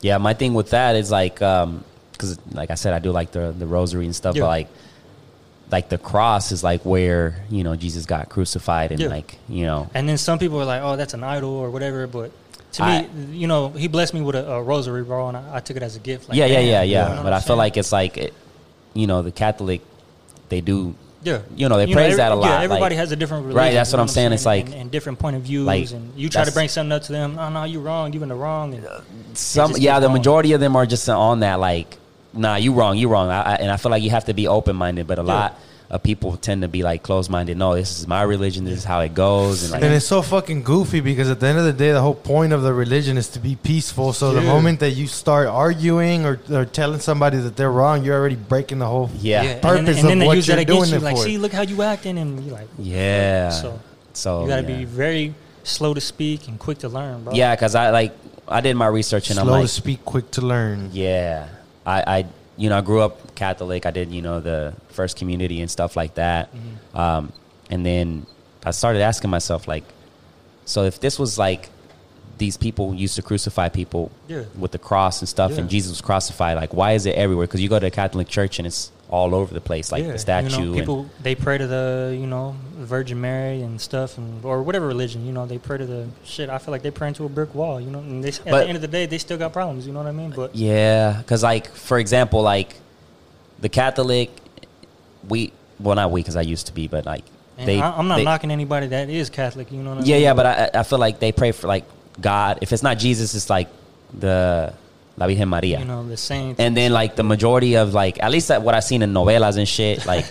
[0.00, 3.32] Yeah, my thing with that is like, um, because like I said, I do like
[3.32, 4.42] the the rosary and stuff, Yeah.
[4.42, 4.68] but like,
[5.70, 9.08] like the cross is like where you know Jesus got crucified and Yeah.
[9.08, 12.06] like you know, And then some people are like, "Oh, that's an idol or whatever."
[12.06, 12.32] But
[12.72, 15.56] to I- me, you know, he blessed me with a, a rosary, bro, and I,
[15.56, 16.28] I took it as a gift.
[16.28, 17.22] Like, yeah, yeah, damn, yeah, you know yeah.
[17.22, 18.34] But I'm feel like it's like, it,
[18.94, 19.80] you know, the Catholic,
[20.48, 23.16] they do, yeah, you know, they praise that a lot, Yeah, like- everybody has a
[23.16, 25.66] different religion, Right, that's what I'm saying, it's like- and, and different point of views,
[25.66, 27.36] like, and you try to bring something up to them.
[27.36, 28.12] No, no, you wrong.
[28.12, 28.74] You're in the wrong.
[28.74, 29.00] And uh,
[29.34, 30.18] some, yeah, the going.
[30.18, 31.98] majority of them are just on that like,
[32.32, 34.46] nah, you wrong, you wrong, I, I, and I feel like you have to be
[34.48, 35.32] open minded, but a Yeah.
[35.34, 35.58] lot,
[35.90, 37.56] uh, people tend to be like closed-minded.
[37.56, 38.64] No, this is my religion.
[38.64, 39.64] This is how it goes.
[39.64, 42.00] And like, And it's so fucking goofy because at the end of the day, the
[42.00, 44.12] whole point of the religion is to be peaceful.
[44.12, 48.16] So the moment that you start arguing or, or telling somebody that they're wrong, you're
[48.18, 49.10] already breaking the whole.
[49.18, 50.96] yeah, and yeah, then, purpose and then of they what you're against doing you.
[50.96, 51.22] it Like, for.
[51.24, 53.50] see, look how you acting, and you like, yeah.
[53.50, 53.80] So,
[54.12, 54.78] so you got to yeah.
[54.78, 55.34] be very
[55.64, 57.34] slow to speak and quick to learn, bro.
[57.34, 58.12] Yeah, because I like
[58.46, 60.90] I did my research and Slow I'm like, slow to speak, quick to learn.
[60.92, 61.48] yeah,
[61.84, 62.26] I, I
[62.60, 63.86] you know I grew up Catholic.
[63.86, 66.96] I did you know the first communion and stuff like that, Mm-hmm.
[67.04, 67.32] um,
[67.72, 68.26] and then
[68.64, 69.84] I started asking myself like,
[70.66, 71.70] so if this was like
[72.38, 74.44] these people used to crucify people Yeah.
[74.58, 77.46] with the cross and stuff, and Jesus was crucified, like why is it everywhere?
[77.46, 80.12] Because you go to a Catholic church and it's all over the place, like Yeah,
[80.12, 80.60] the statue.
[80.60, 84.62] You know, people they pray to the you know Virgin Mary and stuff, and or
[84.62, 85.26] whatever religion.
[85.26, 86.48] You know, they pray to the shit.
[86.48, 87.80] I feel like they pray into a brick wall.
[87.80, 89.86] You know, and they, at But- the end of the day, they still got problems.
[89.86, 90.30] You know what I mean?
[90.30, 92.74] But Yeah, because like for example, like
[93.60, 94.30] the Catholic,
[95.28, 97.24] we well not we because I used to be, but like
[97.58, 97.80] they.
[97.80, 99.70] I, I'm not they- knocking anybody that is Catholic.
[99.72, 100.22] You know what I Yeah, mean?
[100.22, 101.84] yeah, but I I feel like they pray for like
[102.20, 102.58] God.
[102.62, 103.68] If it's not Jesus, it's like
[104.18, 104.72] the
[105.20, 105.78] La Virgen Maria.
[105.78, 106.56] you know the same.
[106.58, 109.58] and then like the majority of like at least that what I've seen in novelas
[109.58, 110.24] and shit like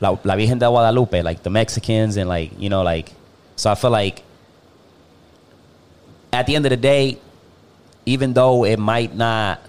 [0.00, 3.12] La, La Virgen de Guadalupe, like the Mexicans and like you know like
[3.56, 4.22] so I feel like
[6.32, 7.18] at the end of the day,
[8.06, 9.60] even though it might not.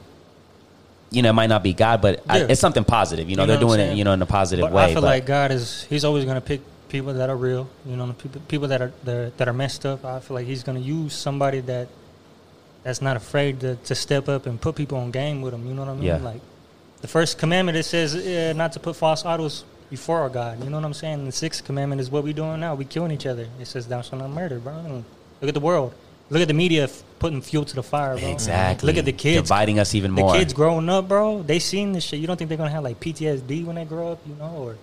[1.13, 3.29] You know, it might not be God, but I, it's something positive.
[3.29, 4.85] You know, You they're know I'm doing it, you know, in a positive but way.
[4.85, 7.67] I feel but- like God is He's always gonna pick people that are real.
[7.85, 10.05] You know, people people that are, that are messed up.
[10.05, 11.89] I feel like He's gonna use somebody that
[12.83, 15.67] that's not afraid to, to step up and put people on game with them.
[15.67, 16.03] You know what I mean?
[16.03, 16.17] Yeah.
[16.17, 16.41] Like
[17.01, 20.63] the first commandment it says uh, not to put false idols before our God.
[20.63, 21.25] You know what I'm saying?
[21.25, 22.75] The sixth commandment is what we doing now.
[22.75, 23.47] We killing each other.
[23.59, 24.73] It says thou shalt not murder, bro.
[24.73, 25.03] And
[25.41, 25.93] Look at the world.
[26.29, 28.29] Look at the media f- putting fuel to the fire, bro.
[28.29, 28.87] Exactly.
[28.87, 30.31] Look at the kids dividing us even the more.
[30.31, 32.19] The kids growing up, bro, they seen this shit.
[32.21, 34.77] You don't think they're gonna have like PTSD when they grow up, you know, or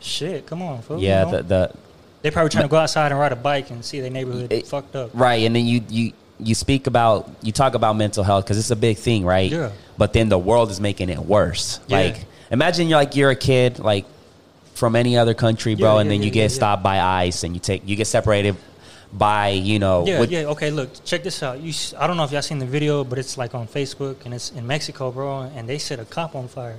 [0.00, 0.46] shit?
[0.46, 0.98] Come on, fool.
[0.98, 1.36] yeah, you know?
[1.38, 1.74] the, the
[2.22, 4.66] they probably trying to go outside and ride a bike and see their neighborhood It-
[4.66, 5.10] fucked up.
[5.14, 8.70] right, and then you you you speak about you talk about mental health because it's
[8.70, 9.50] a big thing, right?
[9.50, 9.70] Yeah.
[9.96, 11.80] But then the world is making it worse.
[11.88, 11.98] Yeah.
[11.98, 14.04] Like, imagine you're like you're a kid like
[14.74, 16.48] from any other country, bro, Yeah, and yeah, then you yeah, get yeah, yeah.
[16.60, 18.54] stopped by ICE and you take you get separated
[19.12, 20.44] by you know Yeah, with- yeah.
[20.54, 21.58] Okay, look, check this out.
[21.60, 24.24] You, s- I don't know if y'all seen the video, but it's like on Facebook
[24.24, 26.76] and it's in Mexico, bro, and they set a cop on fire.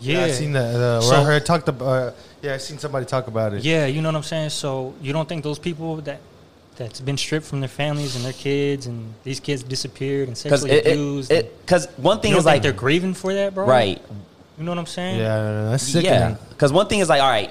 [0.00, 0.74] Yeah, I seen that.
[0.74, 1.86] Uh, So- I heard talked about.
[1.86, 2.12] Uh,
[2.42, 3.62] yeah, I seen somebody talk about it.
[3.64, 4.50] Yeah, you know what I'm saying.
[4.50, 6.20] So you don't think those people that
[6.76, 10.62] that's been stripped from their families and their kids, and these kids disappeared and because
[10.62, 11.30] sexually it, abused.
[11.30, 13.54] it, and- it, cause one you thing don't is think like they're grieving for that,
[13.54, 13.66] bro?
[13.66, 14.00] right,
[14.58, 15.18] You know what I'm saying?
[15.18, 16.04] Yeah, that's sick.
[16.04, 17.50] yeah, because one thing is like all right,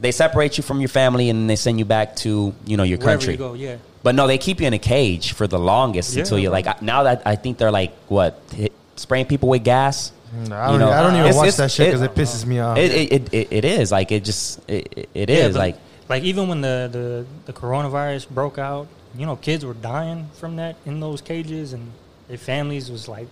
[0.00, 2.98] they separate you from your family and they send you back to you know your
[2.98, 3.32] Wherever country.
[3.34, 3.76] you go, yeah.
[4.02, 6.82] But no, they keep you in a cage for the longest Yeah, until you're like
[6.82, 10.12] now that I think they're like what hit, spraying people with gas.
[10.34, 12.14] Mm, I don't, know, I don't even it's- watch it's- that shit because it- it,
[12.14, 12.76] pisses me off.
[12.76, 15.76] It, it, it, it, it is like it just it, it- it Yeah, is like
[16.08, 18.86] like even when the, the the coronavirus broke out,
[19.16, 21.92] you know, kids were dying from that in those cages, and
[22.28, 23.28] their families was like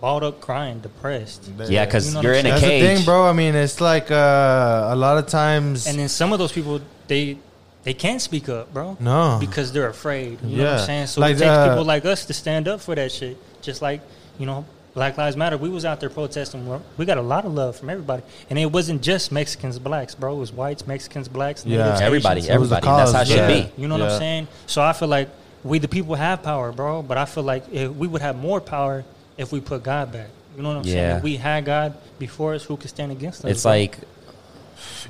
[0.00, 1.50] balled up, crying, depressed.
[1.68, 2.82] yeah because You know you're in I'm a That's cage.
[2.82, 3.26] the thing, bro.
[3.26, 5.86] I mean, it's like uh, a lot of times.
[5.86, 7.36] And then some of those people, they
[7.82, 8.96] they can't speak up, bro.
[9.00, 9.38] No.
[9.40, 10.40] because they're afraid.
[10.42, 10.80] You know what Yeah.
[10.80, 11.06] I'm saying?
[11.08, 13.36] So Like, it takes uh, people like us to stand up for that shit.
[13.62, 14.00] Just like
[14.38, 14.64] you know,
[14.94, 15.56] Black Lives Matter.
[15.56, 16.66] We was out there protesting.
[16.66, 20.34] We're- got a lot of love from everybody, and it wasn't just Mexicans, blacks, bro.
[20.36, 21.78] It was whites, Mexicans, blacks, Yeah.
[21.84, 22.56] natives, everybody, Asians.
[22.56, 22.96] It was the everybody.
[22.98, 23.62] That's how it cause, should yeah.
[23.76, 23.82] be.
[23.82, 24.48] You know what I'm saying?
[24.66, 25.28] So I feel like
[25.62, 27.02] we the people have power, bro.
[27.02, 29.04] But I feel like if we would have more power
[29.38, 30.28] if we put God back.
[30.56, 31.16] You know what I'm saying?
[31.18, 33.50] If we had God before us, who could stand against us?
[33.52, 33.72] It's bro?
[33.72, 33.98] like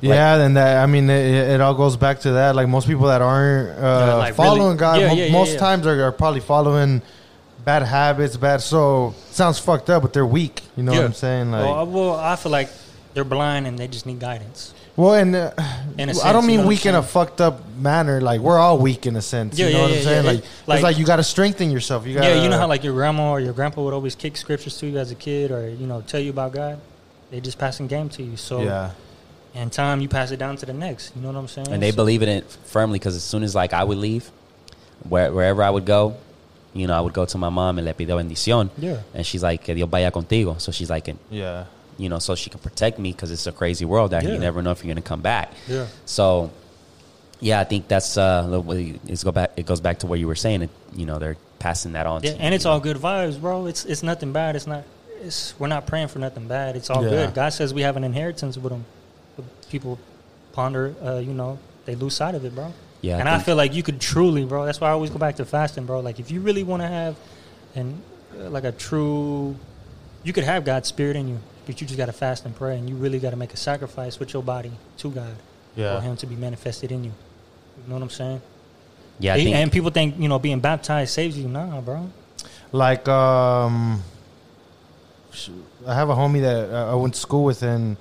[0.01, 0.83] yeah, and that.
[0.83, 2.55] I mean, it, it all goes back to that.
[2.57, 5.33] Like most people that aren't uh, Yeah, like following really- God, yeah, mo- yeah, yeah,
[5.33, 5.59] most yeah.
[5.59, 7.03] times are, are probably following
[7.71, 8.61] bad habits, bad.
[8.61, 9.15] soul.
[9.31, 10.61] sounds fucked up, but they're weak.
[10.77, 11.51] You know what I'm saying?
[11.53, 12.69] Like, well, I- well, I feel like
[13.15, 14.75] they're blind and they just need guidance.
[14.97, 15.53] Well, and uh,
[15.97, 18.21] In a I sense, don't you mean know weak in a fucked up manner.
[18.21, 19.57] Like we're all weak in a sense.
[19.59, 20.25] Yeah, you know yeah, what yeah, I'm saying?
[20.25, 20.31] yeah.
[20.33, 22.07] Like, It- it's like- like you got to strengthen yourself.
[22.07, 24.37] You got yeah, you know how like your grandma or your grandpa would always kick
[24.37, 26.81] scriptures to you as a kid, or you know tell you about God.
[27.31, 28.37] They just passing game to you.
[28.37, 28.91] So yeah,
[29.55, 31.15] And time, you pass it down to the next.
[31.15, 31.69] You know what I'm saying?
[31.71, 34.29] and they So- believe in it firmly because as soon as like I would leave,
[35.09, 36.17] where, wherever I would go,
[36.75, 38.99] you know, I would go to my mom and le pido bendición, Yeah.
[39.15, 40.61] and she's like, que Dios vaya contigo.
[40.61, 41.65] So she's like, and, yeah.
[41.99, 44.31] you know, so she can protect me because it's a crazy world out here.
[44.31, 44.37] Yeah.
[44.37, 45.53] You never know if you're gonna come back.
[45.69, 45.87] Yeah.
[46.07, 46.51] So,
[47.41, 49.53] yeah, I think that's uh, the way- it's go back.
[49.57, 50.63] It goes back to what you were saying.
[50.63, 52.23] It, you know, they're passing that on.
[52.23, 52.75] Yeah, to and you, it's you know.
[52.75, 53.67] all good vibes, bro.
[53.67, 54.57] It's it's nothing bad.
[54.57, 54.85] It's not.
[55.23, 56.77] It's we're not praying for nothing bad.
[56.77, 57.11] It's all Yeah.
[57.11, 57.35] good.
[57.35, 58.85] God says we have an inheritance with Him.
[59.37, 59.99] But people
[60.53, 62.73] ponder, uh, you know, they lose sight of it, bro.
[63.03, 64.67] Yeah, and I, think- feel like you could truly, bro.
[64.67, 66.01] That's why I always go back to fasting, bro.
[66.01, 67.17] Like if you really want to have,
[67.75, 68.01] and
[68.39, 69.57] uh, like a true,
[70.23, 71.39] you could have God's spirit in you.
[71.67, 73.57] but you just got to fast and pray, and you really got to make a
[73.57, 75.35] sacrifice with your body to God
[75.77, 75.97] Yeah.
[75.97, 77.13] for Him to be manifested in you.
[77.79, 78.43] You know what I'm saying?
[79.19, 81.49] Yeah, I and, think and people think you know being baptized saves you.
[81.49, 82.11] Nah, bro.
[82.73, 84.03] Like, um,
[85.87, 87.97] I have a homie that I went to school with, and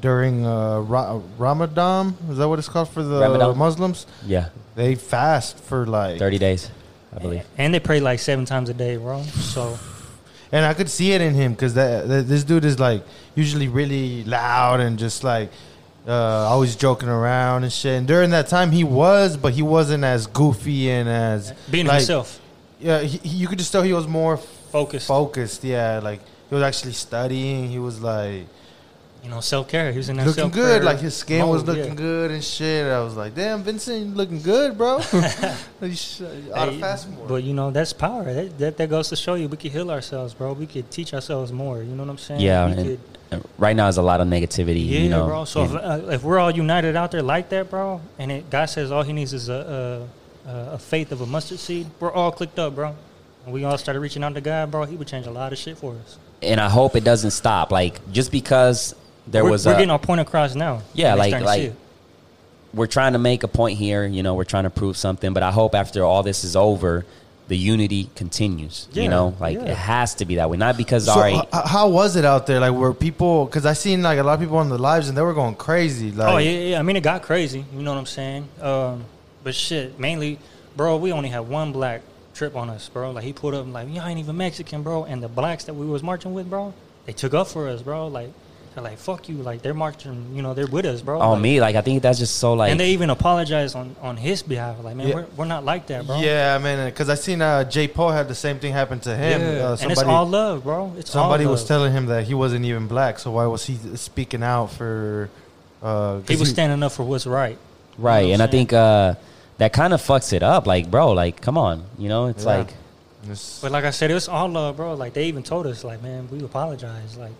[0.00, 3.56] during uh, Ra- Ramadan, is that what it's called for the Ramadan?
[3.58, 4.06] Muslims?
[4.26, 6.70] yeah, They fast for like, thirty days,
[7.14, 7.44] I believe.
[7.58, 9.22] And they pray like seven times a day, bro.
[9.22, 9.78] So
[10.52, 13.02] and I could see it in him because that, that this dude is like
[13.34, 15.50] usually really loud and just like
[16.06, 17.98] uh, always joking around and shit.
[17.98, 21.98] And during that time, he was, but he wasn't as goofy and as being like,
[22.00, 22.40] himself,
[22.80, 25.06] Yeah, he, he- you could just tell he was more focused.
[25.08, 25.64] focused.
[25.64, 27.68] Yeah, like he was actually studying.
[27.70, 28.44] He was like
[29.24, 29.90] you know, self care.
[29.90, 30.84] He was in that looking good.
[30.84, 31.94] Like his skin was looking yeah.
[31.94, 32.86] good and shit.
[32.86, 34.98] I was like, damn, Vincent, you looking good, bro.
[35.82, 37.26] you should, you ought fast more.
[37.26, 38.22] But you know, that's power.
[38.24, 40.52] That, that that goes to show you we could heal ourselves, bro.
[40.52, 41.82] We could teach ourselves more.
[41.82, 42.40] You know what I'm saying?
[42.40, 43.00] Yeah, We and- could,
[43.58, 44.86] Right now, is a lot of negativity.
[44.88, 45.44] yeah, you know, bro.
[45.44, 48.66] So if, uh, if we're all united out there like that, bro, and it, God
[48.66, 50.06] says all He needs is a,
[50.46, 52.94] a a faith of a mustard seed, we're all clicked up, bro.
[53.44, 54.84] And we all started reaching out to God, bro.
[54.84, 56.18] He would change a lot of shit for us.
[56.42, 57.72] and I hope it doesn't stop.
[57.72, 58.94] Like just because
[59.26, 60.82] there we're, was we're a, getting our point across now.
[60.92, 61.76] Yeah, like- starting to see like-
[62.74, 64.04] we're trying to make a point here.
[64.04, 65.32] You know, we're trying to prove something.
[65.32, 67.06] But I hope after all this is over,
[67.48, 68.88] the unity continues.
[68.92, 69.66] Yeah, you know, like yeah.
[69.66, 70.56] it has to be that way.
[70.56, 72.60] Not because so, all right, h- how was it out there?
[72.60, 73.44] Like, were people?
[73.44, 75.54] Because I seen like a lot of people on the lives, and they were going
[75.54, 76.10] crazy.
[76.10, 76.78] Like, oh yeah, yeah.
[76.78, 77.64] I mean, it got crazy.
[77.74, 78.48] You know what I'm saying?
[78.60, 79.04] Um,
[79.42, 80.38] but shit, mainly,
[80.76, 80.96] bro.
[80.96, 82.02] We only had one black
[82.34, 83.12] trip on us, bro.
[83.12, 85.04] Like he pulled up and like, y'all ain't even Mexican, bro.
[85.04, 86.74] And the blacks that we was marching with, bro,
[87.06, 88.08] they took up for us, bro.
[88.08, 88.30] Like,
[88.74, 89.36] they're like, fuck you.
[89.36, 90.34] Like they're marching.
[90.34, 91.20] You know, they're with us, bro.
[91.20, 92.70] on Like, me, like I think that's just so like.
[92.70, 94.82] and they even apologized on on his behalf.
[94.82, 95.14] Like, man, Yeah.
[95.14, 96.18] we're, we're not like that, bro.
[96.20, 96.88] Yeah, man.
[96.90, 97.86] Because I seen uh, J.
[97.88, 99.40] Paul had the same thing happen to him.
[99.40, 99.46] Yeah.
[99.46, 100.92] Uh, and it's somebody all love, bro.
[100.98, 103.18] It's somebody all was telling him that he wasn't even black.
[103.18, 105.30] So why was he speaking out for?
[105.82, 107.58] Uh, 'cause he was standing up for what's right.
[107.98, 109.14] right, You know and what I think uh,
[109.58, 110.66] that kind of fucks it up.
[110.66, 112.56] Like, bro, like come on, you know, it's Yeah.
[112.58, 112.68] like
[113.24, 114.94] It's- But like I said, it was all love, bro.
[114.94, 117.16] Like they even told us, like, man, we apologize.
[117.16, 117.32] Like,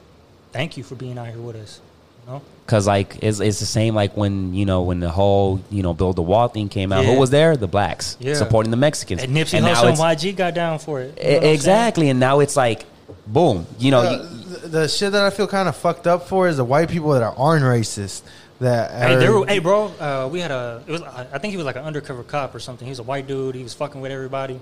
[0.55, 1.81] thank you for being out here with us.
[2.27, 2.43] You know?
[2.67, 5.93] Cause like it's, it's the same like when you know when the whole you know
[5.93, 7.05] build the wall thing came out.
[7.05, 7.57] Who was there?
[7.59, 8.35] The blacks Yeah.
[8.35, 9.23] supporting the Mexicans.
[9.23, 11.19] And Nipsey now Hussle it's- and YG got down for it.
[11.19, 11.55] You know what I'm saying?
[11.55, 12.87] exactly, and now it's like,
[13.27, 13.67] boom.
[13.79, 16.49] You know, Uh, you, the, the shit that I feel kind of fucked up for
[16.49, 18.23] is the white people that aren't racist.
[18.61, 19.87] That Hey, are- there were, hey, bro.
[20.01, 20.83] Uh, we had a.
[20.87, 21.03] It was.
[21.03, 22.87] I I think he was like an undercover cop or something.
[22.87, 23.55] He was a white dude.
[23.57, 24.59] He was fucking with everybody,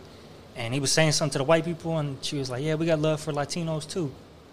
[0.56, 2.86] and he was saying something to the white people, and she was like, "Yeah, we
[2.86, 4.10] got love for Latinos too."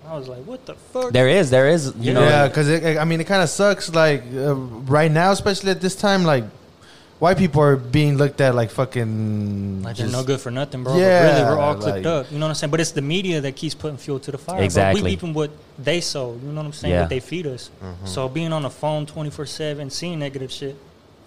[0.08, 3.04] I was like, "What the fuck?" there is, there is, you know, yeah, because I
[3.06, 3.94] mean, it kind of sucks.
[3.94, 6.46] Like uh, right now, especially at this time, like
[7.20, 9.84] white people are being looked at like fucking.
[9.84, 10.98] Like they're just- no good for nothing, bro.
[10.98, 12.32] Yeah, but really, we're all clipped like- up.
[12.32, 12.72] You know what I'm saying?
[12.72, 14.56] But it's the media that keeps putting fuel to the fire.
[14.58, 14.66] Bro.
[14.66, 15.04] Exactly.
[15.04, 16.34] We reaping what they sow.
[16.34, 16.94] You know what I'm saying?
[16.94, 17.02] Yeah.
[17.02, 17.70] What they feed us.
[17.84, 18.06] Mm-hmm.
[18.08, 20.76] So being on the phone 24 seven, seeing negative shit.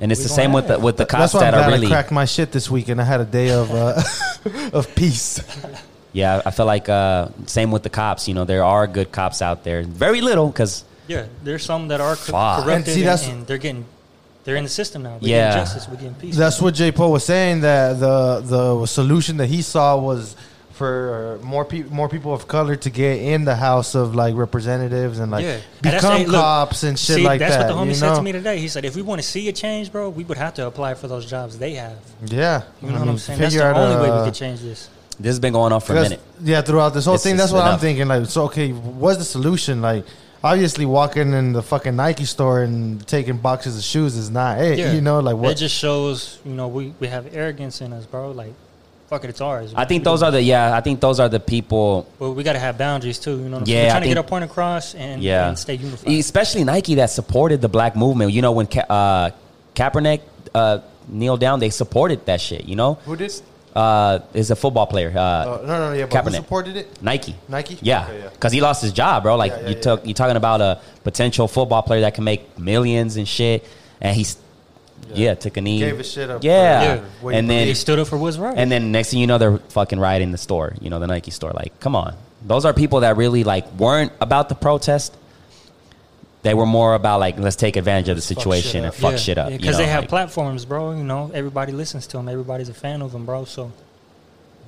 [0.01, 1.69] and it's we the same with the with the That's cops that I'm that are
[1.69, 1.87] glad really.
[1.87, 4.03] I cracked my shit this week, and I had a day of uh,
[4.73, 5.41] of peace.
[6.13, 8.29] Yeah, I feel like uh, same with the cops.
[8.29, 9.83] You know, there are good cops out there.
[9.83, 13.59] Very little because Yeah, there's some that are co- corrupted And see, that's- and they're
[13.59, 13.85] getting,
[14.45, 15.19] they're in the system now.
[15.21, 15.49] We're Yeah.
[15.51, 15.89] getting justice.
[15.89, 16.37] We're getting peace.
[16.37, 16.93] That's what J.
[16.93, 17.63] Paul was saying.
[17.63, 20.37] That the the solution that he saw was
[20.73, 25.19] for more people more people of color to get in the House of like representatives
[25.19, 25.59] and like yeah.
[25.85, 27.59] And become hey, look, cops and shit see, like that's that.
[27.63, 28.17] That's what the homie you said know?
[28.17, 28.59] to me today.
[28.59, 30.95] He said, if we want to see a change, bro, we would have to apply
[30.95, 31.97] for those jobs they have.
[32.25, 33.39] Yeah, You know I what I'm saying?
[33.39, 34.89] That's the out, only way uh, we could change this.
[35.23, 36.21] This has been going on for a minute.
[36.43, 37.81] Yeah, throughout this whole It's thing, just that's what I'm enough.
[37.81, 38.09] thinking.
[38.09, 39.81] Like, so okay, what's the solution?
[39.81, 40.05] Like,
[40.43, 44.79] obviously, walking in the fucking Nike store and taking boxes of shoes is not it.
[44.79, 44.93] Yeah.
[44.93, 45.57] You know, like what It what?
[45.59, 48.33] just shows, you know, we, we have arrogance in us, bro.
[48.33, 48.53] Like,
[49.09, 49.73] fuck it, it's ours.
[49.77, 50.77] I think those are the yeah.
[50.77, 53.33] I think those are the people, Well, we got to have boundaries too.
[53.39, 53.85] You know, what I'm Yeah, saying?
[53.85, 56.13] We're I trying to get think- our point across and, yeah, and stay unified.
[56.15, 58.33] especially Nike that supported the black movement.
[58.33, 59.31] You know, when Ka- uh,
[59.77, 60.21] Kaepernick
[60.55, 60.79] uh,
[61.09, 62.65] kneeled down, they supported that shit.
[62.65, 63.33] You know, Who did?
[63.75, 65.13] Uh, is a football player.
[65.15, 67.03] Uh, Uh, no, no, yeah, but who supported it?
[67.03, 67.35] Nike.
[67.49, 67.79] Nike.
[67.81, 68.29] Yeah, Okay, yeah.
[68.31, 69.37] because he lost his job, bro.
[69.37, 69.81] Like Yeah, yeah, you yeah.
[69.81, 73.65] took, you talking about a potential football player that can make millions and shit,
[74.01, 74.37] and he's
[75.15, 76.43] yeah, took a knee, Gave his shit up.
[76.45, 77.01] Yeah, Yeah.
[77.21, 78.57] what he and then he stood up for what's right.
[78.57, 80.75] and then next thing you know, they're fucking rioting the store.
[80.81, 81.51] You know, the Nike store.
[81.51, 82.15] Like, come on,
[82.47, 85.17] those are people that really like weren't about the protest.
[86.43, 88.87] They were more about like let's take advantage of the Just fuck situation shit and
[88.87, 88.95] up.
[88.95, 89.53] fuck shit up.
[89.53, 90.91] you Because know, they have like- platforms, bro.
[90.93, 92.29] You know, everybody listens to them.
[92.29, 93.45] Everybody's a fan of them, bro.
[93.45, 93.71] So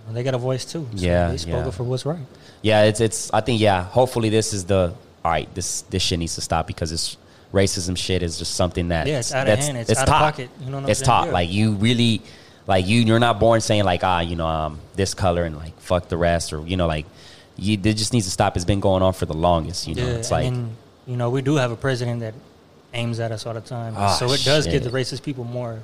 [0.09, 0.87] you they got a voice too.
[0.95, 1.67] So Yeah, they spoke yeah.
[1.69, 2.19] up for what's right.
[2.63, 3.31] Yeah, it's it's.
[3.33, 3.83] I think yeah.
[3.83, 4.95] Hopefully, this is the
[5.25, 5.53] all right.
[5.55, 7.17] This this shit needs to stop because this
[7.53, 9.79] racism shit is just something that Yeah, it's out of that's- hand.
[9.79, 10.21] It's out of taught.
[10.21, 10.51] pocket.
[10.61, 11.07] You know what I'm it's saying?
[11.07, 11.27] taught.
[11.29, 11.33] Yeah.
[11.33, 12.23] Like you really,
[12.69, 13.01] like you.
[13.01, 16.17] You're not born saying like ah, you know, um, this color and like fuck the
[16.17, 17.07] rest or you know like.
[17.57, 18.57] you, it just needs to stop.
[18.57, 19.87] It's been going on for the longest.
[19.89, 20.77] You know, Yeah, it's like and then,
[21.07, 22.35] you know, we do have a president that
[22.93, 25.81] aims at us all the time, Ah, so it does give the racist people more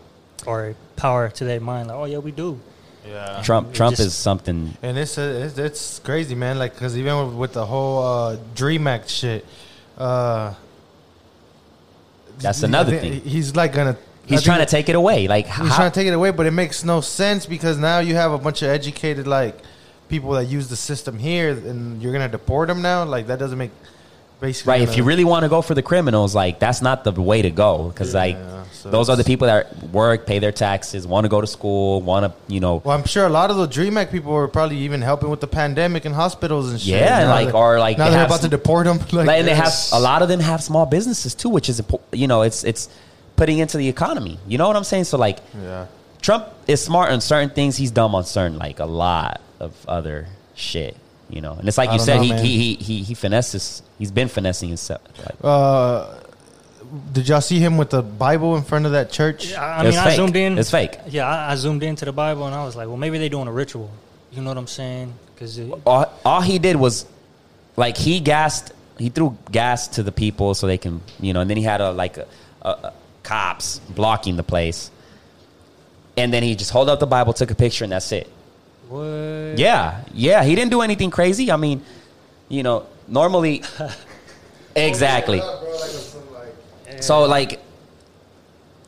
[0.47, 1.88] or power to their mind.
[1.88, 2.59] Like, oh yeah, we do.
[3.06, 3.40] Yeah.
[3.42, 3.68] Trump.
[3.70, 4.76] it Trump just- is something.
[4.82, 6.59] And it's, uh, it's it's crazy, man.
[6.59, 9.44] Like, cause even with, with the whole uh, Dream Act shit,
[9.98, 10.55] uh,
[12.38, 13.20] That's another he- thing.
[13.22, 13.97] He's like gonna.
[14.26, 15.26] He's trying to take it away.
[15.26, 17.98] Like He's how, trying to take it away, but it makes no sense because now
[17.98, 19.59] you have a bunch of educated like
[20.09, 23.02] people that use the system here, and you're gonna deport them now.
[23.05, 23.72] Like that doesn't make
[24.40, 24.82] basically right.
[24.82, 27.50] If you really want to go for the criminals, like that's not the way to
[27.50, 27.88] go.
[27.88, 31.28] Because like Yeah, so those are the people that work, pay their taxes, want to
[31.28, 32.82] go to school, want to you know.
[32.84, 35.40] Well, I'm sure a lot of the Dream Act people were probably even helping with
[35.40, 36.94] the pandemic in hospitals and shit.
[37.00, 38.98] Yeah, Now like, that- or, like, now they they're about some- to deport them.
[39.12, 41.82] Like, Like, and they have a lot of them have small businesses too, which is
[42.12, 42.88] you know it's it's
[43.36, 44.38] putting into the economy.
[44.46, 45.04] You know what I'm saying?
[45.04, 45.86] So like Yeah,
[46.22, 47.76] Trump is smart on certain things.
[47.76, 50.96] He's dumb on certain like a lot of other shit.
[51.28, 53.82] You know, and it's like I you said, know, he, he he he he finesses.
[54.01, 55.02] He's been finessing himself.
[55.18, 56.06] Like, Uh,
[57.12, 59.52] did y'all see him with the Bible in front of that church?
[59.55, 60.16] I, I It's mean, I fake.
[60.16, 60.59] zoomed in.
[60.59, 60.98] It's fake.
[61.09, 63.47] Yeah, I, I zoomed into the Bible and I was like, well, maybe they're doing
[63.47, 63.89] a ritual.
[64.32, 65.14] You know what I'm saying?
[65.35, 67.06] Because all, all he did was
[67.77, 68.72] like he gassed.
[68.98, 71.81] He threw gas to the people so they can you know, and then he had
[71.81, 72.27] a like a,
[72.62, 74.90] a, a cops blocking the place.
[76.16, 78.28] And then he just held up the Bible, took a picture, and that's it.
[78.89, 79.59] what?
[79.59, 80.43] Yeah, yeah.
[80.44, 81.51] He didn't do anything crazy.
[81.52, 81.82] I mean,
[82.48, 83.62] you know, normally,
[84.77, 85.41] exactly.
[87.01, 87.61] So like,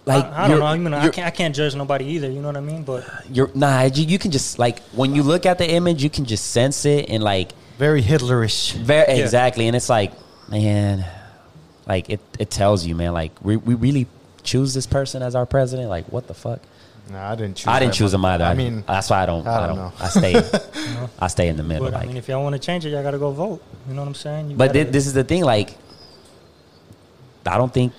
[0.04, 0.66] like I, I don't know.
[0.66, 2.30] I mean, I you're- can't, I can't judge nobody either.
[2.30, 2.82] You know what I mean?
[2.82, 3.82] But You're nah.
[3.82, 6.84] You, you can just like when you look at the image, you can just sense
[6.84, 8.74] it and like Very Hitlerish.
[8.74, 9.22] very Yeah.
[9.24, 9.66] exactly.
[9.66, 10.12] And it's like,
[10.48, 11.04] man,
[11.86, 12.20] like it.
[12.38, 13.12] It tells you, man.
[13.12, 14.06] Like we, we really
[14.42, 15.88] choose this person as our president.
[15.88, 16.60] Like what the fuck?
[17.12, 17.66] Nah, I didn't choose.
[17.68, 18.32] I didn't choose him one.
[18.32, 18.44] either.
[18.44, 19.46] I mean, that's why I don't.
[19.46, 19.98] I I don't don't.
[20.00, 20.04] know.
[20.04, 21.08] I stay.
[21.18, 21.90] I stay in the middle.
[21.90, 23.62] but I mean, if y'all want to change it, y'all got to go vote.
[23.88, 24.50] You know what I'm saying?
[24.50, 25.76] You But gotta- thi- this is the thing, like,
[27.46, 27.92] I don't think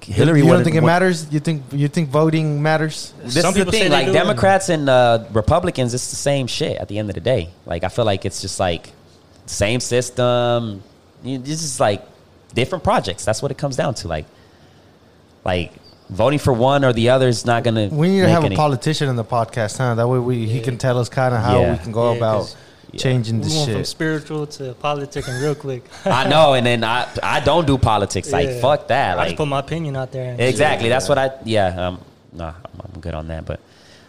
[0.00, 0.38] Hillary.
[0.40, 0.58] you Hillary.
[0.58, 1.32] don't think it would- matters?
[1.32, 3.12] You think you think voting matters?
[3.22, 6.16] This Some is the people say thing, they like Democrats and uh, Republicans, it's the
[6.16, 7.50] same shit at the end of the day.
[7.66, 8.92] Like, I feel like it's just like
[9.46, 10.82] same system.
[11.22, 12.02] You- It's just like
[12.54, 13.24] different projects.
[13.24, 14.08] That's what it comes down to.
[14.08, 14.26] Like,
[15.44, 15.72] like
[16.10, 17.88] voting for one or the other is not gonna.
[17.90, 19.94] We need to have any- a politician in the podcast, huh?
[19.94, 21.72] That way we he can tell us kind of how Yeah.
[21.72, 22.56] we can go Yeah, about 'cause-
[22.96, 23.86] changing the this went from shit.
[23.88, 25.84] spiritual to politic and real quick.
[26.04, 28.30] I know, and then I I don't do politics.
[28.30, 28.60] Like, Yeah.
[28.60, 29.12] fuck that.
[29.14, 30.30] I Like, just put my opinion out there.
[30.30, 30.88] and- Exactly.
[30.88, 31.30] That's what I.
[31.44, 31.88] Yeah.
[31.88, 31.98] Um.
[32.32, 32.48] Nah.
[32.48, 33.60] I'm, I'm good on that, but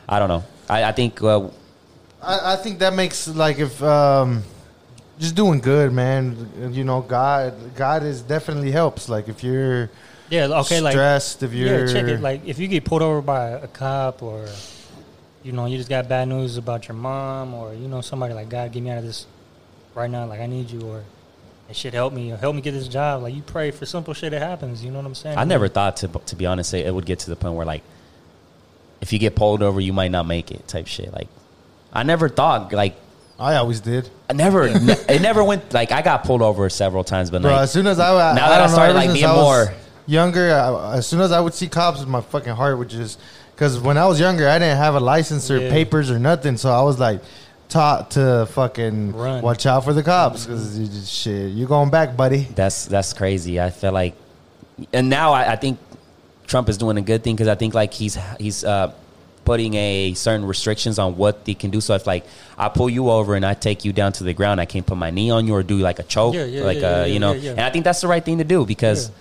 [0.08, 0.44] I don't know.
[0.70, 1.22] I, I think.
[1.24, 1.48] Uh,
[2.22, 4.44] I, I think that makes like if um,
[5.20, 6.72] just doing good, man.
[6.72, 9.10] You know, God God is definitely helps.
[9.10, 9.90] Like if you're
[10.30, 10.46] Yeah.
[10.62, 10.82] Okay.
[10.82, 12.20] Like stressed, if you're yeah, check it.
[12.22, 14.48] Like if you get pulled over by a cop or
[15.44, 18.50] you know you just got bad news about your mom or you know somebody like
[18.50, 19.28] God get me out of this
[19.94, 20.26] right now.
[20.26, 21.04] Like I need you or
[21.70, 23.22] it should help me or help me get this job.
[23.24, 24.84] Like you pray for simple shit that happens.
[24.84, 25.38] You know what I'm saying?
[25.38, 27.84] I never thought to to be honest, it would get to the point where like,
[29.02, 30.68] if you get pulled over, you might not make it.
[30.68, 31.14] Type shit.
[31.14, 31.28] Like,
[31.94, 32.96] I never thought like.
[33.38, 34.10] I always did.
[34.30, 37.52] I never, ne- it never went like I got pulled over several times, but Bro,
[37.52, 39.26] like, as soon as I, I now I that I don't know, started, like, being
[39.26, 39.76] I was more-
[40.06, 43.20] younger, I, as soon as I would see cops, my fucking heart would just
[43.54, 45.70] because when I was younger, I didn't have a license or Yeah.
[45.72, 47.22] papers or nothing, so I was like
[47.70, 49.42] taught to fucking Run.
[49.42, 52.48] watch out for the cops because shit, you going back, buddy.
[52.56, 53.60] That's that's crazy.
[53.60, 54.16] I feel like,
[54.94, 55.80] and now I, I think
[56.48, 58.94] Trump is doing a good thing because I think like he's he's uh,
[59.46, 61.80] putting a certain restrictions on what they can do.
[61.82, 62.26] So if like
[62.58, 64.98] I pull you over and I take you down to the ground, I can't put
[64.98, 67.06] my knee on you or do like a choke, Yeah, yeah, like yeah, uh, yeah,
[67.06, 67.32] you know.
[67.34, 67.52] yeah, yeah.
[67.52, 69.12] And I think that's the right thing to do because.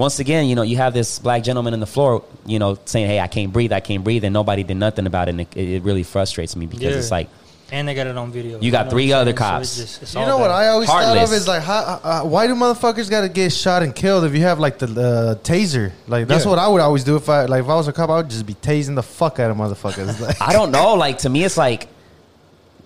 [0.00, 0.04] Yeah.
[0.04, 3.06] Once again, you know, you have this black gentleman on the floor, you know, saying,
[3.06, 5.32] "Hey, I can't breathe, I can't breathe," and nobody did nothing about it.
[5.32, 6.98] And it, it really frustrates me because Yeah.
[6.98, 7.28] it's like,
[7.72, 8.58] And they got it on video.
[8.60, 9.36] You got know three other saying?
[9.36, 9.62] So cops.
[9.62, 10.50] it's just- it's You all know what.
[10.50, 11.30] I always thought Heartless.
[11.30, 14.34] of is like, how, uh, why do motherfuckers got to get shot and killed if
[14.34, 15.92] you have like the uh, taser?
[16.08, 16.50] Like that's Yeah.
[16.50, 18.28] what I would always do if I like if I was a cop, I would
[18.30, 20.18] just be tasing the fuck out of motherfuckers.
[20.26, 20.94] Like, I don't know.
[20.94, 21.86] Like to me, it's like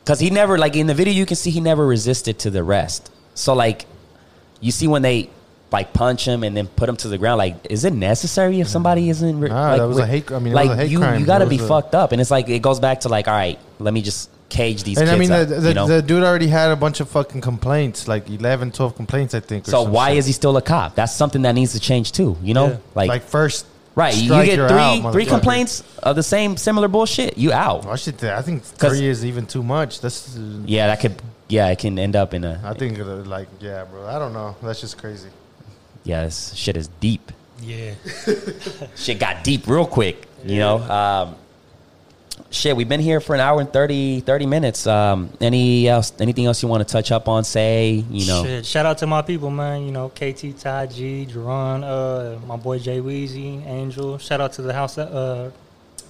[0.05, 2.63] because he never like in the video you can see he never resisted to the
[2.63, 3.11] rest.
[3.35, 3.87] So like
[4.61, 5.31] you see when they
[5.75, 7.39] like punch him and then put him to the ground.
[7.39, 9.41] Like, is it necessary if somebody isn't?
[9.41, 11.21] re- Nah, like, that was a hate- I mean, like hate you, crime.
[11.21, 12.13] you got to be a- fucked up.
[12.13, 14.99] And it's like it goes back to like, all right, let me just cage these
[14.99, 15.11] and.
[15.11, 15.87] I mean, the, the, you know?
[15.87, 19.67] the dude already had a bunch of fucking complaints, like 11, 12 complaints, I think.
[19.67, 20.19] so why shit.
[20.19, 20.95] is he still a cop?
[20.95, 22.37] That's something that needs to change too.
[22.43, 22.77] You know, Yeah.
[22.95, 23.67] like, like first?
[23.97, 24.17] right?
[24.17, 27.37] You get three out, three complaints of the same similar bullshit.
[27.39, 27.87] You out.
[27.87, 28.23] I should.
[28.25, 30.01] I think three is even too much.
[30.01, 30.37] That's.
[30.37, 31.21] Uh, Yeah, that could.
[31.49, 32.61] Yeah, it can end up in a.
[32.65, 33.05] I think uh,
[33.37, 34.07] like yeah, bro.
[34.07, 34.57] I don't know.
[34.63, 35.29] That's just crazy.
[36.05, 37.33] Yeah, this shit is deep.
[37.61, 37.95] Yeah.
[38.97, 40.27] shit got deep real quick.
[40.45, 41.37] You know, um,
[42.51, 44.87] shit, we've been here for an hour and 30, 30 minutes.
[44.87, 46.13] Um, any else?
[46.21, 47.45] Anything else you want to touch up on?
[47.45, 49.87] Say, you know, Shit, shout out to my people, man.
[49.87, 54.19] You know, KT, Ty G, Jerron, uh, my boy Jay Weezy, Angel.
[54.19, 55.51] Shout out to the house, uh,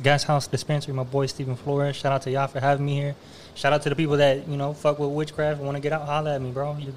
[0.02, 1.94] Gas House Dispensary, my boy Stephen Flores.
[1.94, 3.14] Shout out to y'all for having me here.
[3.54, 5.60] Shout out to the people that you know fuck with witchcraft.
[5.60, 6.06] Want to get out?
[6.06, 6.76] Holla at me, bro.
[6.76, 6.92] You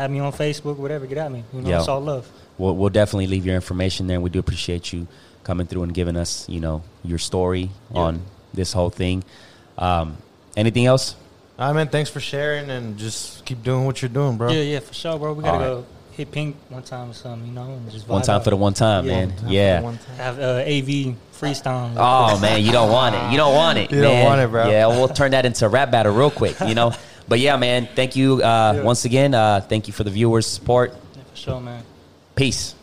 [0.00, 1.06] add me on Facebook, whatever.
[1.06, 1.44] Get at me.
[1.52, 1.78] You know, Yo.
[1.78, 2.30] it's all love.
[2.58, 4.16] we'll, we'll definitely leave your information there.
[4.16, 5.06] And we do appreciate you
[5.44, 8.00] coming through and giving us, you know, your story Yeah.
[8.00, 8.22] on
[8.54, 9.22] this whole thing.
[9.78, 10.16] Um,
[10.56, 11.16] anything else?
[11.58, 14.50] I mean, thanks for sharing and just keep doing what you're doing, bro.
[14.50, 15.34] Yeah, yeah, for sure, bro.
[15.34, 15.82] We gotta All right.
[15.82, 18.44] go hit pink one time or something, you know, and just One time out.
[18.44, 19.12] for the one time, Yeah.
[19.26, 19.36] man.
[19.36, 19.80] Time Yeah.
[19.82, 20.16] one time.
[20.16, 21.92] have uh, AV freestyle.
[21.98, 23.30] Oh man, you don't want it.
[23.30, 23.90] You don't want it.
[23.92, 24.70] You don't want it, bro.
[24.70, 26.56] Yeah, we'll turn that into rap battle real quick.
[26.66, 26.92] You know.
[27.30, 27.88] But yeah, man.
[27.94, 28.82] Thank you uh, Yeah.
[28.82, 29.34] once again.
[29.34, 30.90] Uh, thank you for the viewers' support.
[31.14, 31.84] Yeah, for sure, man.
[32.34, 32.74] Peace.